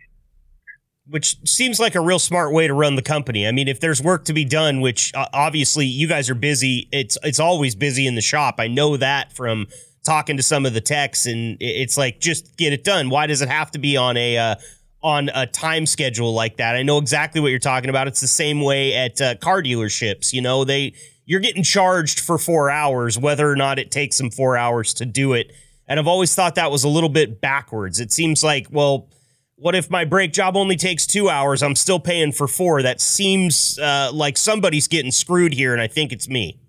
Which 1.09 1.37
seems 1.49 1.79
like 1.79 1.95
a 1.95 2.01
real 2.01 2.19
smart 2.19 2.53
way 2.53 2.67
to 2.67 2.75
run 2.75 2.97
the 2.97 3.03
company. 3.03 3.47
I 3.47 3.53
mean, 3.53 3.69
if 3.69 3.81
there's 3.81 4.03
work 4.03 4.25
to 4.25 4.33
be 4.33 4.45
done, 4.45 4.81
which 4.81 5.15
uh, 5.15 5.27
obviously 5.33 5.87
you 5.87 6.09
guys 6.09 6.29
are 6.29 6.35
busy, 6.35 6.89
it's 6.93 7.17
it's 7.23 7.39
always 7.39 7.75
busy 7.75 8.07
in 8.07 8.15
the 8.15 8.23
shop. 8.23 8.57
I 8.59 8.69
know 8.69 8.97
that 8.97 9.33
from 9.33 9.67
talking 10.05 10.37
to 10.37 10.43
some 10.43 10.67
of 10.67 10.75
the 10.75 10.81
techs, 10.81 11.27
and 11.27 11.57
it's 11.61 11.97
like 11.97 12.21
just 12.21 12.57
get 12.57 12.73
it 12.73 12.85
done. 12.85 13.09
Why 13.11 13.27
does 13.27 13.43
it 13.43 13.49
have 13.49 13.71
to 13.73 13.79
be 13.79 13.97
on 13.97 14.17
a 14.17 14.37
uh, 14.37 14.55
on 15.03 15.31
a 15.35 15.47
time 15.47 15.87
schedule 15.87 16.35
like 16.35 16.57
that? 16.57 16.75
I 16.75 16.83
know 16.83 16.99
exactly 16.99 17.41
what 17.41 17.49
you're 17.49 17.59
talking 17.59 17.91
about. 17.91 18.09
It's 18.09 18.21
the 18.21 18.27
same 18.27 18.61
way 18.61 18.95
at 18.95 19.21
uh, 19.21 19.37
car 19.37 19.63
dealerships. 19.63 20.33
You 20.33 20.43
know, 20.43 20.65
they 20.65 20.95
you're 21.25 21.41
getting 21.41 21.63
charged 21.63 22.21
for 22.21 22.39
four 22.39 22.71
hours, 22.71 23.19
whether 23.19 23.51
or 23.51 23.57
not 23.57 23.79
it 23.79 23.91
takes 23.91 24.19
them 24.19 24.31
four 24.31 24.57
hours 24.57 24.95
to 24.95 25.05
do 25.07 25.35
it. 25.35 25.53
And 25.89 26.01
I've 26.01 26.09
always 26.09 26.35
thought 26.35 26.57
that 26.57 26.73
was 26.73 26.83
a 26.83 26.89
little 26.89 27.09
bit 27.09 27.41
backwards. 27.41 28.01
It 28.01 28.11
seems 28.11 28.43
like, 28.43 28.67
well, 28.71 29.09
what 29.57 29.75
if 29.75 29.91
my 29.91 30.05
brake 30.05 30.33
job 30.33 30.57
only 30.57 30.77
takes 30.77 31.07
two 31.07 31.29
hours? 31.29 31.63
I'm 31.63 31.75
still 31.75 31.99
paying 31.99 32.33
for 32.33 32.47
four. 32.47 32.83
That 32.83 33.01
seems 33.01 33.79
uh, 33.79 34.11
like 34.13 34.37
somebody's 34.37 34.87
getting 34.87 35.11
screwed 35.11 35.55
here, 35.55 35.73
and 35.73 35.81
I 35.81 35.87
think 35.87 36.13
it's 36.13 36.29
me. 36.29 36.61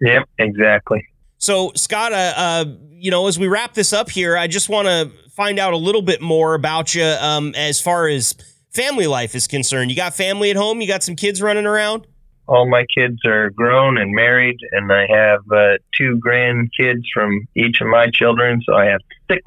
Yep, 0.00 0.28
exactly. 0.38 1.06
So, 1.38 1.72
Scott, 1.74 2.12
uh, 2.12 2.32
uh, 2.36 2.64
you 2.90 3.10
know, 3.10 3.26
as 3.26 3.38
we 3.38 3.48
wrap 3.48 3.74
this 3.74 3.92
up 3.92 4.10
here, 4.10 4.36
I 4.36 4.46
just 4.46 4.68
want 4.68 4.86
to 4.86 5.10
find 5.30 5.58
out 5.58 5.72
a 5.72 5.78
little 5.78 6.02
bit 6.02 6.20
more 6.20 6.54
about 6.54 6.94
you 6.94 7.04
um, 7.04 7.54
as 7.56 7.80
far 7.80 8.06
as 8.06 8.34
family 8.70 9.06
life 9.06 9.34
is 9.34 9.46
concerned. 9.46 9.90
You 9.90 9.96
got 9.96 10.14
family 10.14 10.50
at 10.50 10.56
home? 10.56 10.80
You 10.80 10.88
got 10.88 11.02
some 11.02 11.16
kids 11.16 11.40
running 11.40 11.66
around? 11.66 12.06
All 12.46 12.68
my 12.68 12.84
kids 12.94 13.24
are 13.24 13.48
grown 13.50 13.96
and 13.96 14.12
married, 14.12 14.58
and 14.72 14.92
I 14.92 15.06
have 15.06 15.40
uh, 15.50 15.78
two 15.96 16.20
grandkids 16.24 17.04
from 17.14 17.48
each 17.56 17.80
of 17.80 17.86
my 17.86 18.10
children. 18.10 18.60
So 18.66 18.74
I 18.74 18.86
have 18.86 19.00
six 19.30 19.42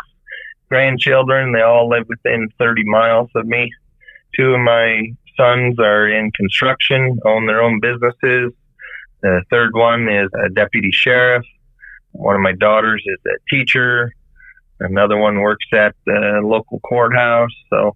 grandchildren. 0.69 1.51
They 1.51 1.61
all 1.61 1.89
live 1.89 2.07
within 2.07 2.49
30 2.59 2.83
miles 2.85 3.29
of 3.35 3.45
me. 3.45 3.71
Two 4.35 4.53
of 4.53 4.59
my 4.59 5.11
sons 5.37 5.79
are 5.79 6.07
in 6.07 6.31
construction, 6.31 7.19
own 7.25 7.45
their 7.45 7.61
own 7.61 7.79
businesses. 7.79 8.51
The 9.21 9.41
third 9.49 9.73
one 9.73 10.09
is 10.09 10.29
a 10.45 10.49
deputy 10.49 10.91
sheriff. 10.91 11.45
One 12.11 12.35
of 12.35 12.41
my 12.41 12.53
daughters 12.53 13.03
is 13.05 13.17
a 13.25 13.37
teacher. 13.49 14.11
Another 14.79 15.17
one 15.17 15.39
works 15.39 15.65
at 15.73 15.95
the 16.05 16.41
local 16.43 16.79
courthouse. 16.81 17.51
So, 17.69 17.95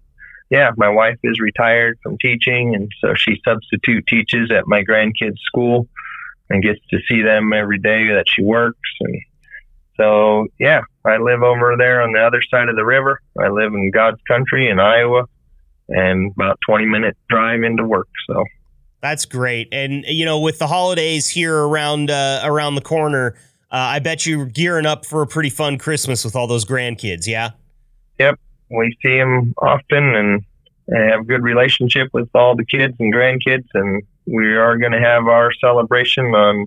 yeah, 0.50 0.70
my 0.76 0.88
wife 0.88 1.18
is 1.22 1.40
retired 1.40 1.98
from 2.02 2.18
teaching, 2.18 2.74
and 2.74 2.90
so 3.00 3.14
she 3.14 3.40
substitute 3.44 4.06
teaches 4.06 4.50
at 4.50 4.66
my 4.66 4.82
grandkids' 4.84 5.38
school 5.44 5.88
and 6.50 6.62
gets 6.62 6.80
to 6.90 6.98
see 7.08 7.22
them 7.22 7.52
every 7.52 7.78
day 7.78 8.08
that 8.08 8.24
she 8.28 8.42
works. 8.42 8.90
And 9.00 9.22
so, 9.96 10.46
yeah, 10.58 10.82
I 11.04 11.16
live 11.16 11.42
over 11.42 11.74
there 11.76 12.02
on 12.02 12.12
the 12.12 12.20
other 12.20 12.42
side 12.42 12.68
of 12.68 12.76
the 12.76 12.84
river. 12.84 13.20
I 13.38 13.48
live 13.48 13.74
in 13.74 13.90
God's 13.90 14.20
country 14.28 14.68
in 14.68 14.78
Iowa 14.78 15.24
and 15.88 16.32
about 16.32 16.58
20 16.66 16.86
minute 16.86 17.16
drive 17.28 17.62
into 17.62 17.84
work. 17.84 18.08
So 18.26 18.44
that's 19.00 19.24
great. 19.24 19.68
And, 19.72 20.04
you 20.06 20.24
know, 20.24 20.38
with 20.38 20.58
the 20.58 20.68
holidays 20.68 21.28
here 21.28 21.56
around, 21.56 22.10
uh, 22.10 22.40
around 22.44 22.76
the 22.76 22.82
corner, 22.82 23.34
uh, 23.70 23.76
I 23.76 23.98
bet 23.98 24.26
you're 24.26 24.46
gearing 24.46 24.86
up 24.86 25.04
for 25.04 25.22
a 25.22 25.26
pretty 25.26 25.50
fun 25.50 25.76
Christmas 25.76 26.24
with 26.24 26.36
all 26.36 26.46
those 26.46 26.64
grandkids. 26.64 27.26
Yeah. 27.26 27.50
Yep. 28.18 28.38
We 28.70 28.96
see 29.02 29.18
them 29.18 29.54
often 29.58 30.14
and 30.14 30.44
have 30.94 31.20
a 31.20 31.24
good 31.24 31.42
relationship 31.42 32.08
with 32.12 32.28
all 32.34 32.54
the 32.54 32.64
kids 32.64 32.94
and 33.00 33.12
grandkids. 33.12 33.66
And 33.74 34.02
we 34.26 34.54
are 34.54 34.78
going 34.78 34.92
to 34.92 35.00
have 35.00 35.26
our 35.26 35.52
celebration 35.54 36.26
on 36.26 36.66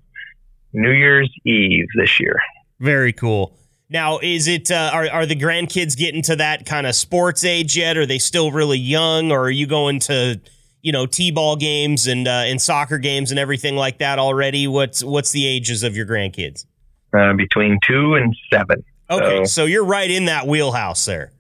New 0.73 0.91
Year's 0.91 1.31
Eve 1.45 1.87
this 1.95 2.19
year. 2.19 2.41
Very 2.79 3.13
cool. 3.13 3.57
Now, 3.89 4.19
is 4.19 4.47
it 4.47 4.71
uh, 4.71 4.89
are 4.93 5.07
are 5.11 5.25
the 5.25 5.35
grandkids 5.35 5.95
getting 5.95 6.23
to 6.23 6.35
that 6.37 6.65
kind 6.65 6.87
of 6.87 6.95
sports 6.95 7.45
age 7.45 7.77
yet? 7.77 7.97
Are 7.97 8.05
they 8.05 8.17
still 8.17 8.51
really 8.51 8.79
young, 8.79 9.31
or 9.31 9.43
are 9.43 9.51
you 9.51 9.67
going 9.67 9.99
to 10.01 10.39
you 10.81 10.91
know 10.91 11.05
t-ball 11.05 11.55
games 11.55 12.07
and 12.07 12.27
uh, 12.27 12.43
and 12.45 12.59
soccer 12.59 12.97
games 12.97 13.29
and 13.29 13.39
everything 13.39 13.75
like 13.75 13.99
that 13.99 14.17
already? 14.17 14.67
What's 14.67 15.03
what's 15.03 15.31
the 15.31 15.45
ages 15.45 15.83
of 15.83 15.95
your 15.95 16.07
grandkids? 16.07 16.65
Uh, 17.13 17.33
between 17.33 17.77
two 17.87 18.15
and 18.15 18.35
seven. 18.51 18.83
Okay, 19.09 19.45
so, 19.45 19.61
so 19.61 19.65
you're 19.65 19.85
right 19.85 20.09
in 20.09 20.25
that 20.25 20.47
wheelhouse 20.47 21.05
there. 21.05 21.31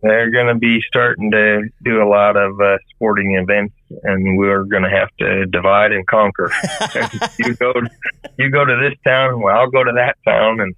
They're 0.00 0.30
going 0.30 0.46
to 0.46 0.54
be 0.54 0.80
starting 0.86 1.32
to 1.32 1.62
do 1.82 2.00
a 2.00 2.06
lot 2.08 2.36
of 2.36 2.60
uh, 2.60 2.78
sporting 2.94 3.34
events, 3.34 3.74
and 4.04 4.38
we're 4.38 4.62
going 4.62 4.84
to 4.84 4.90
have 4.90 5.08
to 5.18 5.46
divide 5.46 5.90
and 5.90 6.06
conquer. 6.06 6.52
you 7.40 7.56
go, 7.56 7.72
to, 7.72 7.90
you 8.38 8.48
go 8.48 8.64
to 8.64 8.76
this 8.76 8.96
town, 9.04 9.40
well, 9.40 9.56
I'll 9.56 9.70
go 9.70 9.82
to 9.82 9.90
that 9.96 10.16
town, 10.24 10.60
and 10.60 10.76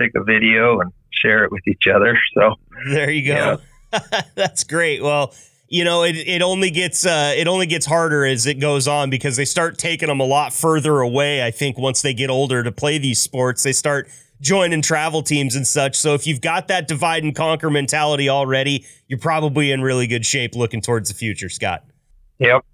take 0.00 0.12
a 0.14 0.22
video 0.22 0.80
and 0.80 0.92
share 1.10 1.44
it 1.44 1.52
with 1.52 1.66
each 1.66 1.86
other. 1.92 2.18
So 2.34 2.54
there 2.90 3.10
you 3.10 3.26
go. 3.26 3.60
Yeah. 3.92 4.20
That's 4.34 4.64
great. 4.64 5.02
Well, 5.02 5.34
you 5.68 5.84
know, 5.84 6.02
it, 6.02 6.16
it 6.16 6.42
only 6.42 6.70
gets 6.70 7.04
uh, 7.04 7.34
it 7.36 7.46
only 7.46 7.66
gets 7.66 7.86
harder 7.86 8.24
as 8.24 8.46
it 8.46 8.54
goes 8.54 8.88
on 8.88 9.10
because 9.10 9.36
they 9.36 9.44
start 9.44 9.78
taking 9.78 10.08
them 10.08 10.20
a 10.20 10.24
lot 10.24 10.52
further 10.52 11.00
away. 11.00 11.44
I 11.44 11.50
think 11.50 11.78
once 11.78 12.02
they 12.02 12.14
get 12.14 12.30
older 12.30 12.62
to 12.62 12.72
play 12.72 12.98
these 12.98 13.18
sports, 13.18 13.62
they 13.62 13.72
start 13.72 14.08
joining 14.40 14.82
travel 14.82 15.22
teams 15.22 15.54
and 15.54 15.66
such. 15.66 15.96
So 15.96 16.14
if 16.14 16.26
you've 16.26 16.40
got 16.40 16.68
that 16.68 16.88
divide 16.88 17.22
and 17.24 17.34
conquer 17.34 17.70
mentality 17.70 18.28
already, 18.28 18.86
you're 19.08 19.18
probably 19.18 19.72
in 19.72 19.82
really 19.82 20.06
good 20.06 20.24
shape 20.24 20.54
looking 20.54 20.80
towards 20.80 21.08
the 21.08 21.14
future, 21.14 21.48
Scott. 21.48 21.84
Yep. 22.38 22.64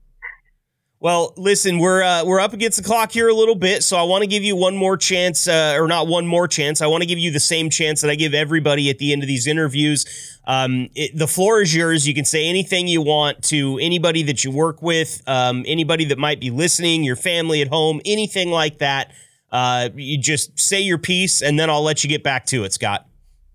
Well, 1.04 1.34
listen, 1.36 1.80
we're 1.80 2.02
uh, 2.02 2.24
we're 2.24 2.40
up 2.40 2.54
against 2.54 2.78
the 2.78 2.82
clock 2.82 3.12
here 3.12 3.28
a 3.28 3.34
little 3.34 3.56
bit, 3.56 3.82
so 3.82 3.98
I 3.98 4.04
want 4.04 4.22
to 4.22 4.26
give 4.26 4.42
you 4.42 4.56
one 4.56 4.74
more 4.74 4.96
chance, 4.96 5.46
uh, 5.46 5.76
or 5.78 5.86
not 5.86 6.06
one 6.06 6.26
more 6.26 6.48
chance. 6.48 6.80
I 6.80 6.86
want 6.86 7.02
to 7.02 7.06
give 7.06 7.18
you 7.18 7.30
the 7.30 7.40
same 7.40 7.68
chance 7.68 8.00
that 8.00 8.10
I 8.10 8.14
give 8.14 8.32
everybody 8.32 8.88
at 8.88 8.96
the 8.96 9.12
end 9.12 9.22
of 9.22 9.26
these 9.26 9.46
interviews. 9.46 10.06
Um, 10.46 10.88
it, 10.94 11.10
the 11.14 11.26
floor 11.26 11.60
is 11.60 11.74
yours. 11.76 12.08
You 12.08 12.14
can 12.14 12.24
say 12.24 12.48
anything 12.48 12.88
you 12.88 13.02
want 13.02 13.42
to 13.50 13.78
anybody 13.82 14.22
that 14.22 14.44
you 14.44 14.50
work 14.50 14.80
with, 14.80 15.20
um, 15.26 15.62
anybody 15.66 16.06
that 16.06 16.16
might 16.16 16.40
be 16.40 16.48
listening, 16.48 17.04
your 17.04 17.16
family 17.16 17.60
at 17.60 17.68
home, 17.68 18.00
anything 18.06 18.50
like 18.50 18.78
that. 18.78 19.12
Uh, 19.52 19.90
you 19.94 20.16
just 20.16 20.58
say 20.58 20.80
your 20.80 20.96
piece, 20.96 21.42
and 21.42 21.60
then 21.60 21.68
I'll 21.68 21.84
let 21.84 22.02
you 22.02 22.08
get 22.08 22.22
back 22.22 22.46
to 22.46 22.64
it, 22.64 22.72
Scott. 22.72 23.06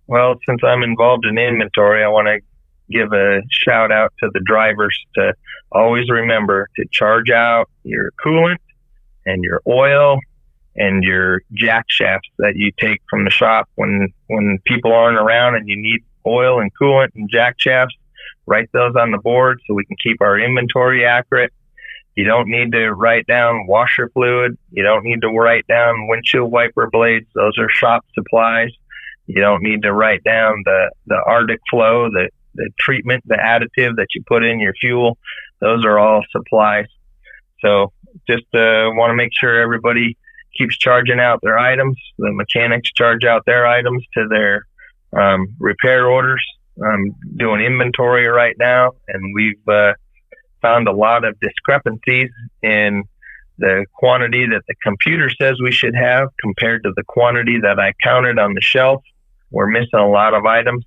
Well, 0.06 0.36
since 0.48 0.62
I'm 0.64 0.84
involved 0.84 1.26
in 1.26 1.40
inventory, 1.40 2.04
I 2.04 2.10
want 2.10 2.28
to 2.28 2.49
give 2.90 3.14
a 3.14 3.42
shout 3.50 3.92
out 3.92 4.14
to 4.20 4.30
the 4.34 4.42
drivers 4.46 4.98
to 5.16 5.34
always 5.72 6.10
remember 6.10 6.68
to 6.76 6.86
charge 6.92 7.30
out 7.30 7.70
your 7.84 8.12
coolant 8.24 8.58
and 9.26 9.44
your 9.44 9.62
oil 9.68 10.20
and 10.76 11.04
your 11.04 11.42
jack 11.54 11.86
shafts 11.90 12.30
that 12.38 12.56
you 12.56 12.72
take 12.80 13.02
from 13.10 13.26
the 13.26 13.30
shop 13.30 13.70
when 13.76 14.08
when 14.28 14.60
people 14.66 14.94
aren't 14.94 15.18
around 15.18 15.56
and 15.56 15.68
you 15.68 15.76
need 15.76 16.00
oil 16.26 16.60
and 16.60 16.72
coolant 16.80 17.10
and 17.16 17.30
jack 17.30 17.56
shafts. 17.58 17.96
Write 18.46 18.70
those 18.74 18.96
on 18.96 19.12
the 19.12 19.18
board 19.18 19.62
so 19.68 19.74
we 19.74 19.86
can 19.86 19.98
keep 20.02 20.22
our 20.22 20.40
inventory 20.40 21.06
accurate. 21.06 21.54
You 22.16 22.26
don't 22.26 22.50
need 22.50 22.72
to 22.72 22.92
write 22.92 23.28
down 23.28 23.68
washer 23.68 24.10
fluid. 24.10 24.58
You 24.72 24.84
don't 24.84 25.06
need 25.06 25.22
to 25.22 25.30
write 25.30 25.68
down 25.68 26.08
windshield 26.08 26.52
wiper 26.52 26.90
blades. 26.92 27.28
Those 27.36 27.58
are 27.60 27.70
shop 27.70 28.06
supplies. 28.14 28.72
You 29.28 29.42
don't 29.42 29.62
need 29.62 29.84
to 29.84 29.94
write 29.94 30.24
down 30.24 30.64
the 30.66 30.92
the 31.06 31.22
arctic 31.26 31.60
flow 31.70 32.10
the 32.10 32.30
the 32.56 32.70
treatment, 32.80 33.24
the 33.26 33.36
additive 33.36 33.96
that 33.98 34.08
you 34.14 34.24
put 34.28 34.44
in 34.44 34.60
your 34.60 34.74
fuel, 34.74 35.18
those 35.60 35.86
are 35.86 36.00
all 36.00 36.24
supplies. 36.32 36.88
So 37.62 37.92
just 38.28 38.46
uh, 38.54 38.90
want 38.94 39.12
to 39.12 39.16
make 39.16 39.32
sure 39.34 39.62
everybody 39.62 40.18
keeps 40.58 40.78
charging 40.78 41.20
out 41.20 41.40
their 41.42 41.60
items. 41.60 41.98
The 42.18 42.32
mechanics 42.32 42.92
charge 42.92 43.24
out 43.24 43.46
their 43.46 43.66
items 43.66 44.06
to 44.16 44.28
their 44.28 44.66
um, 45.14 45.48
repair 45.60 46.08
orders. 46.08 46.46
I'm 46.84 47.16
doing 47.36 47.62
inventory 47.62 48.26
right 48.28 48.56
now, 48.58 48.92
and 49.08 49.34
we've 49.36 49.68
uh, 49.68 49.94
found 50.62 50.88
a 50.88 50.94
lot 50.94 51.26
of 51.26 51.40
discrepancies 51.40 52.30
in 52.62 53.04
the 53.58 53.86
quantity 53.94 54.46
that 54.48 54.62
the 54.68 54.76
computer 54.82 55.30
says 55.30 55.60
we 55.62 55.72
should 55.72 55.96
have 55.96 56.30
compared 56.40 56.84
to 56.84 56.94
the 56.96 57.04
quantity 57.04 57.60
that 57.60 57.80
I 57.80 57.94
counted 58.02 58.40
on 58.40 58.54
the 58.54 58.62
shelf. 58.62 59.04
We're 59.52 59.68
missing 59.68 60.00
a 60.00 60.08
lot 60.08 60.34
of 60.34 60.46
items. 60.46 60.86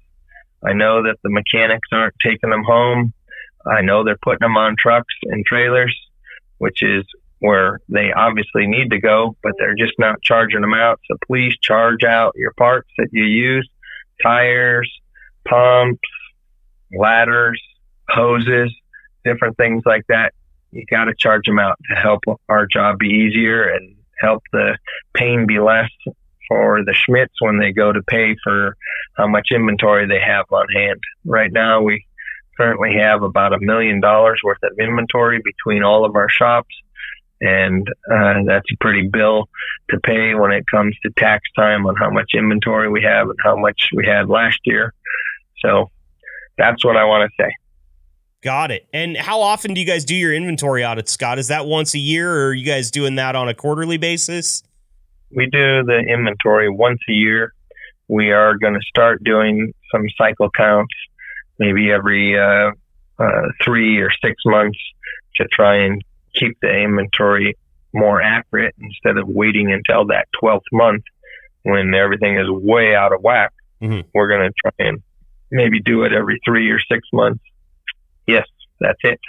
I 0.64 0.72
know 0.72 1.03
that 1.03 1.16
the 1.22 1.31
mechanics 1.31 1.88
aren't 1.92 2.14
taking 2.25 2.51
them 2.51 2.64
home. 2.64 3.12
I 3.66 3.83
know 3.83 4.05
they're 4.05 4.18
putting 4.22 4.46
them 4.46 4.57
on 4.57 4.77
trucks 4.79 5.14
and 5.25 5.44
trailers, 5.44 5.96
which 6.59 6.83
is 6.83 7.05
where 7.40 7.81
they 7.88 8.12
obviously 8.12 8.66
need 8.66 8.90
to 8.90 9.01
go, 9.01 9.37
but 9.42 9.53
they're 9.59 9.75
just 9.75 9.94
not 9.98 10.22
charging 10.22 10.61
them 10.61 10.75
out. 10.75 11.01
So 11.11 11.17
please 11.27 11.54
charge 11.60 12.04
out 12.04 12.35
your 12.37 12.52
parts 12.52 12.88
that 12.98 13.08
you 13.13 13.25
use 13.25 13.69
tires, 14.23 14.90
pumps, 15.44 16.08
ladders, 16.96 17.60
hoses, 18.08 18.73
different 19.25 19.56
things 19.56 19.83
like 19.85 20.04
that. 20.08 20.33
You 20.71 20.85
got 20.88 21.04
to 21.04 21.15
charge 21.15 21.46
them 21.46 21.58
out 21.58 21.79
to 21.90 21.96
help 21.96 22.21
our 22.48 22.67
job 22.67 22.98
be 22.98 23.08
easier 23.08 23.65
and 23.65 23.96
help 24.21 24.42
the 24.52 24.79
pain 25.15 25.46
be 25.46 25.58
less 25.58 25.90
for 26.53 26.85
the 26.85 26.92
Schmitz 26.92 27.33
when 27.40 27.59
they 27.59 27.73
go 27.73 27.92
to 27.92 28.03
pay 28.03 28.37
for 28.44 28.77
how 29.17 29.27
much 29.27 29.48
inventory 29.50 30.07
they 30.07 30.21
have 30.21 30.44
on 30.50 30.67
hand. 30.69 31.00
Right 31.25 31.50
now, 31.50 31.81
we 31.81 32.05
currently 32.59 32.94
have 32.98 33.23
about 33.23 33.55
a 33.55 33.59
million 33.61 34.00
dollars 34.00 34.40
worth 34.44 34.59
of 34.63 34.79
inventory 34.79 35.40
between 35.42 35.83
all 35.83 36.05
of 36.05 36.15
our 36.15 36.29
shops. 36.29 36.75
And 37.40 37.88
uh, 37.88 38.44
that's 38.46 38.71
a 38.71 38.77
pretty 38.81 39.09
bill 39.09 39.48
to 39.90 39.98
pay 40.00 40.35
when 40.35 40.53
it 40.53 40.65
comes 40.71 40.94
to 41.05 41.11
tax 41.17 41.42
time 41.57 41.87
on 41.87 41.96
how 41.96 42.11
much 42.11 42.33
inventory 42.35 42.90
we 42.90 43.03
have 43.03 43.29
and 43.31 43.38
how 43.42 43.57
much 43.57 43.88
we 43.94 44.07
had 44.07 44.29
last 44.29 44.61
year. 44.65 44.92
So 45.65 45.90
that's 46.59 46.85
what 46.85 46.98
I 46.98 47.05
want 47.05 47.31
to 47.31 47.42
say. 47.42 47.50
Got 48.42 48.71
it. 48.71 48.87
And 48.92 49.17
how 49.17 49.40
often 49.40 49.73
do 49.73 49.81
you 49.81 49.87
guys 49.87 50.05
do 50.05 50.15
your 50.15 50.35
inventory 50.35 50.85
audit, 50.85 51.09
Scott? 51.09 51.38
Is 51.38 51.48
that 51.48 51.65
once 51.65 51.94
a 51.94 51.98
year 51.98 52.31
or 52.31 52.48
are 52.48 52.55
you 52.55 52.67
guys 52.67 52.90
doing 52.90 53.15
that 53.15 53.35
on 53.35 53.48
a 53.48 53.55
quarterly 53.55 53.96
basis? 53.96 54.63
We 55.35 55.46
do 55.46 55.83
the 55.85 55.98
inventory 55.98 56.68
once 56.70 57.00
a 57.08 57.12
year. 57.12 57.52
We 58.08 58.33
are 58.33 58.56
going 58.58 58.74
to 58.74 58.87
start 58.88 59.24
doing 59.24 59.72
some 59.90 60.04
cycle 60.18 60.50
counts 60.50 60.94
maybe 61.58 61.92
every 61.92 62.38
uh, 62.38 62.72
uh, 63.18 63.42
three 63.62 64.00
or 64.00 64.10
six 64.24 64.42
months 64.44 64.78
to 65.37 65.44
try 65.46 65.85
and 65.85 66.02
keep 66.35 66.58
the 66.60 66.68
inventory 66.68 67.56
more 67.92 68.20
accurate 68.20 68.74
instead 68.78 69.16
of 69.18 69.28
waiting 69.28 69.72
until 69.72 70.06
that 70.06 70.26
12th 70.42 70.62
month 70.72 71.04
when 71.62 71.94
everything 71.94 72.38
is 72.38 72.48
way 72.48 72.94
out 72.94 73.12
of 73.12 73.22
whack. 73.22 73.52
Mm-hmm. 73.80 74.08
We're 74.14 74.28
going 74.28 74.50
to 74.50 74.54
try 74.60 74.87
and 74.87 75.02
maybe 75.50 75.80
do 75.80 76.02
it 76.04 76.12
every 76.12 76.40
three 76.44 76.70
or 76.70 76.80
six 76.80 77.06
months. 77.12 77.42
Yes, 78.26 78.46
that's 78.80 78.98
it. 79.04 79.20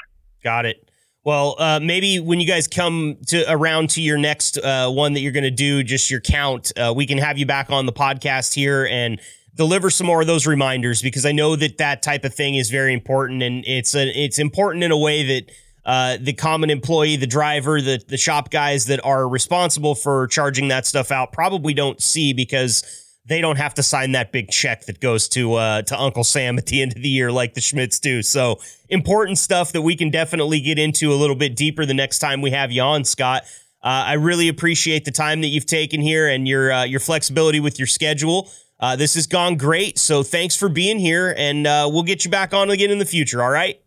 Got 0.44 0.66
it. 0.66 0.90
Well, 1.26 1.56
uh, 1.58 1.80
maybe 1.82 2.20
when 2.20 2.42
you 2.42 2.48
guys 2.48 2.68
come 2.68 3.16
to 3.28 3.50
around 3.50 3.92
to 3.92 4.02
your 4.02 4.18
next 4.18 4.58
uh, 4.58 4.90
one 4.92 5.14
that 5.14 5.22
you're 5.22 5.32
going 5.32 5.46
to 5.46 5.52
do, 5.52 5.82
just 5.82 6.12
your 6.12 6.20
count, 6.20 6.74
uh, 6.78 6.94
we 6.94 7.06
can 7.06 7.18
have 7.18 7.38
you 7.38 7.46
back 7.46 7.70
on 7.70 7.86
the 7.86 7.94
podcast 7.94 8.54
here 8.54 8.86
and 8.86 9.22
deliver 9.56 9.90
some 9.90 10.06
more 10.06 10.20
of 10.20 10.28
those 10.28 10.46
reminders 10.46 11.02
because 11.02 11.26
I 11.26 11.32
know 11.32 11.56
that 11.56 11.78
that 11.78 12.02
type 12.04 12.26
of 12.26 12.34
thing 12.34 12.56
is 12.56 12.70
very 12.70 12.94
important 12.94 13.42
and 13.42 13.64
it's 13.66 13.96
a, 13.96 14.08
it's 14.08 14.38
important 14.38 14.84
in 14.84 14.92
a 14.92 14.98
way 14.98 15.24
that 15.24 15.52
uh, 15.86 16.18
the 16.20 16.34
common 16.34 16.70
employee, 16.70 17.16
the 17.16 17.28
driver, 17.28 17.82
the 17.82 18.02
the 18.08 18.18
shop 18.18 18.50
guys 18.50 18.86
that 18.86 19.04
are 19.04 19.28
responsible 19.28 19.96
for 19.96 20.28
charging 20.28 20.70
that 20.70 20.86
stuff 20.86 21.12
out 21.12 21.34
probably 21.34 21.74
don't 21.74 22.02
see 22.02 22.34
because 22.34 23.03
they 23.26 23.40
don't 23.40 23.58
have 23.58 23.74
to 23.76 23.84
sign 23.84 24.12
that 24.12 24.32
big 24.32 24.50
check 24.50 24.86
that 24.86 25.00
goes 25.00 25.30
to 25.30 25.54
uh, 25.54 25.82
to 25.84 26.00
Uncle 26.00 26.24
Sam 26.24 26.58
at 26.58 26.66
the 26.66 26.82
end 26.82 26.96
of 26.96 27.02
the 27.02 27.10
year 27.10 27.32
like 27.32 27.54
the 27.54 27.62
Schmitz 27.62 28.00
do. 28.00 28.22
So 28.22 28.60
important 28.90 29.38
stuff 29.38 29.72
that 29.72 29.82
we 29.82 29.96
can 29.96 30.10
definitely 30.10 30.60
get 30.60 30.78
into 30.78 31.12
a 31.12 31.16
little 31.16 31.36
bit 31.36 31.56
deeper 31.56 31.86
the 31.86 31.94
next 31.94 32.20
time 32.20 32.42
we 32.42 32.52
have 32.52 32.72
you 32.72 32.82
on, 32.82 33.06
Scott. 33.06 33.44
Uh, 33.84 34.08
I 34.08 34.14
really 34.14 34.48
appreciate 34.48 35.06
the 35.06 35.12
time 35.12 35.42
that 35.42 35.48
you've 35.48 35.66
taken 35.66 36.02
here 36.02 36.28
and 36.28 36.48
your 36.48 36.72
uh, 36.72 36.84
your 36.84 37.00
flexibility 37.00 37.60
with 37.60 37.80
your 37.80 37.88
schedule. 37.88 38.50
Uh, 38.80 38.96
this 38.98 39.14
has 39.14 39.28
gone 39.28 39.56
great, 39.56 39.98
so 39.98 40.24
thanks 40.24 40.58
for 40.58 40.68
being 40.68 41.00
here, 41.00 41.34
and 41.38 41.66
uh, 41.66 41.90
we'll 41.92 42.04
get 42.04 42.26
you 42.26 42.32
back 42.32 42.54
on 42.54 42.70
again 42.70 42.92
in 42.92 42.98
the 42.98 43.06
future. 43.06 43.42
All 43.42 43.50
right. 43.50 43.80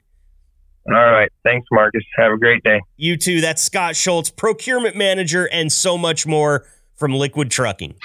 All 0.88 0.94
right. 0.94 1.30
Thanks, 1.44 1.66
Marcus. 1.72 2.02
Have 2.16 2.32
a 2.32 2.38
great 2.38 2.62
day. 2.62 2.80
You 2.96 3.16
too. 3.16 3.40
That's 3.40 3.60
Scott 3.60 3.96
Schultz, 3.96 4.30
procurement 4.30 4.96
manager, 4.96 5.48
and 5.50 5.70
so 5.72 5.98
much 5.98 6.26
more 6.26 6.64
from 6.94 7.12
Liquid 7.12 7.50
Trucking. 7.50 7.96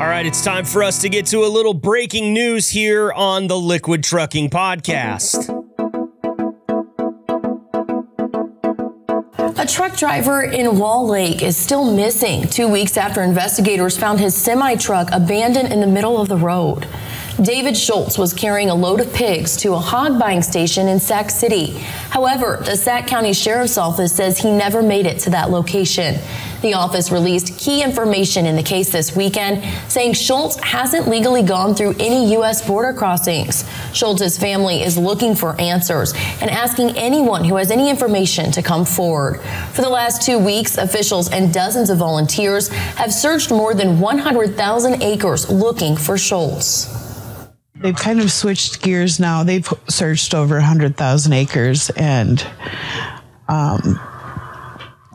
All 0.00 0.06
right, 0.06 0.24
it's 0.24 0.42
time 0.42 0.64
for 0.64 0.82
us 0.82 1.02
to 1.02 1.10
get 1.10 1.26
to 1.26 1.40
a 1.40 1.46
little 1.46 1.74
breaking 1.74 2.32
news 2.32 2.70
here 2.70 3.12
on 3.12 3.48
the 3.48 3.58
Liquid 3.58 4.02
Trucking 4.02 4.48
Podcast. 4.48 5.50
A 9.58 9.66
truck 9.66 9.98
driver 9.98 10.42
in 10.42 10.78
Wall 10.78 11.06
Lake 11.06 11.42
is 11.42 11.54
still 11.58 11.94
missing 11.94 12.48
two 12.48 12.66
weeks 12.66 12.96
after 12.96 13.22
investigators 13.22 13.98
found 13.98 14.20
his 14.20 14.34
semi 14.34 14.74
truck 14.76 15.10
abandoned 15.12 15.70
in 15.70 15.80
the 15.80 15.86
middle 15.86 16.18
of 16.18 16.28
the 16.28 16.38
road. 16.38 16.88
David 17.36 17.76
Schultz 17.76 18.18
was 18.18 18.34
carrying 18.34 18.68
a 18.68 18.74
load 18.74 19.00
of 19.00 19.12
pigs 19.14 19.56
to 19.58 19.72
a 19.72 19.78
hog 19.78 20.18
buying 20.18 20.42
station 20.42 20.88
in 20.88 21.00
Sac 21.00 21.30
City. 21.30 21.78
However, 22.10 22.60
the 22.64 22.76
Sac 22.76 23.06
County 23.06 23.32
Sheriff's 23.32 23.78
Office 23.78 24.14
says 24.14 24.38
he 24.38 24.50
never 24.50 24.82
made 24.82 25.06
it 25.06 25.20
to 25.20 25.30
that 25.30 25.50
location. 25.50 26.18
The 26.60 26.74
office 26.74 27.10
released 27.10 27.58
key 27.58 27.82
information 27.82 28.44
in 28.44 28.56
the 28.56 28.62
case 28.62 28.92
this 28.92 29.16
weekend, 29.16 29.64
saying 29.90 30.12
Schultz 30.12 30.60
hasn't 30.60 31.08
legally 31.08 31.42
gone 31.42 31.74
through 31.74 31.94
any 31.98 32.32
U.S. 32.32 32.66
border 32.66 32.92
crossings. 32.92 33.64
Schultz's 33.94 34.36
family 34.36 34.82
is 34.82 34.98
looking 34.98 35.34
for 35.34 35.58
answers 35.58 36.12
and 36.42 36.50
asking 36.50 36.90
anyone 36.98 37.44
who 37.44 37.56
has 37.56 37.70
any 37.70 37.88
information 37.88 38.52
to 38.52 38.62
come 38.62 38.84
forward. 38.84 39.40
For 39.72 39.80
the 39.80 39.88
last 39.88 40.20
two 40.20 40.38
weeks, 40.38 40.76
officials 40.76 41.30
and 41.30 41.54
dozens 41.54 41.88
of 41.88 41.96
volunteers 41.96 42.68
have 42.68 43.14
searched 43.14 43.50
more 43.50 43.72
than 43.72 43.98
100,000 43.98 45.02
acres 45.02 45.48
looking 45.48 45.96
for 45.96 46.18
Schultz. 46.18 47.09
They've 47.80 47.96
kind 47.96 48.20
of 48.20 48.30
switched 48.30 48.82
gears 48.82 49.18
now. 49.18 49.42
They've 49.42 49.66
searched 49.88 50.34
over 50.34 50.56
100,000 50.56 51.32
acres 51.32 51.88
and 51.90 52.46
um, 53.48 53.98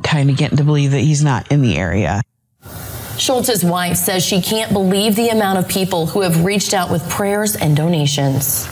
kind 0.03 0.31
of 0.31 0.37
getting 0.37 0.57
to 0.57 0.63
believe 0.63 0.91
that 0.91 1.01
he's 1.01 1.23
not 1.23 1.51
in 1.51 1.61
the 1.61 1.77
area. 1.77 2.21
Schultz's 3.17 3.63
wife 3.63 3.95
says 3.97 4.25
she 4.25 4.41
can't 4.41 4.73
believe 4.73 5.15
the 5.15 5.29
amount 5.29 5.59
of 5.59 5.69
people 5.69 6.07
who 6.07 6.21
have 6.21 6.43
reached 6.43 6.73
out 6.73 6.91
with 6.91 7.07
prayers 7.09 7.55
and 7.55 7.77
donations. 7.77 8.67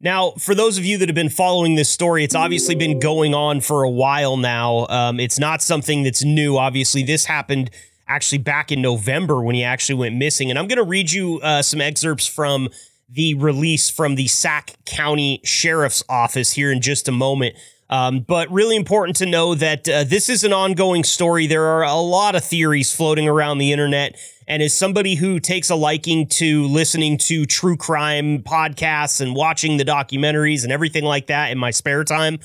Now, 0.00 0.32
for 0.32 0.54
those 0.54 0.78
of 0.78 0.84
you 0.84 0.98
that 0.98 1.08
have 1.08 1.14
been 1.14 1.28
following 1.28 1.74
this 1.74 1.88
story, 1.88 2.24
it's 2.24 2.34
obviously 2.34 2.74
been 2.74 2.98
going 2.98 3.34
on 3.34 3.60
for 3.60 3.82
a 3.82 3.90
while 3.90 4.36
now. 4.36 4.86
Um, 4.88 5.18
it's 5.18 5.38
not 5.38 5.62
something 5.62 6.02
that's 6.02 6.22
new. 6.22 6.58
Obviously, 6.58 7.02
this 7.02 7.24
happened 7.24 7.70
actually 8.08 8.38
back 8.38 8.70
in 8.70 8.82
November 8.82 9.40
when 9.42 9.54
he 9.54 9.64
actually 9.64 9.94
went 9.94 10.16
missing. 10.16 10.50
And 10.50 10.58
I'm 10.58 10.66
going 10.66 10.78
to 10.78 10.84
read 10.84 11.10
you 11.10 11.40
uh, 11.40 11.62
some 11.62 11.80
excerpts 11.80 12.26
from 12.26 12.68
the 13.12 13.34
release 13.34 13.90
from 13.90 14.14
the 14.14 14.26
Sac 14.26 14.74
County 14.86 15.40
Sheriff's 15.44 16.02
Office 16.08 16.52
here 16.52 16.72
in 16.72 16.80
just 16.80 17.08
a 17.08 17.12
moment. 17.12 17.56
Um, 17.90 18.20
but 18.20 18.50
really 18.50 18.74
important 18.74 19.16
to 19.16 19.26
know 19.26 19.54
that 19.54 19.86
uh, 19.86 20.04
this 20.04 20.30
is 20.30 20.44
an 20.44 20.52
ongoing 20.54 21.04
story. 21.04 21.46
There 21.46 21.66
are 21.66 21.82
a 21.82 21.94
lot 21.96 22.34
of 22.34 22.42
theories 22.42 22.94
floating 22.94 23.28
around 23.28 23.58
the 23.58 23.70
internet. 23.70 24.18
And 24.48 24.62
as 24.62 24.72
somebody 24.72 25.14
who 25.14 25.38
takes 25.38 25.68
a 25.68 25.74
liking 25.74 26.26
to 26.28 26.64
listening 26.68 27.18
to 27.18 27.44
true 27.44 27.76
crime 27.76 28.42
podcasts 28.42 29.20
and 29.20 29.34
watching 29.34 29.76
the 29.76 29.84
documentaries 29.84 30.62
and 30.62 30.72
everything 30.72 31.04
like 31.04 31.26
that 31.26 31.50
in 31.50 31.58
my 31.58 31.70
spare 31.70 32.04
time, 32.04 32.38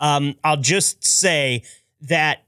um, 0.00 0.36
I'll 0.42 0.56
just 0.56 1.04
say 1.04 1.64
that 2.02 2.44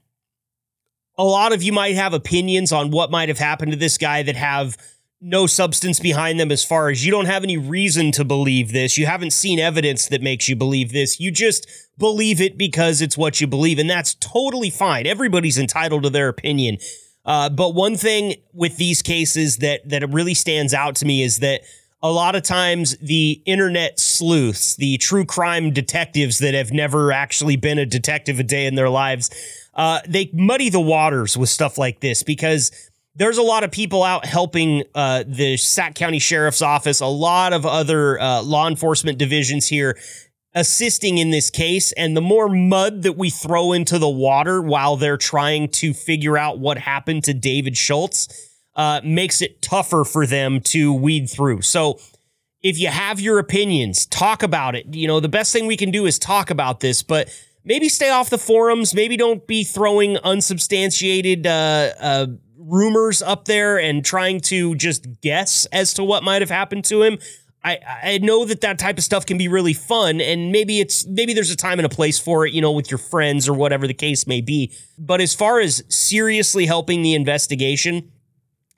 a 1.15 1.23
lot 1.23 1.53
of 1.53 1.61
you 1.61 1.73
might 1.73 1.95
have 1.95 2.13
opinions 2.13 2.71
on 2.71 2.89
what 2.89 3.11
might 3.11 3.29
have 3.29 3.39
happened 3.39 3.71
to 3.71 3.77
this 3.77 3.99
guy 3.99 4.23
that 4.23 4.35
have 4.35 4.77
no 5.19 5.47
substance 5.47 5.99
behind 5.99 6.39
them 6.39 6.51
as 6.51 6.63
far 6.63 6.89
as 6.89 7.05
you 7.05 7.11
don't 7.11 7.25
have 7.25 7.43
any 7.43 7.57
reason 7.57 8.11
to 8.11 8.23
believe 8.23 8.71
this. 8.71 8.97
You 8.97 9.07
haven't 9.07 9.31
seen 9.31 9.59
evidence 9.59 10.07
that 10.07 10.21
makes 10.21 10.47
you 10.47 10.55
believe 10.55 10.91
this. 10.91 11.19
You 11.19 11.31
just 11.31 11.67
believe 11.97 12.39
it 12.39 12.57
because 12.57 13.01
it's 13.01 13.17
what 13.17 13.41
you 13.41 13.47
believe. 13.47 13.79
And 13.79 13.89
that's 13.89 14.13
totally 14.15 14.69
fine. 14.69 15.07
Everybody's 15.07 15.57
entitled 15.57 16.03
to 16.03 16.09
their 16.09 16.29
opinion. 16.29 16.77
Uh, 17.25 17.49
but 17.49 17.73
one 17.73 17.95
thing 17.95 18.35
with 18.53 18.77
these 18.77 19.01
cases 19.01 19.57
that, 19.57 19.89
that 19.89 20.07
really 20.09 20.33
stands 20.33 20.73
out 20.73 20.95
to 20.97 21.05
me 21.05 21.23
is 21.23 21.39
that 21.39 21.61
a 22.01 22.11
lot 22.11 22.35
of 22.35 22.43
times 22.43 22.95
the 22.97 23.41
internet 23.45 23.99
sleuths, 23.99 24.75
the 24.75 24.97
true 24.99 25.25
crime 25.25 25.73
detectives 25.73 26.37
that 26.39 26.53
have 26.53 26.71
never 26.71 27.11
actually 27.11 27.55
been 27.55 27.79
a 27.79 27.85
detective 27.85 28.39
a 28.39 28.43
day 28.43 28.67
in 28.67 28.75
their 28.75 28.89
lives, 28.89 29.31
uh, 29.73 29.99
they 30.07 30.29
muddy 30.33 30.69
the 30.69 30.79
waters 30.79 31.35
with 31.35 31.49
stuff 31.49 31.77
like 31.77 31.99
this 31.99 32.23
because 32.23 32.71
there's 33.17 33.37
a 33.37 33.43
lot 33.43 33.63
of 33.63 33.71
people 33.71 34.03
out 34.03 34.25
helping 34.25 34.83
uh, 34.93 35.23
the 35.27 35.57
Sac 35.57 35.95
County 35.95 36.19
Sheriff's 36.19 36.61
Office, 36.61 37.01
a 37.01 37.07
lot 37.07 37.51
of 37.51 37.65
other 37.65 38.19
uh, 38.19 38.41
law 38.43 38.67
enforcement 38.67 39.17
divisions 39.17 39.67
here 39.67 39.97
assisting 40.53 41.17
in 41.17 41.31
this 41.31 41.49
case. 41.49 41.91
And 41.93 42.15
the 42.15 42.21
more 42.21 42.47
mud 42.47 43.03
that 43.03 43.17
we 43.17 43.29
throw 43.29 43.73
into 43.73 43.99
the 43.99 44.09
water 44.09 44.61
while 44.61 44.97
they're 44.97 45.17
trying 45.17 45.69
to 45.69 45.93
figure 45.93 46.37
out 46.37 46.59
what 46.59 46.77
happened 46.77 47.23
to 47.25 47.33
David 47.33 47.75
Schultz 47.75 48.49
uh, 48.75 49.01
makes 49.03 49.41
it 49.41 49.61
tougher 49.61 50.03
for 50.03 50.27
them 50.27 50.61
to 50.61 50.93
weed 50.93 51.27
through. 51.27 51.61
So, 51.61 51.99
if 52.63 52.79
you 52.79 52.87
have 52.87 53.19
your 53.19 53.37
opinions, 53.37 54.07
talk 54.07 54.41
about 54.41 54.75
it. 54.75 54.93
You 54.93 55.07
know, 55.07 55.19
the 55.19 55.29
best 55.29 55.53
thing 55.53 55.67
we 55.67 55.77
can 55.77 55.91
do 55.91 56.07
is 56.07 56.17
talk 56.17 56.49
about 56.49 56.79
this, 56.79 57.03
but 57.03 57.29
maybe 57.63 57.87
stay 57.87 58.09
off 58.09 58.31
the 58.31 58.39
forums. 58.39 58.95
Maybe 58.95 59.15
don't 59.15 59.45
be 59.45 59.63
throwing 59.63 60.17
unsubstantiated 60.17 61.45
uh, 61.45 61.91
uh, 61.99 62.27
rumors 62.67 63.21
up 63.21 63.45
there 63.45 63.79
and 63.79 64.03
trying 64.03 64.41
to 64.41 64.75
just 64.75 65.21
guess 65.21 65.65
as 65.67 65.93
to 65.95 66.03
what 66.03 66.23
might 66.23 66.41
have 66.41 66.49
happened 66.49 66.85
to 66.85 67.01
him. 67.01 67.17
I, 67.63 67.79
I 68.03 68.17
know 68.19 68.45
that 68.45 68.61
that 68.61 68.79
type 68.79 68.97
of 68.97 69.03
stuff 69.03 69.25
can 69.25 69.37
be 69.37 69.47
really 69.47 69.73
fun 69.73 70.21
and 70.21 70.51
maybe 70.51 70.79
it's 70.79 71.05
maybe 71.05 71.33
there's 71.33 71.51
a 71.51 71.55
time 71.55 71.79
and 71.79 71.85
a 71.85 71.89
place 71.89 72.17
for 72.17 72.45
it 72.45 72.53
you 72.53 72.61
know 72.61 72.71
with 72.71 72.89
your 72.89 72.97
friends 72.97 73.49
or 73.49 73.53
whatever 73.53 73.87
the 73.87 73.93
case 73.93 74.25
may 74.27 74.41
be 74.41 74.71
but 74.97 75.19
as 75.19 75.33
far 75.33 75.59
as 75.59 75.83
seriously 75.89 76.65
helping 76.65 77.01
the 77.01 77.13
investigation 77.13 78.09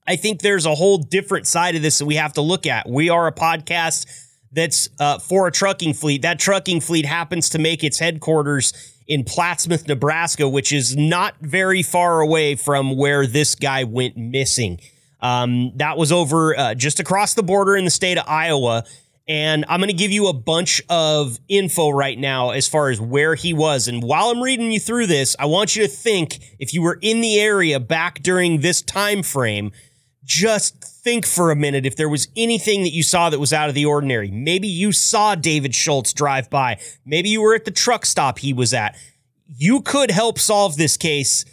i 0.08 0.16
think 0.16 0.42
there's 0.42 0.66
a 0.66 0.74
whole 0.74 0.98
different 0.98 1.46
side 1.46 1.76
of 1.76 1.82
this 1.84 2.00
that 2.00 2.06
we 2.06 2.16
have 2.16 2.34
to 2.34 2.42
look 2.42 2.66
at 2.66 2.90
we 2.90 3.10
are 3.10 3.28
a 3.28 3.34
podcast 3.34 4.08
that's 4.52 4.90
uh, 5.00 5.20
for 5.20 5.46
a 5.46 5.52
trucking 5.52 5.94
fleet 5.94 6.24
that 6.24 6.40
trucking 6.40 6.82
fleet 6.82 7.06
happens 7.06 7.50
to 7.50 7.60
make 7.60 7.84
its 7.84 8.00
headquarters 8.00 8.74
in 9.10 9.24
Plattsmouth, 9.24 9.88
Nebraska, 9.88 10.48
which 10.48 10.72
is 10.72 10.96
not 10.96 11.34
very 11.42 11.82
far 11.82 12.22
away 12.22 12.56
from 12.56 12.96
where 12.96 13.26
this 13.26 13.56
guy 13.56 13.84
went 13.84 14.16
missing. 14.16 14.80
Um, 15.20 15.74
that 15.76 15.98
was 15.98 16.12
over 16.12 16.58
uh, 16.58 16.76
just 16.76 17.00
across 17.00 17.34
the 17.34 17.44
border 17.44 17.76
in 17.76 17.86
the 17.86 17.92
state 17.92 18.20
of 18.20 18.24
Iowa. 18.28 18.86
And 19.28 19.66
I'm 19.68 19.80
going 19.80 19.90
to 19.90 19.96
give 19.96 20.12
you 20.12 20.28
a 20.28 20.34
bunch 20.34 20.82
of 20.90 21.40
info 21.50 21.90
right 21.90 22.18
now 22.18 22.52
as 22.52 22.68
far 22.68 22.90
as 22.90 23.02
where 23.02 23.36
he 23.36 23.52
was. 23.52 23.88
And 23.88 24.02
while 24.02 24.30
I'm 24.30 24.42
reading 24.42 24.72
you 24.72 24.80
through 24.80 25.08
this, 25.08 25.36
I 25.38 25.48
want 25.48 25.76
you 25.76 25.84
to 25.84 25.90
think 25.90 26.56
if 26.60 26.74
you 26.74 26.82
were 26.84 27.00
in 27.02 27.22
the 27.22 27.40
area 27.40 27.80
back 27.80 28.22
during 28.22 28.62
this 28.62 28.82
time 28.82 29.24
frame, 29.24 29.72
just 30.24 30.84
think 30.84 31.26
for 31.26 31.52
a 31.52 31.56
minute 31.56 31.86
if 31.86 31.96
there 31.96 32.10
was 32.10 32.28
anything 32.36 32.84
that 32.84 32.92
you 32.92 33.04
saw 33.04 33.30
that 33.30 33.40
was 33.40 33.54
out 33.54 33.70
of 33.70 33.76
the 33.76 33.86
ordinary. 33.86 34.30
Maybe 34.30 34.68
you 34.68 34.92
saw 34.92 35.36
David 35.36 35.74
Schultz 35.74 36.14
drive 36.14 36.50
by. 36.50 36.80
Maybe 37.06 37.30
you 37.30 37.42
were 37.42 37.56
at 37.56 37.66
the 37.66 37.72
truck 37.72 38.06
stop 38.06 38.40
he 38.40 38.54
was 38.54 38.74
at. 38.74 38.98
You 39.48 39.82
could 39.82 40.12
help 40.12 40.38
solve 40.38 40.78
this 40.78 40.98
case. 40.98 41.46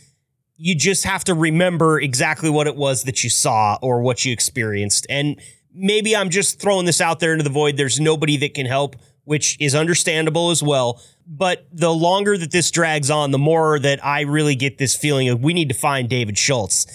You 0.56 0.74
just 0.74 1.04
have 1.04 1.24
to 1.24 1.34
remember 1.34 2.00
exactly 2.00 2.50
what 2.50 2.66
it 2.66 2.76
was 2.76 3.04
that 3.04 3.22
you 3.24 3.30
saw 3.30 3.78
or 3.80 4.00
what 4.02 4.24
you 4.24 4.32
experienced. 4.32 5.06
And 5.08 5.40
maybe 5.72 6.16
I'm 6.16 6.30
just 6.30 6.60
throwing 6.60 6.86
this 6.86 7.00
out 7.00 7.20
there 7.20 7.32
into 7.32 7.44
the 7.44 7.50
void. 7.50 7.76
There's 7.76 8.00
nobody 8.00 8.36
that 8.38 8.54
can 8.54 8.66
help, 8.66 8.96
which 9.24 9.56
is 9.60 9.74
understandable 9.74 10.50
as 10.50 10.62
well. 10.62 11.00
But 11.26 11.66
the 11.72 11.92
longer 11.92 12.36
that 12.38 12.50
this 12.50 12.70
drags 12.70 13.10
on, 13.10 13.30
the 13.30 13.38
more 13.38 13.78
that 13.78 14.04
I 14.04 14.22
really 14.22 14.54
get 14.54 14.78
this 14.78 14.96
feeling 14.96 15.28
of 15.28 15.42
we 15.42 15.54
need 15.54 15.68
to 15.68 15.74
find 15.74 16.08
David 16.08 16.38
Schultz. 16.38 16.86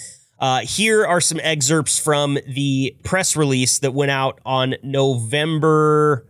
Uh, 0.42 0.58
here 0.62 1.06
are 1.06 1.20
some 1.20 1.38
excerpts 1.40 2.00
from 2.00 2.36
the 2.48 2.96
press 3.04 3.36
release 3.36 3.78
that 3.78 3.94
went 3.94 4.10
out 4.10 4.40
on 4.44 4.74
November. 4.82 6.26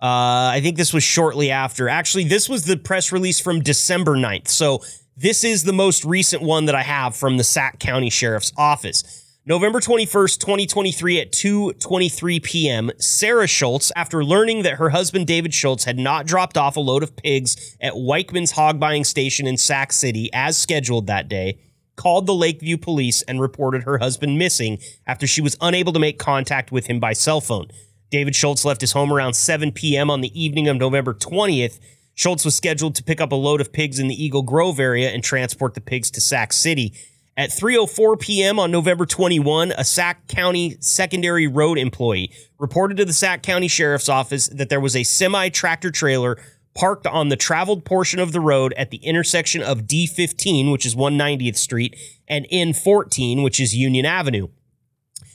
Uh, 0.00 0.54
I 0.54 0.60
think 0.62 0.76
this 0.76 0.94
was 0.94 1.02
shortly 1.02 1.50
after. 1.50 1.88
Actually, 1.88 2.22
this 2.22 2.48
was 2.48 2.66
the 2.66 2.76
press 2.76 3.10
release 3.10 3.40
from 3.40 3.60
December 3.60 4.14
9th. 4.14 4.46
So 4.46 4.80
this 5.16 5.42
is 5.42 5.64
the 5.64 5.72
most 5.72 6.04
recent 6.04 6.40
one 6.40 6.66
that 6.66 6.76
I 6.76 6.82
have 6.82 7.16
from 7.16 7.36
the 7.36 7.42
Sac 7.42 7.80
County 7.80 8.10
Sheriff's 8.10 8.52
Office. 8.56 9.24
November 9.44 9.80
21st, 9.80 10.38
2023 10.38 11.20
at 11.20 11.32
2:23 11.32 12.40
p.m., 12.40 12.90
Sarah 12.98 13.48
Schultz, 13.48 13.90
after 13.96 14.22
learning 14.22 14.62
that 14.62 14.74
her 14.74 14.90
husband 14.90 15.26
David 15.26 15.52
Schultz 15.52 15.82
had 15.82 15.98
not 15.98 16.26
dropped 16.26 16.56
off 16.56 16.76
a 16.76 16.80
load 16.80 17.02
of 17.02 17.16
pigs 17.16 17.76
at 17.80 17.94
Weichmann's 17.94 18.52
hog 18.52 18.78
buying 18.78 19.02
station 19.02 19.48
in 19.48 19.56
Sac 19.56 19.90
City 19.92 20.30
as 20.32 20.56
scheduled 20.56 21.08
that 21.08 21.28
day, 21.28 21.58
called 21.98 22.26
the 22.26 22.34
Lakeview 22.34 22.78
police 22.78 23.20
and 23.22 23.40
reported 23.40 23.82
her 23.82 23.98
husband 23.98 24.38
missing 24.38 24.78
after 25.06 25.26
she 25.26 25.42
was 25.42 25.58
unable 25.60 25.92
to 25.92 25.98
make 25.98 26.18
contact 26.18 26.72
with 26.72 26.86
him 26.86 26.98
by 26.98 27.12
cell 27.12 27.42
phone. 27.42 27.68
David 28.10 28.34
Schultz 28.34 28.64
left 28.64 28.80
his 28.80 28.92
home 28.92 29.12
around 29.12 29.34
7 29.34 29.72
p.m. 29.72 30.08
on 30.08 30.22
the 30.22 30.40
evening 30.40 30.68
of 30.68 30.76
November 30.76 31.12
20th. 31.12 31.78
Schultz 32.14 32.44
was 32.44 32.54
scheduled 32.54 32.94
to 32.94 33.04
pick 33.04 33.20
up 33.20 33.32
a 33.32 33.36
load 33.36 33.60
of 33.60 33.72
pigs 33.72 33.98
in 33.98 34.08
the 34.08 34.24
Eagle 34.24 34.42
Grove 34.42 34.80
area 34.80 35.10
and 35.10 35.22
transport 35.22 35.74
the 35.74 35.80
pigs 35.80 36.10
to 36.12 36.20
Sac 36.20 36.52
City. 36.52 36.94
At 37.36 37.50
3:04 37.50 38.18
p.m. 38.18 38.58
on 38.58 38.72
November 38.72 39.06
21, 39.06 39.72
a 39.72 39.84
Sac 39.84 40.26
County 40.26 40.76
secondary 40.80 41.46
road 41.46 41.78
employee 41.78 42.32
reported 42.58 42.96
to 42.96 43.04
the 43.04 43.12
Sac 43.12 43.42
County 43.42 43.68
Sheriff's 43.68 44.08
Office 44.08 44.48
that 44.48 44.68
there 44.68 44.80
was 44.80 44.96
a 44.96 45.04
semi-tractor 45.04 45.92
trailer 45.92 46.36
parked 46.78 47.08
on 47.08 47.28
the 47.28 47.36
traveled 47.36 47.84
portion 47.84 48.20
of 48.20 48.30
the 48.30 48.40
road 48.40 48.72
at 48.76 48.90
the 48.90 48.98
intersection 48.98 49.60
of 49.60 49.82
D15, 49.82 50.70
which 50.70 50.86
is 50.86 50.94
190th 50.94 51.56
Street, 51.56 51.96
and 52.28 52.46
N14, 52.52 53.42
which 53.42 53.58
is 53.58 53.74
Union 53.74 54.06
Avenue. 54.06 54.46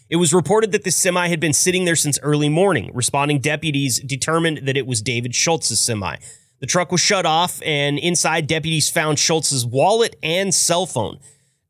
It 0.10 0.16
was 0.16 0.34
reported 0.34 0.72
that 0.72 0.86
the 0.86 0.92
semi 0.92 1.28
had 1.28 1.42
been 1.42 1.52
sitting 1.52 1.84
there 1.84 1.98
since 1.98 2.18
early 2.24 2.48
morning. 2.48 2.92
Responding 2.94 3.40
deputies 3.40 4.00
determined 4.00 4.68
that 4.68 4.78
it 4.78 4.88
was 4.88 5.02
David 5.02 5.36
Schultz's 5.36 5.80
semi. 5.80 6.16
The 6.62 6.68
truck 6.68 6.94
was 6.94 7.02
shut 7.02 7.26
off, 7.26 7.62
and 7.66 8.00
inside, 8.00 8.48
deputies 8.48 8.90
found 8.90 9.20
Schultz's 9.20 9.66
wallet 9.66 10.16
and 10.24 10.54
cell 10.54 10.86
phone. 10.86 11.20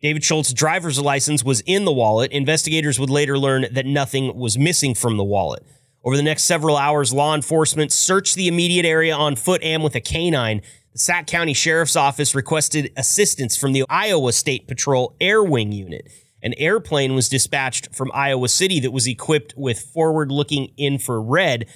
David 0.03 0.24
Schultz's 0.24 0.53
driver's 0.53 0.99
license 0.99 1.43
was 1.43 1.61
in 1.61 1.86
the 1.86 1.91
wallet. 1.91 2.32
Investigators 2.32 2.99
would 2.99 3.09
later 3.09 3.39
learn 3.39 3.65
that 3.71 3.88
nothing 3.88 4.38
was 4.38 4.55
missing 4.55 4.93
from 4.93 5.17
the 5.17 5.24
wallet. 5.24 5.65
Over 6.06 6.18
the 6.18 6.24
next 6.24 6.43
several 6.43 6.76
hours, 6.76 7.14
law 7.14 7.34
enforcement 7.34 7.93
searched 7.93 8.36
the 8.36 8.49
immediate 8.49 8.86
area 8.86 9.16
on 9.16 9.38
foot 9.38 9.64
and 9.64 9.82
with 9.82 9.95
a 9.95 10.01
canine. 10.01 10.62
The 10.91 10.99
Sac 10.99 11.28
County 11.28 11.54
Sheriff's 11.54 11.95
Office 11.95 12.36
requested 12.36 12.91
assistance 12.97 13.56
from 13.56 13.72
the 13.72 13.86
Iowa 13.89 14.34
State 14.34 14.68
Patrol 14.68 15.16
Air 15.22 15.41
Wing 15.41 15.72
Unit. 15.72 16.10
An 16.41 16.54
airplane 16.58 17.16
was 17.16 17.30
dispatched 17.30 17.95
from 17.95 18.12
Iowa 18.14 18.49
City 18.49 18.82
that 18.82 18.91
was 18.91 19.08
equipped 19.08 19.54
with 19.56 19.80
forward 19.80 20.30
looking 20.30 20.74
infrared. 20.76 21.68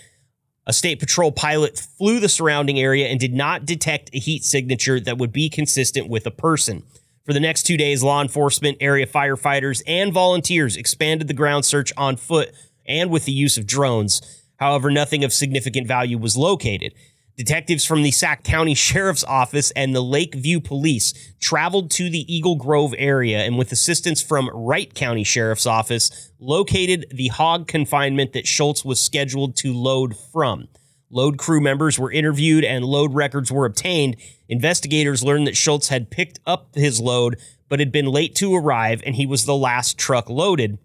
A 0.66 0.74
state 0.74 1.00
patrol 1.00 1.32
pilot 1.32 1.80
flew 1.80 2.20
the 2.20 2.28
surrounding 2.28 2.78
area 2.78 3.08
and 3.08 3.22
did 3.22 3.34
not 3.34 3.66
detect 3.66 4.10
a 4.14 4.20
heat 4.20 4.44
signature 4.44 5.00
that 5.00 5.18
would 5.18 5.32
be 5.32 5.50
consistent 5.50 6.10
with 6.10 6.26
a 6.26 6.32
person. 6.32 6.84
For 7.24 7.32
the 7.32 7.40
next 7.40 7.64
two 7.64 7.78
days, 7.78 8.04
law 8.04 8.22
enforcement, 8.22 8.78
area 8.82 9.08
firefighters, 9.08 9.82
and 9.88 10.12
volunteers 10.12 10.76
expanded 10.76 11.30
the 11.30 11.34
ground 11.34 11.64
search 11.64 11.94
on 11.96 12.18
foot 12.18 12.54
and 12.88 13.10
with 13.10 13.26
the 13.26 13.32
use 13.32 13.58
of 13.58 13.68
drones. 13.68 14.22
However, 14.58 14.90
nothing 14.90 15.24
of 15.24 15.34
significant 15.34 15.88
value 15.88 16.18
was 16.18 16.38
located. 16.38 16.94
Detectives 17.38 17.86
from 17.86 18.02
the 18.02 18.10
Sac 18.10 18.44
County 18.44 18.74
Sheriff's 18.76 19.24
Office 19.24 19.70
and 19.72 19.96
the 19.96 20.02
Lakeview 20.02 20.60
Police 20.60 21.14
traveled 21.40 21.92
to 21.92 22.10
the 22.10 22.34
Eagle 22.34 22.56
Grove 22.56 22.96
area 22.98 23.40
and, 23.40 23.58
with 23.58 23.72
assistance 23.72 24.24
from 24.24 24.50
Wright 24.54 24.92
County 24.94 25.24
Sheriff's 25.24 25.68
Office, 25.68 26.32
located 26.40 27.06
the 27.12 27.28
hog 27.28 27.68
confinement 27.68 28.34
that 28.34 28.48
Schultz 28.48 28.84
was 28.84 29.00
scheduled 29.00 29.56
to 29.58 29.72
load 29.72 30.18
from. 30.18 30.68
Load 31.10 31.38
crew 31.38 31.62
members 31.62 31.98
were 31.98 32.12
interviewed 32.12 32.66
and 32.66 32.84
load 32.84 33.14
records 33.14 33.52
were 33.52 33.66
obtained. 33.66 34.18
Investigators 34.50 35.24
learned 35.24 35.48
that 35.48 35.56
Schultz 35.56 35.88
had 35.88 36.10
picked 36.10 36.40
up 36.46 36.76
his 36.76 37.00
load 37.00 37.38
but 37.70 37.80
had 37.80 37.92
been 37.92 38.08
late 38.08 38.36
to 38.36 38.56
arrive 38.56 39.02
and 39.06 39.16
he 39.16 39.26
was 39.26 39.46
the 39.46 39.56
last 39.56 39.98
truck 39.98 40.30
loaded. 40.30 40.80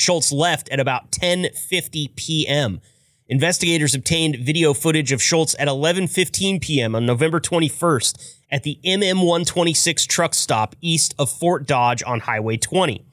Schultz 0.00 0.32
left 0.32 0.70
at 0.70 0.80
about 0.80 1.10
10:50 1.10 2.16
p.m. 2.16 2.80
Investigators 3.28 3.94
obtained 3.94 4.36
video 4.36 4.72
footage 4.72 5.12
of 5.12 5.22
Schultz 5.22 5.54
at 5.58 5.68
11:15 5.68 6.58
p.m. 6.62 6.94
on 6.94 7.04
November 7.04 7.38
21st 7.38 8.36
at 8.50 8.62
the 8.62 8.80
MM126 8.82 10.06
truck 10.08 10.32
stop 10.32 10.74
east 10.80 11.14
of 11.18 11.30
Fort 11.30 11.66
Dodge 11.66 12.02
on 12.06 12.20
Highway 12.20 12.56
20. 12.56 13.04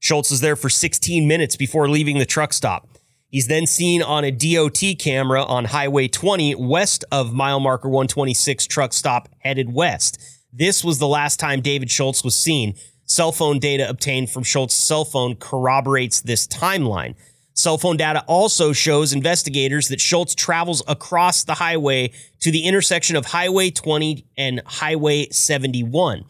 Schultz 0.00 0.32
was 0.32 0.40
there 0.40 0.56
for 0.56 0.68
16 0.68 1.28
minutes 1.28 1.54
before 1.54 1.88
leaving 1.88 2.18
the 2.18 2.26
truck 2.26 2.52
stop. 2.52 2.88
He's 3.28 3.46
then 3.46 3.68
seen 3.68 4.02
on 4.02 4.24
a 4.24 4.32
DOT 4.32 4.98
camera 4.98 5.44
on 5.44 5.66
Highway 5.66 6.08
20 6.08 6.56
west 6.56 7.04
of 7.12 7.32
mile 7.32 7.60
marker 7.60 7.88
126 7.88 8.66
truck 8.66 8.92
stop 8.92 9.28
headed 9.38 9.72
west. 9.72 10.20
This 10.52 10.82
was 10.82 10.98
the 10.98 11.06
last 11.06 11.38
time 11.38 11.60
David 11.60 11.92
Schultz 11.92 12.24
was 12.24 12.34
seen. 12.34 12.74
Cell 13.14 13.30
phone 13.30 13.60
data 13.60 13.88
obtained 13.88 14.28
from 14.28 14.42
Schultz's 14.42 14.76
cell 14.76 15.04
phone 15.04 15.36
corroborates 15.36 16.20
this 16.20 16.48
timeline. 16.48 17.14
Cell 17.52 17.78
phone 17.78 17.96
data 17.96 18.24
also 18.26 18.72
shows 18.72 19.12
investigators 19.12 19.86
that 19.86 20.00
Schultz 20.00 20.34
travels 20.34 20.82
across 20.88 21.44
the 21.44 21.54
highway 21.54 22.10
to 22.40 22.50
the 22.50 22.64
intersection 22.64 23.14
of 23.14 23.26
Highway 23.26 23.70
20 23.70 24.26
and 24.36 24.62
Highway 24.66 25.28
71. 25.28 26.24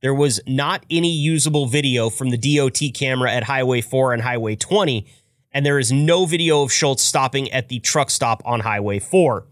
There 0.00 0.14
was 0.14 0.40
not 0.46 0.86
any 0.90 1.12
usable 1.12 1.66
video 1.66 2.08
from 2.08 2.30
the 2.30 2.38
DOT 2.38 2.80
camera 2.94 3.30
at 3.30 3.44
Highway 3.44 3.82
4 3.82 4.14
and 4.14 4.22
Highway 4.22 4.56
20 4.56 5.06
and 5.52 5.66
there 5.66 5.78
is 5.78 5.92
no 5.92 6.24
video 6.24 6.62
of 6.62 6.72
Schultz 6.72 7.02
stopping 7.02 7.52
at 7.52 7.68
the 7.68 7.78
truck 7.80 8.08
stop 8.08 8.40
on 8.46 8.60
Highway 8.60 9.00
4. 9.00 9.44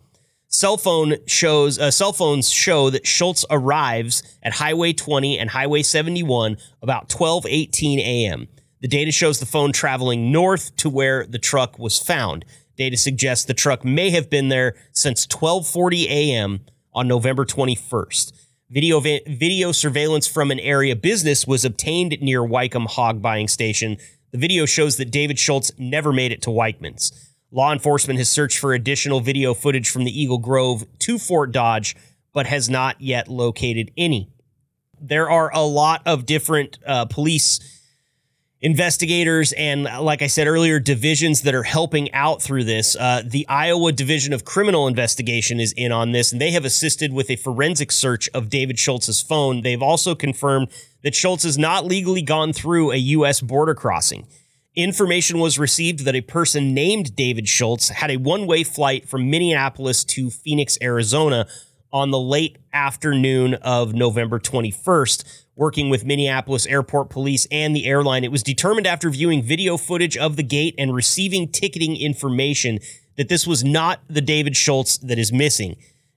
Cell 0.52 0.76
phone 0.76 1.14
shows 1.28 1.78
uh, 1.78 1.92
cell 1.92 2.12
phones 2.12 2.50
show 2.50 2.90
that 2.90 3.06
Schultz 3.06 3.44
arrives 3.50 4.24
at 4.42 4.54
Highway 4.54 4.92
20 4.92 5.38
and 5.38 5.48
Highway 5.48 5.82
71 5.82 6.56
about 6.82 7.08
12:18 7.08 7.98
a.m. 7.98 8.48
The 8.80 8.88
data 8.88 9.12
shows 9.12 9.38
the 9.38 9.46
phone 9.46 9.70
traveling 9.70 10.32
north 10.32 10.74
to 10.78 10.90
where 10.90 11.24
the 11.24 11.38
truck 11.38 11.78
was 11.78 12.00
found. 12.00 12.44
Data 12.76 12.96
suggests 12.96 13.44
the 13.44 13.54
truck 13.54 13.84
may 13.84 14.10
have 14.10 14.28
been 14.28 14.48
there 14.48 14.74
since 14.90 15.24
12:40 15.28 16.06
a.m. 16.08 16.60
on 16.92 17.06
November 17.06 17.44
21st. 17.44 18.32
Video 18.70 18.98
video 18.98 19.70
surveillance 19.70 20.26
from 20.26 20.50
an 20.50 20.58
area 20.58 20.96
business 20.96 21.46
was 21.46 21.64
obtained 21.64 22.18
near 22.20 22.40
Weichmann 22.40 22.88
Hog 22.88 23.22
Buying 23.22 23.46
Station 23.46 23.98
the 24.32 24.38
video 24.38 24.64
shows 24.64 24.96
that 24.96 25.10
David 25.10 25.38
Schultz 25.38 25.72
never 25.78 26.12
made 26.12 26.32
it 26.32 26.42
to 26.42 26.50
Weichmann's. 26.50 27.29
Law 27.52 27.72
enforcement 27.72 28.18
has 28.18 28.28
searched 28.28 28.58
for 28.58 28.74
additional 28.74 29.20
video 29.20 29.54
footage 29.54 29.90
from 29.90 30.04
the 30.04 30.20
Eagle 30.20 30.38
Grove 30.38 30.84
to 31.00 31.18
Fort 31.18 31.50
Dodge, 31.50 31.96
but 32.32 32.46
has 32.46 32.70
not 32.70 33.00
yet 33.00 33.28
located 33.28 33.90
any. 33.96 34.30
There 35.00 35.28
are 35.28 35.50
a 35.52 35.62
lot 35.62 36.02
of 36.06 36.26
different 36.26 36.78
uh, 36.86 37.06
police 37.06 37.58
investigators 38.60 39.52
and, 39.54 39.84
like 39.84 40.22
I 40.22 40.26
said 40.26 40.46
earlier, 40.46 40.78
divisions 40.78 41.42
that 41.42 41.54
are 41.54 41.62
helping 41.62 42.12
out 42.12 42.42
through 42.42 42.64
this. 42.64 42.94
Uh, 42.94 43.22
the 43.26 43.48
Iowa 43.48 43.92
Division 43.92 44.32
of 44.32 44.44
Criminal 44.44 44.86
Investigation 44.86 45.58
is 45.58 45.72
in 45.72 45.92
on 45.92 46.12
this, 46.12 46.30
and 46.30 46.40
they 46.40 46.50
have 46.50 46.64
assisted 46.64 47.12
with 47.12 47.30
a 47.30 47.36
forensic 47.36 47.90
search 47.90 48.28
of 48.34 48.50
David 48.50 48.78
Schultz's 48.78 49.22
phone. 49.22 49.62
They've 49.62 49.82
also 49.82 50.14
confirmed 50.14 50.68
that 51.02 51.14
Schultz 51.14 51.44
has 51.44 51.56
not 51.56 51.86
legally 51.86 52.22
gone 52.22 52.52
through 52.52 52.92
a 52.92 52.96
U.S. 52.96 53.40
border 53.40 53.74
crossing. 53.74 54.26
Information 54.76 55.40
was 55.40 55.58
received 55.58 56.04
that 56.04 56.14
a 56.14 56.20
person 56.20 56.72
named 56.72 57.16
David 57.16 57.48
Schultz 57.48 57.88
had 57.88 58.08
a 58.08 58.18
one 58.18 58.46
way 58.46 58.62
flight 58.62 59.08
from 59.08 59.28
Minneapolis 59.28 60.04
to 60.04 60.30
Phoenix, 60.30 60.78
Arizona 60.80 61.48
on 61.92 62.12
the 62.12 62.20
late 62.20 62.56
afternoon 62.72 63.54
of 63.54 63.94
November 63.94 64.38
21st, 64.38 65.44
working 65.56 65.90
with 65.90 66.04
Minneapolis 66.04 66.66
Airport 66.66 67.10
Police 67.10 67.48
and 67.50 67.74
the 67.74 67.84
airline. 67.84 68.22
It 68.22 68.30
was 68.30 68.44
determined 68.44 68.86
after 68.86 69.10
viewing 69.10 69.42
video 69.42 69.76
footage 69.76 70.16
of 70.16 70.36
the 70.36 70.44
gate 70.44 70.76
and 70.78 70.94
receiving 70.94 71.48
ticketing 71.48 71.96
information 71.96 72.78
that 73.16 73.28
this 73.28 73.48
was 73.48 73.64
not 73.64 74.00
the 74.08 74.20
David 74.20 74.56
Schultz 74.56 74.98
that 74.98 75.18
is 75.18 75.32
missing. 75.32 75.74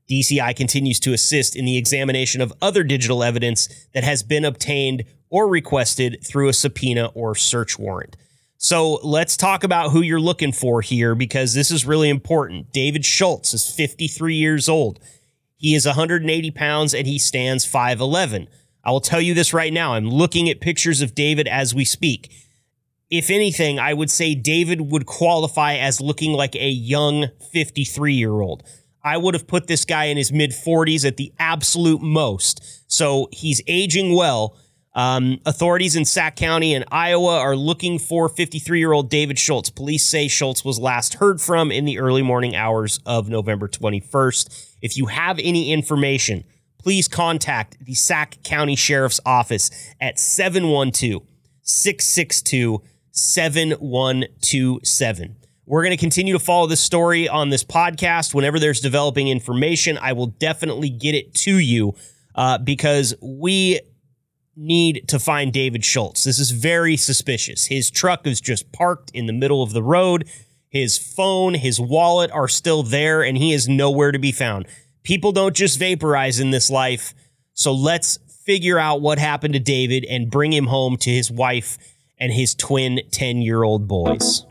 DCI 0.07 0.55
continues 0.55 0.99
to 0.99 1.13
assist 1.13 1.55
in 1.55 1.65
the 1.65 1.77
examination 1.77 2.39
of 2.39 2.53
other 2.61 2.83
digital 2.83 3.23
evidence 3.23 3.87
that 3.95 4.03
has 4.03 4.21
been 4.21 4.45
obtained 4.45 5.05
or 5.31 5.47
requested 5.47 6.23
through 6.23 6.49
a 6.49 6.53
subpoena 6.53 7.07
or 7.15 7.33
search 7.33 7.79
warrant. 7.79 8.15
So 8.63 8.93
let's 9.03 9.35
talk 9.35 9.65
about 9.65 9.91
who 9.91 9.99
you're 9.99 10.21
looking 10.21 10.53
for 10.53 10.81
here 10.81 11.15
because 11.15 11.53
this 11.53 11.69
is 11.69 11.85
really 11.85 12.07
important. 12.07 12.71
David 12.71 13.03
Schultz 13.03 13.53
is 13.53 13.69
53 13.69 14.35
years 14.35 14.69
old. 14.69 15.01
He 15.57 15.75
is 15.75 15.85
180 15.85 16.49
pounds 16.51 16.93
and 16.93 17.05
he 17.05 17.19
stands 17.19 17.69
5'11. 17.69 18.47
I 18.85 18.91
will 18.91 19.01
tell 19.01 19.19
you 19.19 19.33
this 19.33 19.53
right 19.53 19.73
now. 19.73 19.95
I'm 19.95 20.09
looking 20.09 20.49
at 20.49 20.61
pictures 20.61 21.01
of 21.01 21.13
David 21.13 21.45
as 21.45 21.75
we 21.75 21.83
speak. 21.83 22.31
If 23.09 23.29
anything, 23.29 23.79
I 23.79 23.93
would 23.93 24.09
say 24.09 24.33
David 24.33 24.79
would 24.79 25.05
qualify 25.05 25.73
as 25.73 25.99
looking 25.99 26.31
like 26.31 26.55
a 26.55 26.69
young 26.69 27.27
53 27.51 28.13
year 28.13 28.31
old. 28.31 28.63
I 29.03 29.17
would 29.17 29.33
have 29.33 29.45
put 29.45 29.67
this 29.67 29.83
guy 29.83 30.05
in 30.05 30.15
his 30.15 30.31
mid 30.31 30.51
40s 30.51 31.05
at 31.05 31.17
the 31.17 31.33
absolute 31.37 32.01
most. 32.01 32.63
So 32.89 33.27
he's 33.33 33.61
aging 33.67 34.15
well. 34.15 34.55
Um, 34.95 35.39
authorities 35.45 35.95
in 35.95 36.05
Sac 36.05 36.35
County 36.35 36.75
and 36.75 36.85
Iowa 36.91 37.39
are 37.39 37.55
looking 37.55 37.97
for 37.97 38.29
53 38.29 38.77
year 38.77 38.91
old 38.91 39.09
David 39.09 39.39
Schultz. 39.39 39.71
Police 39.71 40.05
say 40.05 40.27
Schultz 40.27 40.63
was 40.63 40.77
last 40.79 41.15
heard 41.15 41.41
from 41.41 41.71
in 41.71 41.85
the 41.85 41.97
early 41.99 42.21
morning 42.21 42.55
hours 42.55 42.99
of 43.05 43.27
November 43.27 43.67
21st. 43.67 44.75
If 44.81 44.95
you 44.95 45.07
have 45.07 45.39
any 45.39 45.71
information, 45.71 46.43
please 46.77 47.07
contact 47.07 47.83
the 47.83 47.95
Sac 47.95 48.37
County 48.43 48.75
Sheriff's 48.75 49.19
Office 49.25 49.71
at 49.99 50.19
712 50.19 51.23
662 51.63 52.83
7127. 53.11 55.35
We're 55.65 55.83
going 55.83 55.91
to 55.91 55.97
continue 55.97 56.33
to 56.33 56.39
follow 56.39 56.67
this 56.67 56.81
story 56.81 57.29
on 57.29 57.49
this 57.49 57.63
podcast. 57.63 58.33
Whenever 58.33 58.59
there's 58.59 58.81
developing 58.81 59.29
information, 59.29 59.97
I 59.97 60.11
will 60.13 60.27
definitely 60.27 60.89
get 60.89 61.15
it 61.15 61.33
to 61.35 61.57
you 61.57 61.95
uh, 62.35 62.57
because 62.57 63.15
we 63.21 63.79
need 64.55 65.07
to 65.07 65.19
find 65.19 65.51
David 65.51 65.83
Schultz. 65.83 66.23
This 66.23 66.39
is 66.39 66.51
very 66.51 66.95
suspicious. 66.97 67.65
His 67.65 67.89
truck 67.89 68.27
is 68.27 68.39
just 68.39 68.71
parked 68.71 69.11
in 69.11 69.25
the 69.25 69.33
middle 69.33 69.63
of 69.63 69.73
the 69.73 69.83
road. 69.83 70.27
His 70.69 70.97
phone, 70.97 71.53
his 71.55 71.79
wallet 71.79 72.31
are 72.31 72.47
still 72.47 72.83
there, 72.83 73.21
and 73.21 73.37
he 73.37 73.53
is 73.53 73.67
nowhere 73.67 74.11
to 74.11 74.19
be 74.19 74.31
found. 74.31 74.65
People 75.03 75.31
don't 75.31 75.55
just 75.55 75.79
vaporize 75.79 76.39
in 76.39 76.51
this 76.51 76.69
life. 76.69 77.13
So 77.53 77.73
let's 77.73 78.17
figure 78.45 78.79
out 78.79 79.01
what 79.01 79.19
happened 79.19 79.53
to 79.53 79.59
David 79.59 80.05
and 80.05 80.29
bring 80.29 80.51
him 80.53 80.67
home 80.67 80.97
to 80.97 81.09
his 81.09 81.31
wife 81.31 81.77
and 82.17 82.31
his 82.31 82.55
twin 82.55 83.01
10 83.11 83.41
year 83.41 83.63
old 83.63 83.87
boys. 83.87 84.45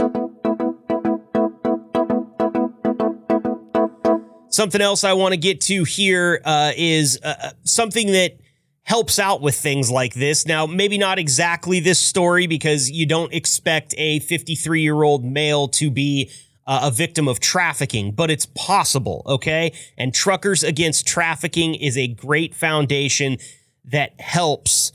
Something 4.49 4.83
else 4.83 5.03
I 5.03 5.15
want 5.15 5.33
to 5.33 5.39
get 5.39 5.63
to 5.63 5.85
here 5.85 6.41
uh, 6.45 6.73
is 6.77 7.19
uh, 7.25 7.35
uh, 7.43 7.51
something 7.65 8.13
that 8.13 8.37
helps 8.85 9.19
out 9.19 9.41
with 9.41 9.55
things 9.55 9.91
like 9.91 10.15
this. 10.15 10.47
Now, 10.47 10.67
maybe 10.67 10.99
not 10.99 11.19
exactly 11.19 11.81
this 11.81 11.99
story 11.99 12.47
because 12.47 12.91
you 12.91 13.07
don't 13.07 13.33
expect 13.33 13.95
a 13.97 14.21
53 14.21 14.83
year 14.83 15.03
old 15.03 15.25
male 15.25 15.69
to 15.69 15.91
be 15.91 16.31
uh, 16.67 16.81
a 16.85 16.91
victim 16.91 17.29
of 17.29 17.41
trafficking, 17.41 18.13
but 18.13 18.31
it's 18.31 18.47
possible, 18.47 19.23
okay? 19.27 19.73
And 19.97 20.15
Truckers 20.15 20.63
Against 20.63 21.07
Trafficking 21.07 21.75
is 21.75 21.97
a 21.97 22.09
great 22.09 22.55
foundation 22.55 23.39
that 23.85 24.21
helps 24.21 24.93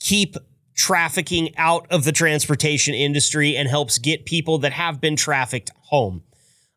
keep 0.00 0.36
trafficking 0.74 1.56
out 1.56 1.86
of 1.90 2.04
the 2.04 2.12
transportation 2.12 2.94
industry 2.94 3.56
and 3.56 3.68
helps 3.68 3.98
get 3.98 4.24
people 4.24 4.58
that 4.58 4.72
have 4.72 5.00
been 5.00 5.16
trafficked 5.16 5.70
home. 5.82 6.22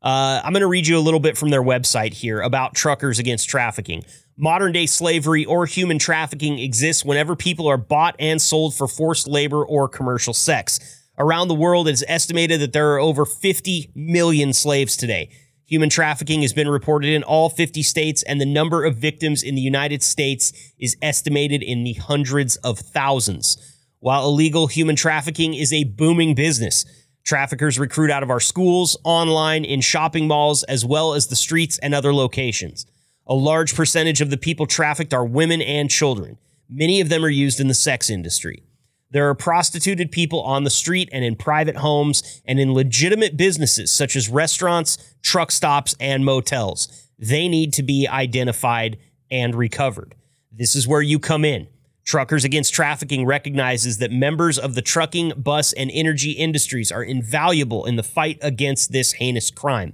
Uh, 0.01 0.41
I'm 0.43 0.53
going 0.53 0.61
to 0.61 0.67
read 0.67 0.87
you 0.87 0.97
a 0.97 1.01
little 1.01 1.19
bit 1.19 1.37
from 1.37 1.49
their 1.49 1.63
website 1.63 2.13
here 2.13 2.41
about 2.41 2.75
truckers 2.75 3.17
against 3.17 3.49
trafficking. 3.49 4.03
Modern 4.39 4.71
day 4.71 4.85
slavery 4.85 5.45
or 5.45 5.65
human 5.65 5.97
trafficking 5.97 6.59
exists 6.59 7.03
whenever 7.03 7.35
people 7.35 7.65
are 7.65 7.75
bought 7.75 8.15
and 8.19 8.39
sold 8.39 8.75
for 8.75 8.87
forced 8.87 9.27
labor 9.27 9.65
or 9.65 9.89
commercial 9.89 10.33
sex. 10.33 10.79
Around 11.17 11.47
the 11.47 11.55
world, 11.55 11.87
it 11.87 11.93
is 11.93 12.05
estimated 12.07 12.61
that 12.61 12.71
there 12.71 12.93
are 12.93 12.99
over 12.99 13.25
50 13.25 13.89
million 13.95 14.53
slaves 14.53 14.95
today. 14.95 15.31
Human 15.65 15.89
trafficking 15.89 16.43
has 16.43 16.53
been 16.53 16.69
reported 16.69 17.09
in 17.09 17.23
all 17.23 17.49
50 17.49 17.81
states, 17.81 18.21
and 18.21 18.39
the 18.39 18.45
number 18.45 18.85
of 18.85 18.97
victims 18.97 19.41
in 19.41 19.55
the 19.55 19.61
United 19.61 20.03
States 20.03 20.53
is 20.77 20.95
estimated 21.01 21.63
in 21.63 21.83
the 21.83 21.93
hundreds 21.93 22.57
of 22.57 22.77
thousands. 22.77 23.57
While 24.01 24.27
illegal 24.27 24.67
human 24.67 24.95
trafficking 24.95 25.55
is 25.55 25.73
a 25.73 25.85
booming 25.85 26.35
business, 26.35 26.85
Traffickers 27.25 27.77
recruit 27.77 28.09
out 28.09 28.23
of 28.23 28.29
our 28.29 28.39
schools, 28.39 28.95
online, 29.03 29.65
in 29.65 29.81
shopping 29.81 30.27
malls, 30.29 30.63
as 30.63 30.85
well 30.85 31.13
as 31.13 31.27
the 31.27 31.35
streets 31.35 31.77
and 31.79 31.93
other 31.93 32.13
locations. 32.13 32.85
A 33.27 33.35
large 33.35 33.75
percentage 33.75 34.21
of 34.21 34.29
the 34.29 34.37
people 34.37 34.65
trafficked 34.65 35.13
are 35.13 35.25
women 35.25 35.61
and 35.61 35.89
children. 35.89 36.37
Many 36.69 37.01
of 37.01 37.09
them 37.09 37.25
are 37.25 37.29
used 37.29 37.59
in 37.59 37.67
the 37.67 37.73
sex 37.73 38.09
industry. 38.09 38.63
There 39.11 39.29
are 39.29 39.35
prostituted 39.35 40.11
people 40.11 40.41
on 40.41 40.63
the 40.63 40.69
street 40.69 41.09
and 41.11 41.23
in 41.23 41.35
private 41.35 41.77
homes 41.77 42.41
and 42.45 42.59
in 42.59 42.73
legitimate 42.73 43.37
businesses 43.37 43.91
such 43.91 44.15
as 44.15 44.29
restaurants, 44.29 45.15
truck 45.21 45.51
stops, 45.51 45.95
and 45.99 46.25
motels. 46.25 47.09
They 47.19 47.47
need 47.47 47.73
to 47.73 47.83
be 47.83 48.07
identified 48.07 48.97
and 49.29 49.55
recovered. 49.55 50.15
This 50.51 50.75
is 50.75 50.87
where 50.87 51.01
you 51.01 51.19
come 51.19 51.45
in. 51.45 51.67
Truckers 52.03 52.45
Against 52.45 52.73
Trafficking 52.73 53.25
recognizes 53.25 53.97
that 53.97 54.11
members 54.11 54.57
of 54.57 54.75
the 54.75 54.81
trucking, 54.81 55.33
bus, 55.35 55.73
and 55.73 55.91
energy 55.93 56.31
industries 56.31 56.91
are 56.91 57.03
invaluable 57.03 57.85
in 57.85 57.97
the 57.97 58.03
fight 58.03 58.39
against 58.41 58.93
this 58.93 59.13
heinous 59.13 59.51
crime. 59.51 59.93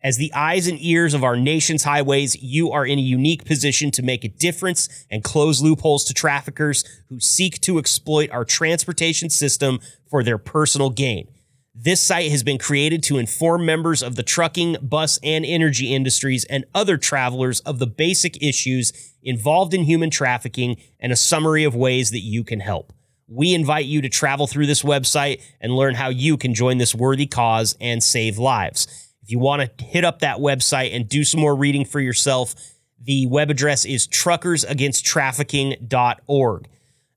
As 0.00 0.16
the 0.16 0.32
eyes 0.32 0.68
and 0.68 0.78
ears 0.80 1.12
of 1.12 1.24
our 1.24 1.36
nation's 1.36 1.82
highways, 1.82 2.40
you 2.40 2.70
are 2.70 2.86
in 2.86 3.00
a 3.00 3.02
unique 3.02 3.44
position 3.44 3.90
to 3.90 4.02
make 4.02 4.24
a 4.24 4.28
difference 4.28 4.88
and 5.10 5.24
close 5.24 5.60
loopholes 5.60 6.04
to 6.04 6.14
traffickers 6.14 6.84
who 7.08 7.18
seek 7.18 7.60
to 7.62 7.78
exploit 7.78 8.30
our 8.30 8.44
transportation 8.44 9.28
system 9.28 9.80
for 10.08 10.22
their 10.22 10.38
personal 10.38 10.90
gain. 10.90 11.26
This 11.74 12.00
site 12.00 12.30
has 12.30 12.44
been 12.44 12.58
created 12.58 13.02
to 13.04 13.18
inform 13.18 13.66
members 13.66 14.00
of 14.00 14.14
the 14.14 14.22
trucking, 14.22 14.76
bus, 14.80 15.18
and 15.24 15.44
energy 15.44 15.92
industries 15.92 16.44
and 16.44 16.64
other 16.74 16.96
travelers 16.96 17.58
of 17.60 17.80
the 17.80 17.86
basic 17.86 18.40
issues 18.40 18.92
involved 19.22 19.74
in 19.74 19.82
human 19.82 20.10
trafficking 20.10 20.76
and 21.00 21.12
a 21.12 21.16
summary 21.16 21.64
of 21.64 21.74
ways 21.74 22.12
that 22.12 22.20
you 22.20 22.44
can 22.44 22.60
help. 22.60 22.92
We 23.26 23.52
invite 23.52 23.86
you 23.86 24.00
to 24.02 24.08
travel 24.08 24.46
through 24.46 24.66
this 24.66 24.82
website 24.82 25.42
and 25.60 25.74
learn 25.74 25.96
how 25.96 26.08
you 26.08 26.36
can 26.36 26.54
join 26.54 26.78
this 26.78 26.94
worthy 26.94 27.26
cause 27.26 27.76
and 27.80 28.02
save 28.02 28.38
lives. 28.38 29.07
If 29.28 29.32
you 29.32 29.38
want 29.40 29.76
to 29.76 29.84
hit 29.84 30.06
up 30.06 30.20
that 30.20 30.38
website 30.38 30.96
and 30.96 31.06
do 31.06 31.22
some 31.22 31.42
more 31.42 31.54
reading 31.54 31.84
for 31.84 32.00
yourself, 32.00 32.54
the 32.98 33.26
web 33.26 33.50
address 33.50 33.84
is 33.84 34.08
truckersagainsttrafficking.org. 34.08 36.68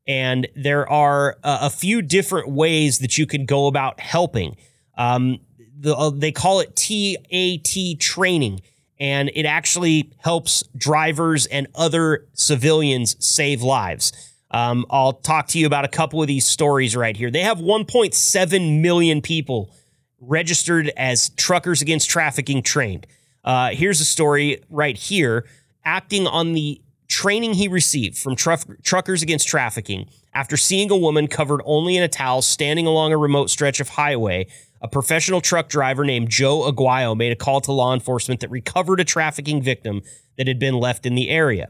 And 0.06 0.48
there 0.54 0.90
are 0.90 1.38
uh, 1.42 1.60
a 1.62 1.70
few 1.70 2.02
different 2.02 2.50
ways 2.50 3.00
that 3.00 3.18
you 3.18 3.26
can 3.26 3.46
go 3.46 3.68
about 3.68 4.02
helping. 4.02 4.58
Um, 4.98 5.40
the, 5.80 5.96
uh, 5.96 6.10
they 6.10 6.34
call 6.34 6.60
it 6.60 6.76
TAT 6.76 7.98
training, 7.98 8.60
and 9.00 9.32
it 9.34 9.46
actually 9.46 10.12
helps 10.18 10.66
drivers 10.76 11.46
and 11.46 11.68
other 11.76 12.28
civilians 12.34 13.16
save 13.26 13.62
lives. 13.62 14.12
Um, 14.54 14.86
I'll 14.90 15.14
talk 15.14 15.48
to 15.48 15.58
you 15.58 15.66
about 15.66 15.86
a 15.86 15.88
couple 15.88 16.22
of 16.22 16.28
these 16.28 16.46
stories 16.46 16.94
right 16.94 17.16
here. 17.16 17.32
They 17.32 17.44
have 17.44 17.60
1.7 17.60 18.82
million 18.82 19.22
people 19.22 19.74
registered 20.22 20.92
as 20.96 21.30
truckers 21.32 21.82
against 21.82 22.10
trafficking 22.10 22.62
trained. 22.62 23.08
Uh, 23.44 23.72
here's 23.72 24.00
a 24.00 24.06
story 24.06 24.64
right 24.70 24.96
here. 24.96 25.46
Acting 25.84 26.28
on 26.28 26.54
the 26.54 26.80
training 27.08 27.56
he 27.56 27.68
received 27.68 28.18
from 28.18 28.36
Truckers 28.36 29.22
Against 29.22 29.48
Trafficking 29.48 30.08
after 30.34 30.56
seeing 30.56 30.90
a 30.92 30.98
woman 30.98 31.28
covered 31.28 31.62
only 31.66 31.98
in 31.98 32.04
a 32.04 32.08
towel 32.08 32.42
standing 32.42 32.88
along 32.88 33.12
a 33.12 33.18
remote 33.18 33.50
stretch 33.50 33.80
of 33.82 33.90
highway. 33.90 34.48
A 34.82 34.88
professional 34.88 35.42
truck 35.42 35.68
driver 35.68 36.06
named 36.06 36.30
Joe 36.30 36.72
Aguayo 36.72 37.16
made 37.18 37.32
a 37.32 37.36
call 37.36 37.60
to 37.62 37.72
law 37.72 37.94
enforcement 37.94 38.40
that 38.40 38.50
recovered 38.50 39.00
a 39.00 39.04
trafficking 39.04 39.62
victim 39.62 40.02
that 40.38 40.48
had 40.48 40.58
been 40.58 40.76
left 40.76 41.06
in 41.06 41.16
the 41.16 41.30
area. 41.30 41.70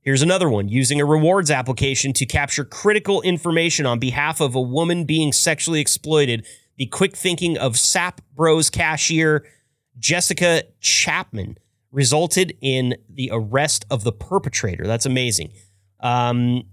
Here's 0.00 0.22
another 0.22 0.48
one 0.48 0.68
using 0.68 1.00
a 1.00 1.04
rewards 1.04 1.50
application 1.50 2.12
to 2.14 2.26
capture 2.26 2.64
critical 2.64 3.22
information 3.22 3.86
on 3.86 3.98
behalf 3.98 4.40
of 4.40 4.54
a 4.54 4.60
woman 4.60 5.04
being 5.04 5.32
sexually 5.32 5.80
exploited. 5.80 6.46
The 6.76 6.86
quick 6.86 7.16
thinking 7.16 7.58
of 7.58 7.74
Sapp 7.74 8.18
Bros 8.34 8.70
cashier 8.70 9.44
Jessica 9.98 10.64
Chapman 10.80 11.58
resulted 11.90 12.56
in 12.60 12.96
the 13.08 13.30
arrest 13.32 13.84
of 13.90 14.04
the 14.04 14.12
perpetrator. 14.12 14.86
That's 14.86 15.06
amazing. 15.06 15.52
Um, 16.00 16.64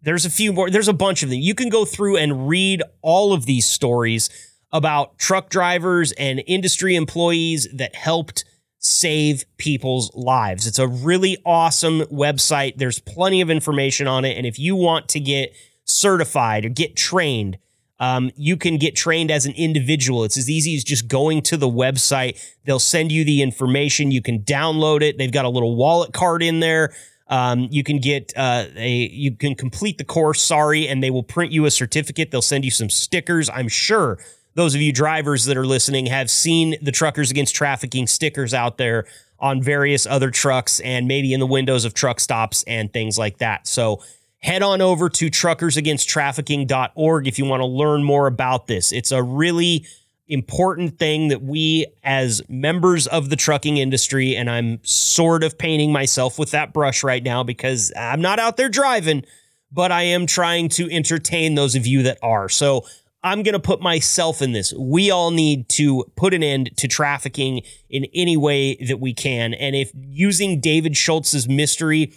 there's 0.00 0.24
a 0.24 0.30
few 0.30 0.52
more, 0.52 0.70
there's 0.70 0.88
a 0.88 0.94
bunch 0.94 1.22
of 1.22 1.30
them. 1.30 1.38
You 1.38 1.54
can 1.54 1.68
go 1.68 1.84
through 1.84 2.16
and 2.16 2.48
read 2.48 2.82
all 3.02 3.32
of 3.32 3.46
these 3.46 3.66
stories 3.66 4.30
about 4.72 5.18
truck 5.18 5.50
drivers 5.50 6.12
and 6.12 6.42
industry 6.46 6.96
employees 6.96 7.68
that 7.74 7.94
helped 7.94 8.44
save 8.78 9.44
people's 9.58 10.12
lives. 10.14 10.66
It's 10.66 10.78
a 10.78 10.88
really 10.88 11.38
awesome 11.46 12.00
website. 12.02 12.78
There's 12.78 12.98
plenty 12.98 13.40
of 13.40 13.50
information 13.50 14.08
on 14.08 14.24
it. 14.24 14.36
And 14.36 14.44
if 14.44 14.58
you 14.58 14.74
want 14.74 15.08
to 15.10 15.20
get 15.20 15.54
certified 15.84 16.64
or 16.64 16.68
get 16.68 16.96
trained, 16.96 17.58
Um, 18.02 18.32
you 18.36 18.56
can 18.56 18.78
get 18.78 18.96
trained 18.96 19.30
as 19.30 19.46
an 19.46 19.52
individual. 19.52 20.24
It's 20.24 20.36
as 20.36 20.50
easy 20.50 20.74
as 20.74 20.82
just 20.82 21.06
going 21.06 21.40
to 21.42 21.56
the 21.56 21.68
website. 21.68 22.36
They'll 22.64 22.80
send 22.80 23.12
you 23.12 23.24
the 23.24 23.42
information. 23.42 24.10
You 24.10 24.20
can 24.20 24.40
download 24.40 25.02
it. 25.02 25.18
They've 25.18 25.30
got 25.30 25.44
a 25.44 25.48
little 25.48 25.76
wallet 25.76 26.12
card 26.12 26.42
in 26.42 26.58
there. 26.58 26.92
Um, 27.28 27.68
you 27.70 27.84
can 27.84 27.98
get 27.98 28.32
uh, 28.36 28.64
a 28.74 28.90
you 28.90 29.36
can 29.36 29.54
complete 29.54 29.98
the 29.98 30.04
course. 30.04 30.42
Sorry, 30.42 30.88
and 30.88 31.00
they 31.00 31.10
will 31.10 31.22
print 31.22 31.52
you 31.52 31.64
a 31.64 31.70
certificate. 31.70 32.32
They'll 32.32 32.42
send 32.42 32.64
you 32.64 32.72
some 32.72 32.90
stickers. 32.90 33.48
I'm 33.48 33.68
sure 33.68 34.18
those 34.54 34.74
of 34.74 34.80
you 34.80 34.92
drivers 34.92 35.44
that 35.44 35.56
are 35.56 35.64
listening 35.64 36.06
have 36.06 36.28
seen 36.28 36.74
the 36.82 36.90
Truckers 36.90 37.30
Against 37.30 37.54
Trafficking 37.54 38.08
stickers 38.08 38.52
out 38.52 38.78
there 38.78 39.06
on 39.38 39.62
various 39.62 40.06
other 40.06 40.32
trucks 40.32 40.80
and 40.80 41.06
maybe 41.06 41.32
in 41.32 41.38
the 41.38 41.46
windows 41.46 41.84
of 41.84 41.94
truck 41.94 42.18
stops 42.18 42.64
and 42.64 42.92
things 42.92 43.16
like 43.16 43.38
that. 43.38 43.68
So 43.68 44.02
head 44.42 44.62
on 44.62 44.80
over 44.80 45.08
to 45.08 45.30
truckersagainsttrafficking.org 45.30 47.28
if 47.28 47.38
you 47.38 47.44
want 47.44 47.60
to 47.60 47.66
learn 47.66 48.02
more 48.02 48.26
about 48.26 48.66
this. 48.66 48.90
It's 48.92 49.12
a 49.12 49.22
really 49.22 49.86
important 50.28 50.98
thing 50.98 51.28
that 51.28 51.42
we, 51.42 51.86
as 52.02 52.42
members 52.48 53.06
of 53.06 53.30
the 53.30 53.36
trucking 53.36 53.76
industry, 53.76 54.34
and 54.34 54.50
I'm 54.50 54.80
sort 54.82 55.44
of 55.44 55.58
painting 55.58 55.92
myself 55.92 56.38
with 56.38 56.50
that 56.52 56.72
brush 56.72 57.04
right 57.04 57.22
now 57.22 57.42
because 57.42 57.92
I'm 57.96 58.20
not 58.20 58.38
out 58.38 58.56
there 58.56 58.68
driving, 58.68 59.24
but 59.70 59.92
I 59.92 60.02
am 60.02 60.26
trying 60.26 60.68
to 60.70 60.90
entertain 60.90 61.54
those 61.54 61.74
of 61.74 61.86
you 61.86 62.02
that 62.04 62.18
are. 62.22 62.48
So 62.48 62.84
I'm 63.22 63.42
going 63.44 63.52
to 63.52 63.60
put 63.60 63.80
myself 63.80 64.42
in 64.42 64.52
this. 64.52 64.74
We 64.74 65.10
all 65.10 65.30
need 65.30 65.68
to 65.70 66.04
put 66.16 66.34
an 66.34 66.42
end 66.42 66.76
to 66.78 66.88
trafficking 66.88 67.62
in 67.88 68.06
any 68.12 68.36
way 68.36 68.74
that 68.76 68.98
we 68.98 69.14
can. 69.14 69.54
And 69.54 69.76
if 69.76 69.92
using 69.94 70.60
David 70.60 70.96
Schultz's 70.96 71.48
mystery 71.48 72.12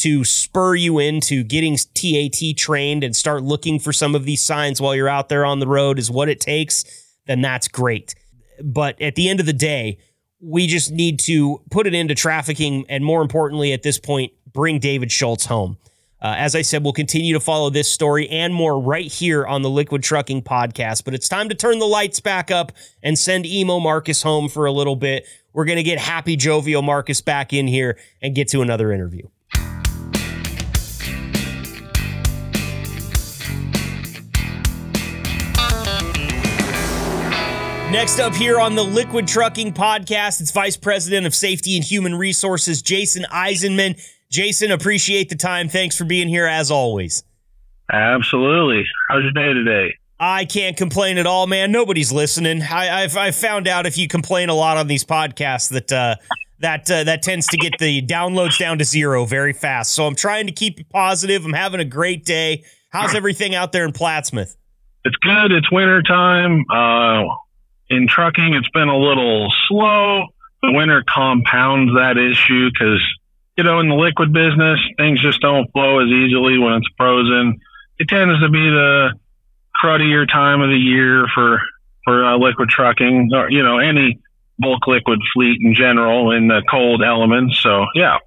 to 0.00 0.24
spur 0.24 0.74
you 0.74 0.98
into 0.98 1.42
getting 1.42 1.76
TAT 1.76 2.56
trained 2.56 3.04
and 3.04 3.14
start 3.14 3.42
looking 3.42 3.78
for 3.78 3.92
some 3.92 4.14
of 4.14 4.24
these 4.24 4.40
signs 4.40 4.80
while 4.80 4.94
you're 4.94 5.08
out 5.08 5.28
there 5.28 5.44
on 5.44 5.60
the 5.60 5.66
road 5.66 5.98
is 5.98 6.10
what 6.10 6.28
it 6.28 6.40
takes, 6.40 6.84
then 7.26 7.40
that's 7.40 7.68
great. 7.68 8.14
But 8.62 9.00
at 9.00 9.14
the 9.14 9.28
end 9.28 9.40
of 9.40 9.46
the 9.46 9.52
day, 9.52 9.98
we 10.40 10.66
just 10.66 10.90
need 10.90 11.18
to 11.20 11.62
put 11.70 11.86
it 11.86 11.94
into 11.94 12.14
trafficking 12.14 12.86
and 12.88 13.04
more 13.04 13.22
importantly 13.22 13.72
at 13.72 13.82
this 13.82 13.98
point 13.98 14.32
bring 14.52 14.78
David 14.78 15.12
Schultz 15.12 15.46
home. 15.46 15.76
Uh, 16.22 16.34
as 16.36 16.54
I 16.54 16.62
said, 16.62 16.82
we'll 16.82 16.92
continue 16.92 17.32
to 17.32 17.40
follow 17.40 17.70
this 17.70 17.90
story 17.90 18.28
and 18.28 18.52
more 18.52 18.78
right 18.78 19.10
here 19.10 19.46
on 19.46 19.62
the 19.62 19.70
Liquid 19.70 20.02
Trucking 20.02 20.42
Podcast. 20.42 21.04
But 21.04 21.14
it's 21.14 21.28
time 21.28 21.48
to 21.48 21.54
turn 21.54 21.78
the 21.78 21.86
lights 21.86 22.20
back 22.20 22.50
up 22.50 22.72
and 23.02 23.18
send 23.18 23.46
emo 23.46 23.80
Marcus 23.80 24.22
home 24.22 24.48
for 24.48 24.66
a 24.66 24.72
little 24.72 24.96
bit. 24.96 25.26
We're 25.54 25.64
going 25.64 25.78
to 25.78 25.82
get 25.82 25.98
happy, 25.98 26.36
jovial 26.36 26.82
Marcus 26.82 27.22
back 27.22 27.52
in 27.52 27.66
here 27.66 27.98
and 28.20 28.34
get 28.34 28.48
to 28.48 28.60
another 28.60 28.92
interview. 28.92 29.28
Next 37.90 38.20
up 38.20 38.36
here 38.36 38.60
on 38.60 38.76
the 38.76 38.84
Liquid 38.84 39.26
Trucking 39.26 39.72
Podcast, 39.72 40.40
it's 40.40 40.52
Vice 40.52 40.76
President 40.76 41.26
of 41.26 41.34
Safety 41.34 41.74
and 41.74 41.84
Human 41.84 42.14
Resources, 42.14 42.82
Jason 42.82 43.24
Eisenman. 43.32 44.00
Jason, 44.30 44.70
appreciate 44.70 45.28
the 45.28 45.34
time. 45.34 45.68
Thanks 45.68 45.98
for 45.98 46.04
being 46.04 46.28
here 46.28 46.46
as 46.46 46.70
always. 46.70 47.24
Absolutely. 47.92 48.84
How's 49.08 49.24
your 49.24 49.32
day 49.32 49.52
today? 49.52 49.96
I 50.20 50.44
can't 50.44 50.76
complain 50.76 51.18
at 51.18 51.26
all, 51.26 51.48
man. 51.48 51.72
Nobody's 51.72 52.12
listening. 52.12 52.62
I, 52.62 53.00
have 53.00 53.16
I've 53.16 53.34
found 53.34 53.66
out 53.66 53.86
if 53.86 53.98
you 53.98 54.06
complain 54.06 54.50
a 54.50 54.54
lot 54.54 54.76
on 54.76 54.86
these 54.86 55.04
podcasts 55.04 55.70
that 55.70 55.90
uh, 55.90 56.14
that 56.60 56.88
uh, 56.88 57.02
that 57.02 57.22
tends 57.22 57.48
to 57.48 57.56
get 57.56 57.76
the 57.80 58.02
downloads 58.02 58.56
down 58.56 58.78
to 58.78 58.84
zero 58.84 59.24
very 59.24 59.52
fast. 59.52 59.90
So 59.90 60.06
I'm 60.06 60.14
trying 60.14 60.46
to 60.46 60.52
keep 60.52 60.78
it 60.78 60.88
positive. 60.90 61.44
I'm 61.44 61.54
having 61.54 61.80
a 61.80 61.84
great 61.84 62.24
day. 62.24 62.62
How's 62.90 63.16
everything 63.16 63.56
out 63.56 63.72
there 63.72 63.84
in 63.84 63.92
Plattsmouth? 63.92 64.54
It's 65.04 65.16
good. 65.16 65.50
It's 65.50 65.72
winter 65.72 66.02
time. 66.02 66.64
Uh, 66.70 67.34
in 67.90 68.06
trucking, 68.06 68.54
it's 68.54 68.70
been 68.70 68.88
a 68.88 68.96
little 68.96 69.52
slow. 69.68 70.26
The 70.62 70.72
winter 70.72 71.02
compounds 71.06 71.92
that 71.94 72.16
issue 72.16 72.70
because, 72.70 73.02
you 73.56 73.64
know, 73.64 73.80
in 73.80 73.88
the 73.88 73.94
liquid 73.94 74.32
business, 74.32 74.78
things 74.96 75.20
just 75.20 75.40
don't 75.40 75.70
flow 75.72 76.00
as 76.00 76.08
easily 76.08 76.58
when 76.58 76.74
it's 76.74 76.88
frozen. 76.96 77.58
It 77.98 78.08
tends 78.08 78.40
to 78.40 78.48
be 78.48 78.70
the 78.70 79.10
cruddier 79.74 80.26
time 80.26 80.60
of 80.60 80.68
the 80.68 80.76
year 80.76 81.26
for 81.34 81.60
for 82.04 82.24
uh, 82.24 82.38
liquid 82.38 82.68
trucking, 82.68 83.30
or 83.34 83.50
you 83.50 83.62
know, 83.62 83.78
any 83.78 84.20
bulk 84.58 84.86
liquid 84.86 85.20
fleet 85.32 85.58
in 85.62 85.74
general 85.74 86.30
in 86.30 86.48
the 86.48 86.62
cold 86.70 87.02
elements. 87.02 87.60
So, 87.60 87.86
yeah. 87.94 88.18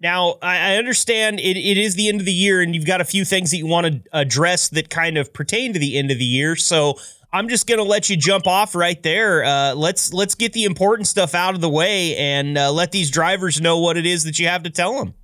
Now, 0.00 0.36
I 0.42 0.76
understand 0.76 1.40
it, 1.40 1.56
it 1.56 1.78
is 1.78 1.94
the 1.94 2.08
end 2.08 2.20
of 2.20 2.26
the 2.26 2.32
year, 2.32 2.60
and 2.60 2.74
you've 2.74 2.84
got 2.84 3.00
a 3.00 3.04
few 3.04 3.24
things 3.24 3.50
that 3.50 3.56
you 3.56 3.66
want 3.66 3.86
to 3.86 4.02
address 4.12 4.68
that 4.68 4.90
kind 4.90 5.16
of 5.16 5.32
pertain 5.32 5.72
to 5.72 5.78
the 5.78 5.96
end 5.96 6.10
of 6.10 6.18
the 6.18 6.24
year. 6.24 6.54
So, 6.54 6.98
I'm 7.32 7.48
just 7.48 7.66
gonna 7.66 7.82
let 7.82 8.08
you 8.08 8.16
jump 8.16 8.46
off 8.46 8.74
right 8.74 9.00
there. 9.02 9.44
Uh, 9.44 9.74
let's 9.74 10.12
let's 10.12 10.34
get 10.34 10.52
the 10.52 10.64
important 10.64 11.06
stuff 11.06 11.34
out 11.34 11.54
of 11.54 11.60
the 11.60 11.68
way 11.68 12.16
and 12.16 12.56
uh, 12.56 12.72
let 12.72 12.92
these 12.92 13.10
drivers 13.10 13.60
know 13.60 13.78
what 13.78 13.96
it 13.96 14.06
is 14.06 14.24
that 14.24 14.38
you 14.38 14.46
have 14.48 14.62
to 14.62 14.70
tell 14.70 14.98
them. 14.98 15.14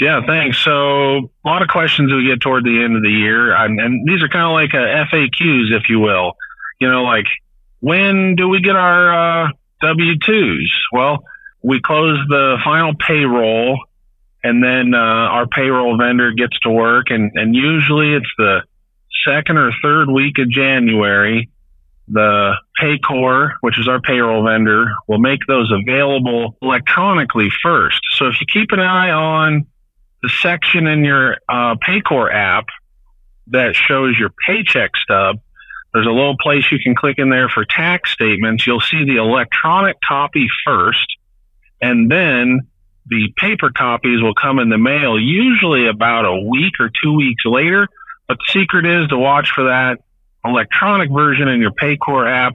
Yeah, 0.00 0.20
thanks. 0.26 0.58
So 0.58 1.30
a 1.44 1.46
lot 1.46 1.62
of 1.62 1.68
questions 1.68 2.12
we 2.12 2.26
get 2.26 2.40
toward 2.40 2.64
the 2.64 2.82
end 2.82 2.96
of 2.96 3.02
the 3.02 3.10
year, 3.10 3.54
and, 3.54 3.80
and 3.80 4.06
these 4.08 4.22
are 4.22 4.28
kind 4.28 4.44
of 4.44 4.52
like 4.52 4.74
uh, 4.74 5.06
FAQs, 5.08 5.70
if 5.70 5.88
you 5.88 6.00
will. 6.00 6.32
You 6.80 6.90
know, 6.90 7.04
like 7.04 7.26
when 7.80 8.34
do 8.34 8.48
we 8.48 8.60
get 8.60 8.74
our 8.74 9.44
uh, 9.44 9.48
W 9.82 10.18
twos? 10.18 10.74
Well, 10.92 11.24
we 11.62 11.80
close 11.80 12.18
the 12.28 12.58
final 12.64 12.94
payroll, 12.94 13.78
and 14.42 14.62
then 14.62 14.94
uh, 14.94 14.98
our 14.98 15.46
payroll 15.46 15.96
vendor 15.96 16.32
gets 16.32 16.58
to 16.60 16.70
work, 16.70 17.06
and 17.10 17.30
and 17.34 17.54
usually 17.54 18.14
it's 18.14 18.32
the 18.36 18.62
second 19.26 19.58
or 19.58 19.72
third 19.82 20.10
week 20.10 20.38
of 20.38 20.48
January 20.48 21.48
the 22.08 22.54
Paycor, 22.80 23.52
which 23.60 23.78
is 23.78 23.88
our 23.88 24.00
payroll 24.00 24.44
vendor, 24.44 24.86
will 25.08 25.18
make 25.18 25.40
those 25.46 25.72
available 25.72 26.56
electronically 26.60 27.48
first. 27.62 28.00
So 28.12 28.26
if 28.26 28.40
you 28.40 28.46
keep 28.46 28.72
an 28.72 28.80
eye 28.80 29.10
on 29.10 29.66
the 30.22 30.28
section 30.28 30.86
in 30.86 31.04
your 31.04 31.38
uh, 31.48 31.76
Paycor 31.76 32.32
app 32.32 32.66
that 33.48 33.74
shows 33.74 34.18
your 34.18 34.30
paycheck 34.46 34.96
stub, 34.96 35.40
there's 35.92 36.06
a 36.06 36.10
little 36.10 36.36
place 36.38 36.64
you 36.72 36.78
can 36.78 36.94
click 36.94 37.18
in 37.18 37.30
there 37.30 37.48
for 37.48 37.64
tax 37.64 38.10
statements. 38.12 38.66
You'll 38.66 38.80
see 38.80 39.04
the 39.04 39.16
electronic 39.16 39.96
copy 40.06 40.48
first, 40.66 41.06
and 41.80 42.10
then 42.10 42.66
the 43.06 43.32
paper 43.36 43.70
copies 43.70 44.22
will 44.22 44.34
come 44.34 44.58
in 44.58 44.70
the 44.70 44.78
mail, 44.78 45.18
usually 45.18 45.86
about 45.86 46.24
a 46.24 46.40
week 46.48 46.74
or 46.80 46.90
two 47.02 47.14
weeks 47.14 47.44
later. 47.44 47.86
But 48.28 48.38
the 48.38 48.60
secret 48.60 48.86
is 48.86 49.08
to 49.08 49.18
watch 49.18 49.50
for 49.54 49.64
that 49.64 49.98
electronic 50.44 51.10
version 51.10 51.48
in 51.48 51.60
your 51.60 51.72
Paycor 51.72 52.30
app, 52.30 52.54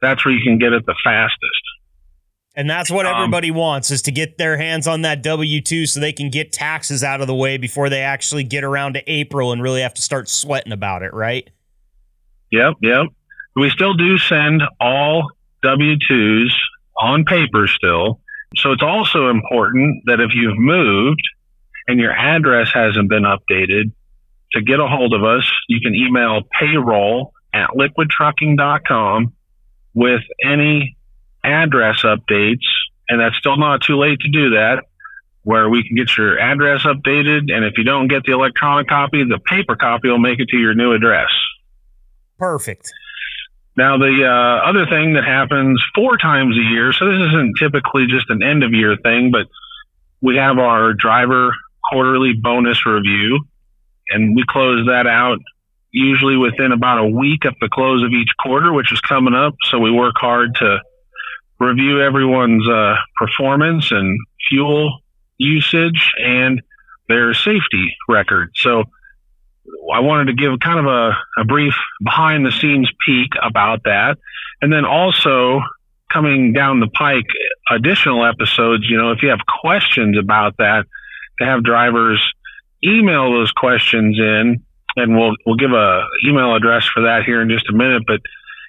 that's 0.00 0.24
where 0.24 0.34
you 0.34 0.42
can 0.42 0.58
get 0.58 0.72
it 0.72 0.86
the 0.86 0.94
fastest. 1.02 1.62
And 2.56 2.68
that's 2.68 2.90
what 2.90 3.06
um, 3.06 3.14
everybody 3.14 3.50
um, 3.50 3.56
wants 3.56 3.90
is 3.90 4.02
to 4.02 4.10
get 4.10 4.36
their 4.36 4.56
hands 4.56 4.86
on 4.88 5.02
that 5.02 5.22
W 5.22 5.60
2 5.60 5.86
so 5.86 6.00
they 6.00 6.12
can 6.12 6.30
get 6.30 6.52
taxes 6.52 7.04
out 7.04 7.20
of 7.20 7.26
the 7.26 7.34
way 7.34 7.58
before 7.58 7.88
they 7.88 8.00
actually 8.00 8.44
get 8.44 8.64
around 8.64 8.94
to 8.94 9.02
April 9.10 9.52
and 9.52 9.62
really 9.62 9.82
have 9.82 9.94
to 9.94 10.02
start 10.02 10.28
sweating 10.28 10.72
about 10.72 11.02
it, 11.02 11.14
right? 11.14 11.48
Yep, 12.50 12.74
yep. 12.82 13.06
We 13.54 13.70
still 13.70 13.94
do 13.94 14.18
send 14.18 14.62
all 14.80 15.30
W 15.62 15.96
2s 16.10 16.50
on 16.96 17.24
paper 17.24 17.68
still. 17.68 18.20
So 18.56 18.72
it's 18.72 18.82
also 18.82 19.28
important 19.28 20.02
that 20.06 20.20
if 20.20 20.30
you've 20.34 20.58
moved 20.58 21.22
and 21.86 22.00
your 22.00 22.12
address 22.12 22.70
hasn't 22.72 23.08
been 23.08 23.22
updated, 23.22 23.92
to 24.52 24.62
get 24.62 24.80
a 24.80 24.86
hold 24.86 25.14
of 25.14 25.22
us, 25.22 25.50
you 25.68 25.80
can 25.80 25.94
email 25.94 26.42
payroll 26.58 27.32
at 27.52 27.70
liquidtrucking.com 27.70 29.32
with 29.94 30.22
any 30.44 30.96
address 31.44 32.02
updates. 32.02 32.64
And 33.08 33.20
that's 33.20 33.36
still 33.36 33.56
not 33.56 33.82
too 33.82 33.96
late 33.96 34.20
to 34.20 34.28
do 34.28 34.50
that, 34.50 34.84
where 35.42 35.68
we 35.68 35.86
can 35.86 35.96
get 35.96 36.16
your 36.16 36.38
address 36.38 36.82
updated. 36.82 37.52
And 37.52 37.64
if 37.64 37.76
you 37.76 37.84
don't 37.84 38.08
get 38.08 38.24
the 38.24 38.32
electronic 38.32 38.88
copy, 38.88 39.24
the 39.24 39.38
paper 39.38 39.76
copy 39.76 40.08
will 40.08 40.18
make 40.18 40.38
it 40.38 40.48
to 40.50 40.56
your 40.56 40.74
new 40.74 40.92
address. 40.92 41.30
Perfect. 42.38 42.92
Now, 43.76 43.98
the 43.98 44.24
uh, 44.24 44.68
other 44.68 44.86
thing 44.86 45.14
that 45.14 45.24
happens 45.24 45.82
four 45.94 46.18
times 46.18 46.56
a 46.56 46.60
year, 46.60 46.92
so 46.92 47.06
this 47.06 47.28
isn't 47.28 47.56
typically 47.58 48.06
just 48.08 48.28
an 48.28 48.42
end 48.42 48.62
of 48.62 48.72
year 48.72 48.96
thing, 49.02 49.30
but 49.30 49.46
we 50.20 50.36
have 50.36 50.58
our 50.58 50.92
driver 50.92 51.52
quarterly 51.88 52.32
bonus 52.34 52.84
review 52.84 53.40
and 54.10 54.36
we 54.36 54.44
close 54.48 54.86
that 54.86 55.06
out 55.06 55.38
usually 55.92 56.36
within 56.36 56.72
about 56.72 56.98
a 56.98 57.06
week 57.06 57.44
of 57.44 57.54
the 57.60 57.68
close 57.68 58.02
of 58.02 58.12
each 58.12 58.30
quarter, 58.38 58.72
which 58.72 58.92
is 58.92 59.00
coming 59.00 59.34
up. 59.34 59.54
So 59.64 59.78
we 59.78 59.90
work 59.90 60.14
hard 60.16 60.54
to 60.56 60.78
review 61.58 62.00
everyone's 62.00 62.66
uh, 62.68 62.96
performance 63.18 63.90
and 63.90 64.18
fuel 64.48 65.00
usage 65.38 66.12
and 66.22 66.62
their 67.08 67.34
safety 67.34 67.96
record. 68.08 68.52
So 68.54 68.84
I 69.92 70.00
wanted 70.00 70.26
to 70.26 70.34
give 70.34 70.58
kind 70.60 70.78
of 70.78 70.86
a, 70.86 71.40
a 71.40 71.44
brief 71.44 71.74
behind 72.02 72.46
the 72.46 72.52
scenes 72.52 72.90
peek 73.04 73.32
about 73.42 73.82
that. 73.84 74.16
And 74.62 74.72
then 74.72 74.84
also 74.84 75.60
coming 76.12 76.52
down 76.52 76.80
the 76.80 76.88
pike, 76.88 77.26
additional 77.70 78.24
episodes, 78.24 78.84
you 78.88 78.96
know, 78.96 79.12
if 79.12 79.22
you 79.22 79.30
have 79.30 79.40
questions 79.60 80.18
about 80.18 80.56
that, 80.58 80.86
to 81.38 81.46
have 81.46 81.62
drivers 81.64 82.20
email 82.84 83.32
those 83.32 83.52
questions 83.52 84.18
in 84.18 84.62
and 84.96 85.16
we'll 85.16 85.34
we'll 85.46 85.56
give 85.56 85.72
a 85.72 86.02
email 86.26 86.54
address 86.54 86.86
for 86.92 87.02
that 87.02 87.22
here 87.24 87.40
in 87.40 87.48
just 87.48 87.68
a 87.68 87.72
minute. 87.72 88.02
But 88.06 88.20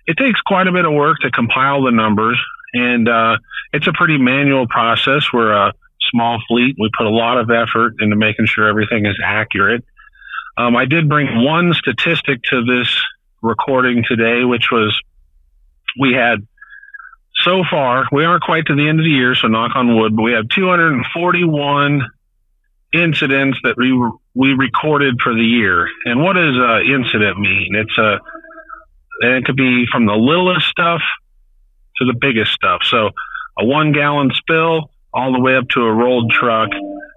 it 0.07 0.17
takes 0.17 0.39
quite 0.41 0.67
a 0.67 0.71
bit 0.71 0.85
of 0.85 0.93
work 0.93 1.17
to 1.21 1.31
compile 1.31 1.83
the 1.83 1.91
numbers, 1.91 2.39
and 2.73 3.07
uh, 3.07 3.37
it's 3.73 3.87
a 3.87 3.93
pretty 3.93 4.17
manual 4.17 4.67
process. 4.67 5.25
We're 5.33 5.51
a 5.51 5.73
small 6.11 6.39
fleet. 6.47 6.75
We 6.79 6.89
put 6.97 7.05
a 7.05 7.11
lot 7.11 7.37
of 7.37 7.49
effort 7.49 7.95
into 7.99 8.15
making 8.15 8.47
sure 8.47 8.67
everything 8.67 9.05
is 9.05 9.17
accurate. 9.23 9.83
Um, 10.57 10.75
I 10.75 10.85
did 10.85 11.07
bring 11.07 11.43
one 11.43 11.73
statistic 11.73 12.43
to 12.43 12.63
this 12.63 13.01
recording 13.41 14.03
today, 14.07 14.43
which 14.43 14.69
was 14.71 14.99
we 15.99 16.13
had 16.13 16.45
so 17.43 17.63
far, 17.69 18.05
we 18.11 18.23
aren't 18.23 18.43
quite 18.43 18.67
to 18.67 18.75
the 18.75 18.87
end 18.87 18.99
of 18.99 19.03
the 19.03 19.09
year, 19.09 19.33
so 19.33 19.47
knock 19.47 19.71
on 19.75 19.97
wood, 19.97 20.15
but 20.15 20.21
we 20.21 20.33
have 20.33 20.47
241 20.49 22.01
incidents 22.93 23.57
that 23.63 23.75
we 23.77 23.91
we 24.33 24.53
recorded 24.53 25.19
for 25.21 25.33
the 25.33 25.43
year. 25.43 25.87
And 26.05 26.21
what 26.21 26.33
does 26.33 26.55
uh, 26.57 26.79
incident 26.81 27.39
mean? 27.39 27.75
It's 27.75 27.97
a 27.97 28.19
and 29.21 29.35
it 29.35 29.45
could 29.45 29.55
be 29.55 29.85
from 29.91 30.05
the 30.05 30.15
littlest 30.15 30.67
stuff 30.67 31.01
to 31.97 32.05
the 32.05 32.17
biggest 32.19 32.51
stuff. 32.51 32.81
So 32.83 33.11
a 33.57 33.65
one 33.65 33.91
gallon 33.91 34.31
spill 34.33 34.89
all 35.13 35.31
the 35.31 35.39
way 35.39 35.55
up 35.55 35.67
to 35.69 35.81
a 35.81 35.93
rolled 35.93 36.31
truck 36.31 36.69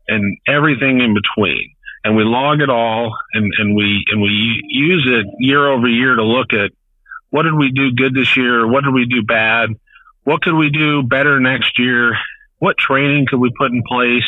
and 0.09 0.39
everything 0.47 1.01
in 1.01 1.15
between. 1.15 1.71
And 2.05 2.17
we 2.17 2.25
log 2.25 2.61
it 2.61 2.69
all 2.69 3.17
and, 3.33 3.53
and 3.57 3.75
we 3.75 4.05
and 4.11 4.21
we 4.21 4.63
use 4.69 5.07
it 5.07 5.27
year 5.39 5.67
over 5.67 5.89
year 5.89 6.15
to 6.15 6.23
look 6.23 6.53
at 6.53 6.73
what 7.31 7.45
did 7.45 7.55
we 7.55 7.73
do 7.73 7.93
good 7.93 8.15
this 8.15 8.37
year? 8.37 8.67
What 8.67 8.85
did 8.85 8.93
we 8.93 9.07
do 9.07 9.23
bad? 9.23 9.71
What 10.25 10.43
could 10.43 10.55
we 10.55 10.71
do 10.71 11.03
better 11.03 11.41
next 11.41 11.79
year? 11.79 12.17
What 12.59 12.77
training 12.77 13.27
could 13.29 13.41
we 13.41 13.51
put 13.57 13.73
in 13.73 13.83
place? 13.87 14.25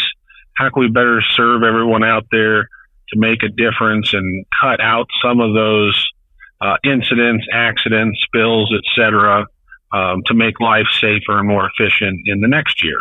How 0.56 0.70
can 0.70 0.82
we 0.82 0.88
better 0.88 1.22
serve 1.36 1.62
everyone 1.62 2.04
out 2.04 2.26
there 2.30 2.68
to 3.10 3.18
make 3.18 3.42
a 3.42 3.48
difference 3.48 4.12
and 4.12 4.44
cut 4.60 4.80
out 4.80 5.06
some 5.22 5.40
of 5.40 5.54
those 5.54 6.08
uh, 6.60 6.76
incidents, 6.84 7.46
accidents, 7.52 8.18
spills, 8.26 8.72
etc., 8.72 9.46
um, 9.92 10.22
to 10.26 10.34
make 10.34 10.58
life 10.60 10.86
safer 11.00 11.38
and 11.38 11.48
more 11.48 11.70
efficient 11.72 12.20
in 12.26 12.40
the 12.40 12.48
next 12.48 12.82
year. 12.82 13.00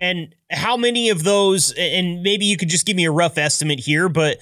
And 0.00 0.34
how 0.50 0.76
many 0.76 1.10
of 1.10 1.22
those, 1.22 1.72
and 1.78 2.22
maybe 2.22 2.44
you 2.44 2.56
could 2.56 2.68
just 2.68 2.86
give 2.86 2.96
me 2.96 3.04
a 3.04 3.12
rough 3.12 3.38
estimate 3.38 3.78
here, 3.78 4.08
but 4.08 4.38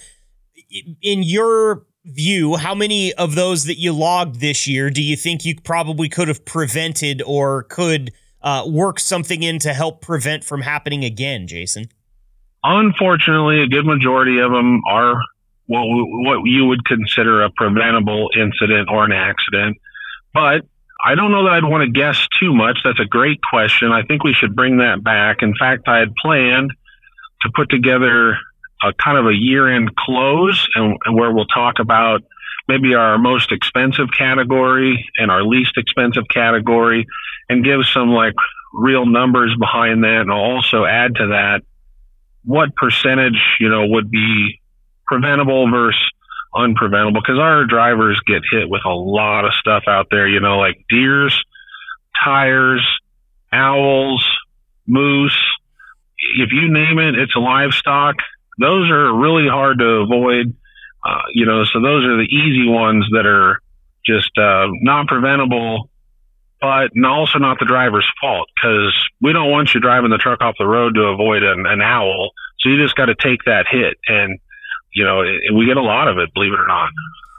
in 1.02 1.22
your 1.22 1.84
view, 2.06 2.56
how 2.56 2.74
many 2.74 3.12
of 3.14 3.34
those 3.34 3.64
that 3.64 3.78
you 3.78 3.92
logged 3.92 4.40
this 4.40 4.66
year 4.66 4.88
do 4.88 5.02
you 5.02 5.16
think 5.16 5.44
you 5.44 5.54
probably 5.62 6.08
could 6.08 6.28
have 6.28 6.44
prevented 6.46 7.22
or 7.26 7.64
could 7.64 8.12
uh, 8.42 8.64
work 8.66 8.98
something 8.98 9.42
in 9.42 9.58
to 9.58 9.74
help 9.74 10.00
prevent 10.00 10.44
from 10.44 10.62
happening 10.62 11.04
again, 11.04 11.46
Jason? 11.46 11.88
Unfortunately, 12.62 13.62
a 13.62 13.66
good 13.66 13.86
majority 13.86 14.38
of 14.38 14.52
them 14.52 14.82
are 14.88 15.20
what 15.66 15.84
what 15.86 16.42
you 16.44 16.66
would 16.66 16.84
consider 16.84 17.42
a 17.42 17.50
preventable 17.50 18.28
incident 18.36 18.88
or 18.90 19.04
an 19.04 19.12
accident. 19.12 19.78
But 20.34 20.62
I 21.02 21.14
don't 21.14 21.30
know 21.30 21.44
that 21.44 21.52
I'd 21.52 21.64
want 21.64 21.84
to 21.84 21.90
guess 21.90 22.26
too 22.38 22.52
much. 22.52 22.78
That's 22.84 23.00
a 23.00 23.06
great 23.06 23.40
question. 23.42 23.90
I 23.92 24.02
think 24.02 24.22
we 24.22 24.34
should 24.34 24.54
bring 24.54 24.78
that 24.78 25.02
back. 25.02 25.42
In 25.42 25.54
fact, 25.58 25.88
I 25.88 25.98
had 25.98 26.14
planned 26.16 26.72
to 27.42 27.50
put 27.54 27.70
together 27.70 28.36
a 28.82 28.92
kind 28.92 29.16
of 29.16 29.26
a 29.26 29.34
year-end 29.34 29.94
close, 29.96 30.68
and, 30.74 30.98
and 31.04 31.16
where 31.16 31.32
we'll 31.32 31.46
talk 31.46 31.78
about 31.78 32.22
maybe 32.68 32.94
our 32.94 33.18
most 33.18 33.52
expensive 33.52 34.08
category 34.16 35.08
and 35.16 35.30
our 35.30 35.42
least 35.42 35.72
expensive 35.76 36.24
category, 36.28 37.06
and 37.48 37.64
give 37.64 37.86
some 37.86 38.10
like 38.10 38.34
real 38.72 39.06
numbers 39.06 39.54
behind 39.58 40.04
that, 40.04 40.20
and 40.20 40.30
I'll 40.30 40.38
also 40.38 40.84
add 40.84 41.14
to 41.16 41.28
that 41.28 41.62
what 42.50 42.74
percentage 42.74 43.40
you 43.60 43.68
know 43.68 43.86
would 43.86 44.10
be 44.10 44.60
preventable 45.06 45.70
versus 45.70 46.00
unpreventable 46.54 47.14
because 47.14 47.38
our 47.38 47.64
drivers 47.64 48.20
get 48.26 48.42
hit 48.50 48.68
with 48.68 48.82
a 48.84 48.92
lot 48.92 49.44
of 49.44 49.52
stuff 49.54 49.84
out 49.86 50.08
there, 50.10 50.26
you 50.26 50.40
know, 50.40 50.58
like 50.58 50.84
deers, 50.88 51.44
tires, 52.24 52.84
owls, 53.52 54.26
moose. 54.86 55.38
If 56.38 56.50
you 56.52 56.72
name 56.72 56.98
it, 56.98 57.14
it's 57.14 57.36
livestock. 57.36 58.16
Those 58.58 58.90
are 58.90 59.14
really 59.14 59.48
hard 59.48 59.78
to 59.78 59.86
avoid. 59.86 60.54
Uh, 61.06 61.22
you 61.32 61.46
know, 61.46 61.64
so 61.64 61.80
those 61.80 62.04
are 62.04 62.16
the 62.16 62.28
easy 62.28 62.68
ones 62.68 63.06
that 63.12 63.26
are 63.26 63.60
just 64.04 64.36
uh, 64.36 64.66
not 64.82 65.06
preventable, 65.06 65.89
but 66.60 66.90
also 67.04 67.38
not 67.38 67.58
the 67.58 67.64
driver's 67.64 68.06
fault 68.20 68.48
because 68.54 68.94
we 69.20 69.32
don't 69.32 69.50
want 69.50 69.74
you 69.74 69.80
driving 69.80 70.10
the 70.10 70.18
truck 70.18 70.40
off 70.40 70.54
the 70.58 70.66
road 70.66 70.94
to 70.94 71.02
avoid 71.02 71.42
an, 71.42 71.66
an 71.66 71.80
owl. 71.80 72.30
So 72.60 72.68
you 72.68 72.76
just 72.76 72.96
got 72.96 73.06
to 73.06 73.14
take 73.14 73.44
that 73.46 73.66
hit 73.70 73.96
and 74.06 74.38
you 74.92 75.04
know, 75.04 75.22
we 75.54 75.66
get 75.66 75.76
a 75.76 75.82
lot 75.82 76.08
of 76.08 76.18
it, 76.18 76.32
believe 76.34 76.52
it 76.52 76.58
or 76.58 76.66
not. 76.66 76.90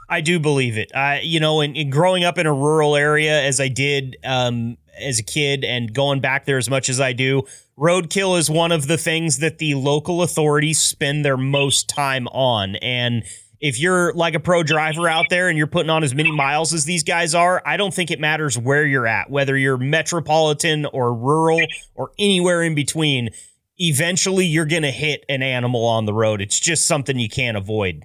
I 0.08 0.20
do 0.20 0.38
believe 0.38 0.76
it. 0.76 0.94
I, 0.94 1.20
you 1.20 1.40
know, 1.40 1.60
in, 1.60 1.90
growing 1.90 2.24
up 2.24 2.38
in 2.38 2.46
a 2.46 2.52
rural 2.52 2.96
area 2.96 3.42
as 3.42 3.60
I 3.60 3.68
did 3.68 4.16
um, 4.24 4.76
as 5.00 5.18
a 5.18 5.22
kid 5.22 5.64
and 5.64 5.92
going 5.92 6.20
back 6.20 6.44
there 6.44 6.58
as 6.58 6.68
much 6.68 6.88
as 6.88 7.00
I 7.00 7.12
do, 7.12 7.42
roadkill 7.78 8.38
is 8.38 8.50
one 8.50 8.72
of 8.72 8.88
the 8.88 8.98
things 8.98 9.38
that 9.38 9.58
the 9.58 9.74
local 9.74 10.22
authorities 10.22 10.78
spend 10.78 11.24
their 11.24 11.36
most 11.36 11.88
time 11.88 12.26
on. 12.28 12.76
And 12.76 13.24
if 13.62 13.78
you're 13.78 14.12
like 14.14 14.34
a 14.34 14.40
pro 14.40 14.64
driver 14.64 15.08
out 15.08 15.26
there 15.30 15.48
and 15.48 15.56
you're 15.56 15.68
putting 15.68 15.88
on 15.88 16.02
as 16.02 16.14
many 16.14 16.32
miles 16.32 16.74
as 16.74 16.84
these 16.84 17.04
guys 17.04 17.32
are, 17.32 17.62
I 17.64 17.76
don't 17.76 17.94
think 17.94 18.10
it 18.10 18.18
matters 18.18 18.58
where 18.58 18.84
you're 18.84 19.06
at, 19.06 19.30
whether 19.30 19.56
you're 19.56 19.78
metropolitan 19.78 20.84
or 20.86 21.14
rural 21.14 21.60
or 21.94 22.10
anywhere 22.18 22.64
in 22.64 22.74
between 22.74 23.30
eventually 23.78 24.46
you're 24.46 24.66
going 24.66 24.82
to 24.82 24.90
hit 24.90 25.24
an 25.28 25.42
animal 25.42 25.86
on 25.86 26.06
the 26.06 26.12
road. 26.12 26.40
It's 26.40 26.58
just 26.58 26.86
something 26.86 27.18
you 27.18 27.28
can't 27.28 27.56
avoid. 27.56 28.04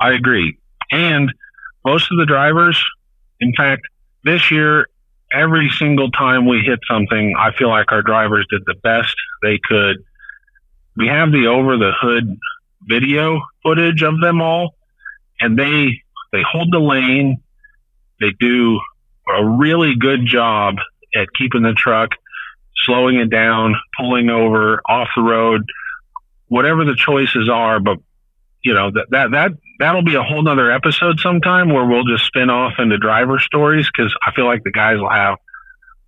I 0.00 0.12
agree. 0.12 0.58
And 0.90 1.30
most 1.84 2.10
of 2.10 2.18
the 2.18 2.26
drivers, 2.26 2.82
in 3.40 3.52
fact, 3.54 3.82
this 4.24 4.50
year, 4.50 4.86
every 5.32 5.70
single 5.78 6.10
time 6.10 6.46
we 6.46 6.60
hit 6.60 6.80
something, 6.90 7.34
I 7.38 7.52
feel 7.52 7.68
like 7.68 7.92
our 7.92 8.02
drivers 8.02 8.46
did 8.50 8.62
the 8.66 8.74
best 8.82 9.14
they 9.42 9.58
could. 9.62 9.98
We 10.96 11.08
have 11.08 11.30
the 11.30 11.46
over 11.46 11.76
the 11.76 11.92
hood 12.00 12.38
video 12.82 13.40
footage 13.62 14.02
of 14.02 14.20
them 14.20 14.40
all, 14.40 14.74
and 15.40 15.58
they 15.58 16.02
they 16.32 16.42
hold 16.50 16.72
the 16.72 16.78
lane. 16.78 17.42
They 18.20 18.30
do 18.38 18.80
a 19.28 19.44
really 19.44 19.94
good 19.98 20.26
job 20.26 20.76
at 21.14 21.28
keeping 21.36 21.62
the 21.62 21.72
truck 21.72 22.10
slowing 22.84 23.16
it 23.16 23.30
down, 23.30 23.74
pulling 23.98 24.30
over, 24.30 24.80
off 24.86 25.08
the 25.16 25.22
road, 25.22 25.62
whatever 26.48 26.84
the 26.84 26.96
choices 26.96 27.48
are. 27.48 27.80
But 27.80 27.98
you 28.62 28.74
know 28.74 28.90
that 28.90 29.06
that 29.10 29.30
that 29.32 29.50
that'll 29.78 30.04
be 30.04 30.14
a 30.14 30.22
whole 30.22 30.42
nother 30.42 30.70
episode 30.70 31.20
sometime 31.20 31.72
where 31.72 31.84
we'll 31.84 32.04
just 32.04 32.24
spin 32.24 32.50
off 32.50 32.74
into 32.78 32.98
driver 32.98 33.38
stories 33.38 33.88
because 33.92 34.14
I 34.26 34.32
feel 34.32 34.46
like 34.46 34.62
the 34.64 34.70
guys 34.70 34.98
will 34.98 35.10
have 35.10 35.38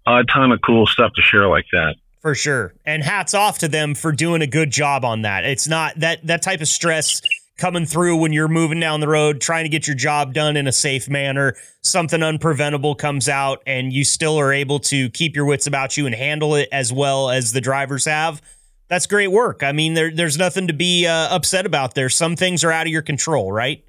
a 0.07 0.25
ton 0.25 0.53
of 0.53 0.61
cool 0.61 0.87
stuff 0.87 1.13
to 1.17 1.23
share 1.23 1.49
like 1.49 1.67
that. 1.73 1.97
For 2.21 2.35
sure. 2.35 2.75
And 2.87 3.03
hats 3.03 3.35
off 3.35 3.59
to 3.59 3.69
them 3.69 3.95
for 3.95 4.11
doing 4.11 4.41
a 4.41 4.47
good 4.47 4.71
job 4.71 5.05
on 5.05 5.23
that. 5.23 5.45
It's 5.45 5.69
not 5.69 5.99
that 6.01 6.27
that 6.27 6.43
type 6.43 6.61
of 6.61 6.69
stress 6.69 7.21
coming 7.57 7.87
through 7.87 8.17
when 8.17 8.33
you're 8.33 8.49
moving 8.49 8.81
down 8.81 9.01
the 9.01 9.09
road, 9.09 9.41
trying 9.41 9.65
to 9.65 9.69
get 9.69 9.87
your 9.87 9.97
job 9.97 10.35
done 10.35 10.57
in 10.57 10.67
a 10.67 10.73
safe 10.73 11.09
manner. 11.09 11.55
Something 11.83 12.21
unpreventable 12.21 12.97
comes 12.99 13.29
out, 13.29 13.63
and 13.67 13.93
you 13.93 14.05
still 14.05 14.39
are 14.39 14.53
able 14.53 14.81
to 14.81 15.09
keep 15.11 15.37
your 15.37 15.45
wits 15.45 15.67
about 15.67 15.97
you 15.97 16.07
and 16.07 16.15
handle 16.15 16.55
it 16.57 16.69
as 16.73 16.93
well 16.93 17.31
as 17.31 17.53
the 17.53 17.61
drivers 17.61 18.05
have. 18.07 18.43
That's 18.89 19.07
great 19.07 19.31
work. 19.31 19.63
I 19.63 19.73
mean, 19.73 19.95
there, 19.95 20.11
there's 20.11 20.37
nothing 20.37 20.67
to 20.67 20.73
be 20.73 21.07
uh, 21.07 21.35
upset 21.35 21.65
about 21.65 21.95
there. 21.95 22.09
Some 22.09 22.37
things 22.37 22.65
are 22.65 22.73
out 22.73 22.87
of 22.87 22.93
your 22.93 23.03
control, 23.03 23.51
right? 23.51 23.85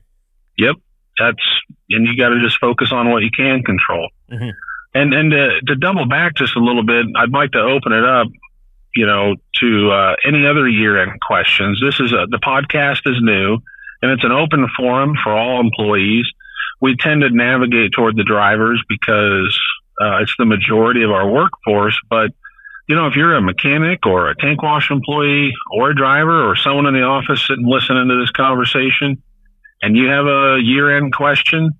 Yep. 0.58 0.76
That's, 1.20 1.44
and 1.90 2.08
you 2.08 2.16
got 2.18 2.30
to 2.30 2.42
just 2.42 2.60
focus 2.60 2.92
on 2.92 3.12
what 3.12 3.24
you 3.24 3.30
can 3.36 3.64
control. 3.64 4.10
Mm-hmm. 4.32 4.50
And, 4.94 5.14
and 5.14 5.32
to, 5.32 5.62
to 5.68 5.76
double 5.76 6.06
back 6.06 6.36
just 6.36 6.56
a 6.56 6.60
little 6.60 6.86
bit, 6.86 7.06
I'd 7.18 7.32
like 7.32 7.52
to 7.52 7.60
open 7.60 7.92
it 7.92 8.06
up 8.06 8.28
you 8.96 9.06
know, 9.06 9.36
to 9.56 9.92
uh, 9.92 10.16
any 10.26 10.48
other 10.48 10.68
year-end 10.68 11.20
questions. 11.22 11.82
This 11.84 12.00
is 12.00 12.14
a, 12.14 12.26
the 12.30 12.40
podcast 12.40 13.02
is 13.06 13.18
new, 13.22 13.58
and 14.02 14.12
it's 14.12 14.24
an 14.24 14.32
open 14.32 14.68
forum 14.76 15.16
for 15.22 15.34
all 15.34 15.60
employees. 15.60 16.26
We 16.82 16.96
tend 16.96 17.22
to 17.22 17.30
navigate 17.30 17.92
toward 17.92 18.16
the 18.16 18.24
drivers 18.24 18.82
because 18.88 19.60
uh, 20.02 20.22
it's 20.22 20.34
the 20.38 20.46
majority 20.46 21.04
of 21.04 21.12
our 21.12 21.30
workforce. 21.30 21.98
But 22.10 22.32
you 22.88 22.96
know, 22.96 23.08
if 23.08 23.16
you're 23.16 23.36
a 23.36 23.42
mechanic 23.42 24.06
or 24.06 24.30
a 24.30 24.36
tank 24.36 24.62
wash 24.62 24.92
employee 24.92 25.54
or 25.72 25.90
a 25.90 25.96
driver 25.96 26.50
or 26.50 26.56
someone 26.56 26.86
in 26.86 26.94
the 26.94 27.02
office 27.02 27.46
sitting 27.48 27.66
listening 27.66 28.08
to 28.08 28.20
this 28.20 28.32
conversation, 28.32 29.22
and 29.82 29.98
you 29.98 30.08
have 30.08 30.26
a 30.26 30.60
year-end 30.62 31.14
question, 31.14 31.72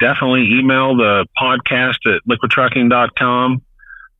definitely 0.00 0.58
email 0.58 0.96
the 0.96 1.26
podcast 1.40 1.98
at 2.06 2.20
liquidtrucking.com 2.28 3.62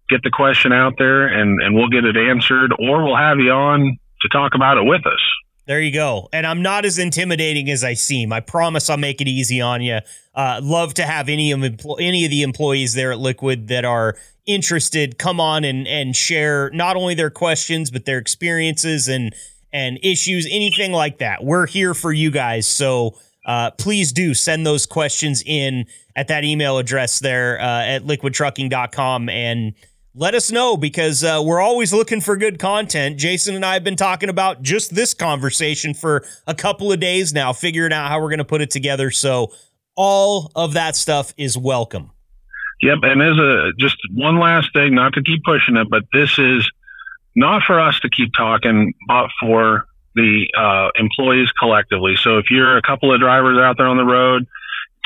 get 0.08 0.22
the 0.22 0.30
question 0.30 0.72
out 0.72 0.94
there 0.98 1.26
and, 1.26 1.60
and 1.62 1.74
we'll 1.74 1.88
get 1.88 2.04
it 2.04 2.16
answered 2.16 2.72
or 2.78 3.04
we'll 3.04 3.16
have 3.16 3.38
you 3.38 3.50
on 3.50 3.98
to 4.20 4.28
talk 4.28 4.54
about 4.54 4.78
it 4.78 4.84
with 4.84 5.06
us. 5.06 5.20
There 5.66 5.80
you 5.80 5.92
go. 5.92 6.28
And 6.32 6.46
I'm 6.46 6.60
not 6.60 6.84
as 6.84 6.98
intimidating 6.98 7.70
as 7.70 7.84
I 7.84 7.94
seem. 7.94 8.32
I 8.32 8.40
promise 8.40 8.90
I'll 8.90 8.96
make 8.96 9.20
it 9.20 9.28
easy 9.28 9.60
on 9.60 9.80
you. 9.80 10.00
Uh, 10.34 10.60
love 10.62 10.94
to 10.94 11.04
have 11.04 11.28
any 11.28 11.52
of 11.52 11.60
empl- 11.60 12.00
any 12.00 12.24
of 12.24 12.30
the 12.30 12.42
employees 12.42 12.94
there 12.94 13.12
at 13.12 13.18
Liquid 13.18 13.68
that 13.68 13.84
are 13.84 14.16
interested 14.44 15.18
come 15.18 15.38
on 15.38 15.62
and 15.62 15.86
and 15.86 16.16
share 16.16 16.68
not 16.70 16.96
only 16.96 17.14
their 17.14 17.30
questions 17.30 17.92
but 17.92 18.04
their 18.06 18.18
experiences 18.18 19.06
and 19.06 19.32
and 19.72 19.98
issues, 20.02 20.46
anything 20.50 20.92
like 20.92 21.18
that. 21.18 21.42
We're 21.44 21.66
here 21.66 21.94
for 21.94 22.12
you 22.12 22.30
guys. 22.30 22.66
So 22.66 23.14
uh, 23.46 23.70
please 23.72 24.12
do 24.12 24.34
send 24.34 24.66
those 24.66 24.84
questions 24.84 25.42
in 25.46 25.86
at 26.14 26.28
that 26.28 26.44
email 26.44 26.78
address 26.78 27.20
there 27.20 27.58
uh, 27.60 27.84
at 27.84 28.02
liquidtrucking.com 28.02 29.28
and 29.28 29.74
let 30.14 30.34
us 30.34 30.52
know 30.52 30.76
because 30.76 31.24
uh, 31.24 31.40
we're 31.42 31.60
always 31.60 31.92
looking 31.92 32.20
for 32.20 32.36
good 32.36 32.58
content. 32.58 33.16
Jason 33.16 33.54
and 33.54 33.64
I 33.64 33.74
have 33.74 33.84
been 33.84 33.96
talking 33.96 34.28
about 34.28 34.62
just 34.62 34.94
this 34.94 35.14
conversation 35.14 35.94
for 35.94 36.24
a 36.46 36.54
couple 36.54 36.92
of 36.92 37.00
days 37.00 37.32
now, 37.32 37.52
figuring 37.52 37.92
out 37.92 38.08
how 38.08 38.20
we're 38.20 38.28
going 38.28 38.38
to 38.38 38.44
put 38.44 38.60
it 38.60 38.70
together. 38.70 39.10
So 39.10 39.52
all 39.96 40.52
of 40.54 40.74
that 40.74 40.96
stuff 40.96 41.32
is 41.36 41.56
welcome. 41.56 42.10
Yep, 42.82 42.98
and 43.02 43.22
as 43.22 43.38
a 43.38 43.72
just 43.78 43.96
one 44.12 44.38
last 44.38 44.72
thing, 44.72 44.94
not 44.94 45.14
to 45.14 45.22
keep 45.22 45.44
pushing 45.44 45.76
it, 45.76 45.88
but 45.88 46.02
this 46.12 46.38
is 46.38 46.68
not 47.36 47.62
for 47.62 47.80
us 47.80 47.98
to 48.00 48.10
keep 48.10 48.32
talking, 48.34 48.92
but 49.06 49.28
for 49.40 49.86
the 50.14 50.46
uh, 50.58 50.88
employees 51.00 51.48
collectively. 51.58 52.16
So 52.16 52.38
if 52.38 52.50
you're 52.50 52.76
a 52.76 52.82
couple 52.82 53.14
of 53.14 53.20
drivers 53.20 53.58
out 53.58 53.76
there 53.78 53.86
on 53.86 53.96
the 53.96 54.04
road, 54.04 54.46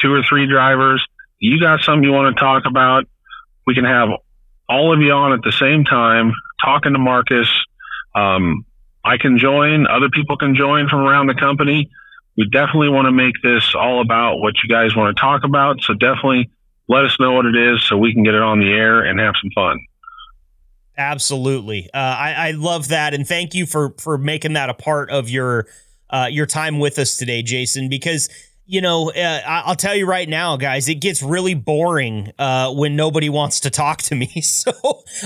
two 0.00 0.12
or 0.12 0.22
three 0.22 0.48
drivers, 0.48 1.06
you 1.38 1.60
got 1.60 1.80
something 1.80 2.02
you 2.02 2.12
want 2.12 2.34
to 2.34 2.40
talk 2.40 2.64
about, 2.66 3.04
we 3.66 3.74
can 3.74 3.84
have 3.84 4.08
all 4.68 4.92
of 4.92 5.00
you 5.00 5.12
on 5.12 5.32
at 5.32 5.42
the 5.42 5.52
same 5.52 5.84
time 5.84 6.32
talking 6.64 6.92
to 6.92 6.98
Marcus. 6.98 7.48
Um, 8.14 8.64
I 9.04 9.18
can 9.18 9.38
join, 9.38 9.86
other 9.86 10.08
people 10.08 10.36
can 10.36 10.56
join 10.56 10.88
from 10.88 11.00
around 11.00 11.28
the 11.28 11.34
company. 11.34 11.90
We 12.36 12.48
definitely 12.50 12.88
want 12.88 13.06
to 13.06 13.12
make 13.12 13.34
this 13.42 13.74
all 13.74 14.00
about 14.00 14.38
what 14.38 14.54
you 14.62 14.68
guys 14.68 14.96
want 14.96 15.16
to 15.16 15.20
talk 15.20 15.44
about. 15.44 15.80
So 15.82 15.94
definitely 15.94 16.50
let 16.88 17.04
us 17.04 17.18
know 17.18 17.32
what 17.32 17.46
it 17.46 17.56
is 17.56 17.84
so 17.84 17.96
we 17.96 18.12
can 18.12 18.24
get 18.24 18.34
it 18.34 18.42
on 18.42 18.60
the 18.60 18.70
air 18.70 19.02
and 19.02 19.20
have 19.20 19.34
some 19.40 19.50
fun. 19.54 19.78
Absolutely. 20.98 21.88
Uh, 21.92 21.98
I, 21.98 22.32
I 22.32 22.50
love 22.52 22.88
that. 22.88 23.14
And 23.14 23.26
thank 23.26 23.54
you 23.54 23.66
for, 23.66 23.94
for 23.98 24.18
making 24.18 24.54
that 24.54 24.70
a 24.70 24.74
part 24.74 25.10
of 25.10 25.28
your, 25.28 25.66
uh, 26.10 26.28
your 26.30 26.46
time 26.46 26.78
with 26.78 26.98
us 26.98 27.16
today, 27.16 27.42
Jason, 27.42 27.88
because 27.88 28.28
you 28.68 28.80
know, 28.80 29.12
uh, 29.12 29.42
I'll 29.46 29.76
tell 29.76 29.94
you 29.94 30.06
right 30.06 30.28
now, 30.28 30.56
guys, 30.56 30.88
it 30.88 30.96
gets 30.96 31.22
really 31.22 31.54
boring 31.54 32.32
uh, 32.38 32.72
when 32.72 32.96
nobody 32.96 33.28
wants 33.28 33.60
to 33.60 33.70
talk 33.70 33.98
to 34.02 34.14
me. 34.14 34.26
So 34.56 34.72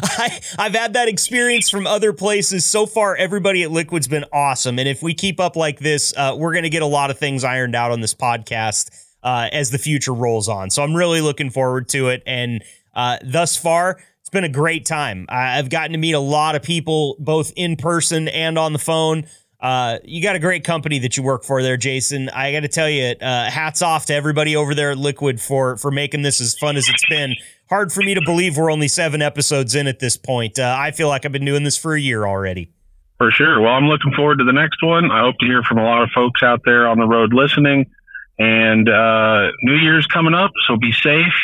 I, 0.03 0.41
I've 0.59 0.75
had 0.75 0.95
that 0.95 1.09
experience 1.09 1.71
from 1.71 1.87
other 1.87 2.13
places. 2.13 2.65
So 2.65 2.85
far, 2.85 3.17
everybody 3.17 3.63
at 3.63 3.71
Liquid's 3.71 4.09
been 4.09 4.25
awesome. 4.33 4.79
And 4.79 4.89
if 4.89 5.03
we 5.03 5.15
keep 5.15 5.41
up 5.41 5.57
like 5.57 5.79
this, 5.79 6.13
uh, 6.17 6.35
we're 6.37 6.53
going 6.53 6.65
to 6.65 6.71
get 6.71 6.83
a 6.83 6.87
lot 6.87 7.11
of 7.11 7.19
things 7.19 7.45
ironed 7.45 7.75
out 7.75 7.91
on 7.93 8.01
this 8.01 8.15
podcast 8.15 8.91
uh, 9.23 9.49
as 9.53 9.71
the 9.71 9.79
future 9.79 10.13
rolls 10.13 10.49
on. 10.49 10.69
So 10.71 10.83
I'm 10.83 10.95
really 10.95 11.21
looking 11.21 11.51
forward 11.51 11.89
to 11.91 12.09
it. 12.09 12.23
And 12.27 12.63
uh, 12.95 13.19
thus 13.23 13.57
far, 13.57 14.01
it's 14.21 14.31
been 14.31 14.45
a 14.45 14.49
great 14.49 14.85
time. 14.85 15.27
I've 15.29 15.71
gotten 15.71 15.93
to 15.93 15.99
meet 15.99 16.13
a 16.13 16.21
lot 16.21 16.55
of 16.57 16.63
people, 16.63 17.17
both 17.19 17.53
in 17.57 17.77
person 17.77 18.29
and 18.29 18.59
on 18.59 18.73
the 18.73 18.79
phone. 18.79 19.27
Uh, 19.61 19.99
you 20.05 20.23
got 20.23 20.37
a 20.37 20.39
great 20.39 20.65
company 20.65 20.99
that 21.01 21.17
you 21.17 21.23
work 21.23 21.45
for 21.45 21.63
there, 21.63 21.77
Jason. 21.77 22.31
I 22.31 22.53
got 22.53 22.61
to 22.61 22.69
tell 22.69 22.89
you, 22.89 23.15
uh, 23.21 23.51
hats 23.51 23.83
off 23.83 24.07
to 24.07 24.15
everybody 24.15 24.57
over 24.57 24.75
there 24.75 24.93
at 24.93 24.99
Liquid 24.99 25.41
for 25.41 25.77
for 25.77 25.91
making 25.91 26.23
this 26.23 26.41
as 26.41 26.57
fun 26.59 26.77
as 26.77 26.89
it's 26.89 27.05
been. 27.09 27.35
Hard 27.69 27.93
for 27.93 28.01
me 28.01 28.15
to 28.15 28.23
believe 28.25 28.57
we're 28.57 28.71
only 28.71 28.89
seven 28.89 29.21
episodes 29.21 29.75
in 29.75 29.87
at 29.87 30.01
this 30.01 30.17
point. 30.17 30.59
Uh, 30.59 30.75
I 30.79 30.93
feel 30.93 31.09
like 31.09 31.25
I've 31.25 31.33
been 31.33 31.45
doing 31.45 31.63
this 31.63 31.77
for 31.77 31.95
a 31.95 32.01
year 32.01 32.27
already. 32.27 32.73
For 33.19 33.31
sure. 33.31 33.61
Well, 33.61 33.73
I'm 33.73 33.85
looking 33.85 34.13
forward 34.15 34.39
to 34.39 34.45
the 34.45 34.53
next 34.53 34.83
one. 34.83 35.11
I 35.11 35.21
hope 35.21 35.37
to 35.41 35.47
hear 35.47 35.63
from 35.63 35.77
a 35.77 35.85
lot 35.85 36.03
of 36.03 36.09
folks 36.15 36.43
out 36.43 36.63
there 36.65 36.89
on 36.89 36.99
the 36.99 37.07
road 37.07 37.35
listening. 37.35 37.91
And 38.39 38.89
uh, 38.89 39.51
New 39.63 39.77
Year's 39.77 40.07
coming 40.07 40.33
up, 40.33 40.51
so 40.67 40.79
be 40.79 40.93
safe, 40.93 41.35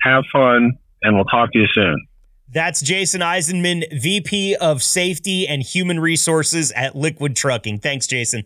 have 0.00 0.22
fun, 0.32 0.78
and 1.02 1.16
we'll 1.16 1.24
talk 1.24 1.52
to 1.52 1.58
you 1.58 1.66
soon. 1.66 2.06
That's 2.52 2.80
Jason 2.82 3.20
Eisenman, 3.20 3.84
VP 3.92 4.56
of 4.56 4.82
Safety 4.82 5.46
and 5.46 5.62
Human 5.62 6.00
Resources 6.00 6.72
at 6.72 6.96
Liquid 6.96 7.36
Trucking. 7.36 7.78
Thanks, 7.78 8.08
Jason. 8.08 8.44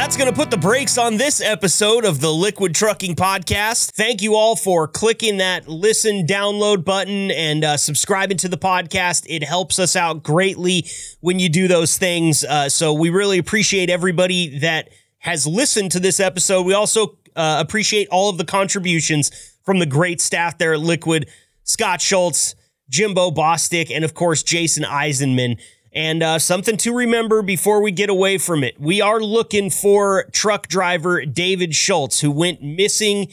That's 0.00 0.16
going 0.16 0.30
to 0.30 0.34
put 0.34 0.50
the 0.50 0.56
brakes 0.56 0.96
on 0.96 1.18
this 1.18 1.42
episode 1.42 2.06
of 2.06 2.22
the 2.22 2.32
Liquid 2.32 2.74
Trucking 2.74 3.16
Podcast. 3.16 3.90
Thank 3.90 4.22
you 4.22 4.34
all 4.34 4.56
for 4.56 4.88
clicking 4.88 5.36
that 5.36 5.68
listen, 5.68 6.26
download 6.26 6.86
button 6.86 7.30
and 7.30 7.62
uh, 7.62 7.76
subscribing 7.76 8.38
to 8.38 8.48
the 8.48 8.56
podcast. 8.56 9.26
It 9.28 9.44
helps 9.44 9.78
us 9.78 9.96
out 9.96 10.22
greatly 10.22 10.86
when 11.20 11.38
you 11.38 11.50
do 11.50 11.68
those 11.68 11.98
things. 11.98 12.44
Uh, 12.44 12.70
so 12.70 12.94
we 12.94 13.10
really 13.10 13.36
appreciate 13.36 13.90
everybody 13.90 14.60
that 14.60 14.88
has 15.18 15.46
listened 15.46 15.92
to 15.92 16.00
this 16.00 16.18
episode. 16.18 16.62
We 16.62 16.72
also 16.72 17.18
uh, 17.36 17.58
appreciate 17.60 18.08
all 18.10 18.30
of 18.30 18.38
the 18.38 18.46
contributions 18.46 19.30
from 19.64 19.80
the 19.80 19.86
great 19.86 20.22
staff 20.22 20.56
there 20.56 20.72
at 20.72 20.80
Liquid 20.80 21.28
Scott 21.64 22.00
Schultz, 22.00 22.54
Jimbo 22.88 23.32
Bostick, 23.32 23.90
and 23.94 24.02
of 24.02 24.14
course, 24.14 24.42
Jason 24.42 24.82
Eisenman. 24.82 25.60
And 25.92 26.22
uh, 26.22 26.38
something 26.38 26.76
to 26.78 26.94
remember 26.94 27.42
before 27.42 27.82
we 27.82 27.90
get 27.90 28.10
away 28.10 28.38
from 28.38 28.62
it 28.62 28.80
we 28.80 29.00
are 29.00 29.20
looking 29.20 29.70
for 29.70 30.24
truck 30.32 30.68
driver 30.68 31.24
David 31.24 31.74
Schultz, 31.74 32.20
who 32.20 32.30
went 32.30 32.62
missing 32.62 33.32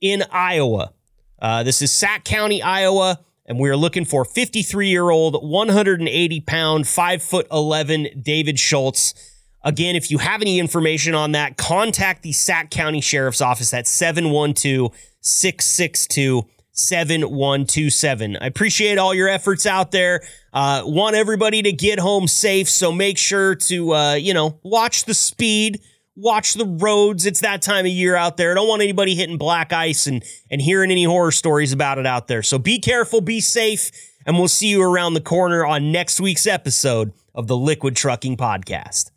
in 0.00 0.24
Iowa. 0.30 0.92
Uh, 1.40 1.62
this 1.62 1.80
is 1.82 1.90
Sac 1.90 2.24
County, 2.24 2.62
Iowa, 2.62 3.20
and 3.46 3.58
we 3.58 3.68
are 3.70 3.76
looking 3.76 4.04
for 4.04 4.24
53 4.24 4.88
year 4.88 5.10
old, 5.10 5.42
180 5.42 6.40
pound, 6.42 6.86
5 6.86 7.22
foot 7.22 7.46
11 7.50 8.22
David 8.22 8.58
Schultz. 8.58 9.14
Again, 9.62 9.96
if 9.96 10.10
you 10.10 10.18
have 10.18 10.42
any 10.42 10.58
information 10.58 11.14
on 11.14 11.32
that, 11.32 11.56
contact 11.56 12.22
the 12.22 12.32
Sac 12.32 12.70
County 12.70 13.00
Sheriff's 13.00 13.40
Office 13.40 13.72
at 13.72 13.86
712 13.86 14.92
662 15.20 16.44
7127. 16.74 18.36
I 18.36 18.46
appreciate 18.46 18.98
all 18.98 19.14
your 19.14 19.28
efforts 19.28 19.64
out 19.64 19.92
there. 19.92 20.22
Uh, 20.52 20.82
want 20.84 21.16
everybody 21.16 21.62
to 21.62 21.72
get 21.72 21.98
home 21.98 22.28
safe, 22.28 22.68
so 22.68 22.92
make 22.92 23.16
sure 23.16 23.54
to, 23.54 23.94
uh, 23.94 24.14
you 24.14 24.34
know, 24.34 24.58
watch 24.62 25.04
the 25.04 25.14
speed, 25.14 25.80
watch 26.16 26.54
the 26.54 26.66
roads. 26.66 27.26
It's 27.26 27.40
that 27.40 27.62
time 27.62 27.86
of 27.86 27.92
year 27.92 28.16
out 28.16 28.36
there. 28.36 28.50
I 28.50 28.54
don't 28.54 28.68
want 28.68 28.82
anybody 28.82 29.14
hitting 29.14 29.38
black 29.38 29.72
ice 29.72 30.06
and, 30.06 30.24
and 30.50 30.60
hearing 30.60 30.90
any 30.90 31.04
horror 31.04 31.32
stories 31.32 31.72
about 31.72 31.98
it 31.98 32.06
out 32.06 32.26
there. 32.26 32.42
So 32.42 32.58
be 32.58 32.80
careful, 32.80 33.20
be 33.20 33.40
safe, 33.40 33.90
and 34.26 34.36
we'll 34.36 34.48
see 34.48 34.68
you 34.68 34.82
around 34.82 35.14
the 35.14 35.20
corner 35.20 35.64
on 35.64 35.92
next 35.92 36.20
week's 36.20 36.46
episode 36.46 37.12
of 37.34 37.46
the 37.46 37.56
Liquid 37.56 37.94
Trucking 37.94 38.36
Podcast. 38.36 39.10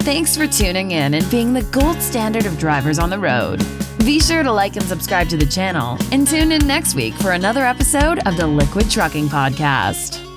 Thanks 0.00 0.36
for 0.36 0.46
tuning 0.46 0.92
in 0.92 1.14
and 1.14 1.30
being 1.30 1.52
the 1.52 1.62
gold 1.64 2.00
standard 2.00 2.46
of 2.46 2.58
drivers 2.58 2.98
on 2.98 3.10
the 3.10 3.18
road. 3.18 3.60
Be 4.04 4.20
sure 4.20 4.42
to 4.42 4.52
like 4.52 4.76
and 4.76 4.84
subscribe 4.84 5.28
to 5.28 5.36
the 5.36 5.46
channel 5.46 5.98
and 6.12 6.26
tune 6.26 6.52
in 6.52 6.66
next 6.66 6.94
week 6.94 7.14
for 7.14 7.32
another 7.32 7.64
episode 7.64 8.20
of 8.26 8.36
the 8.36 8.46
Liquid 8.46 8.90
Trucking 8.90 9.28
Podcast. 9.28 10.27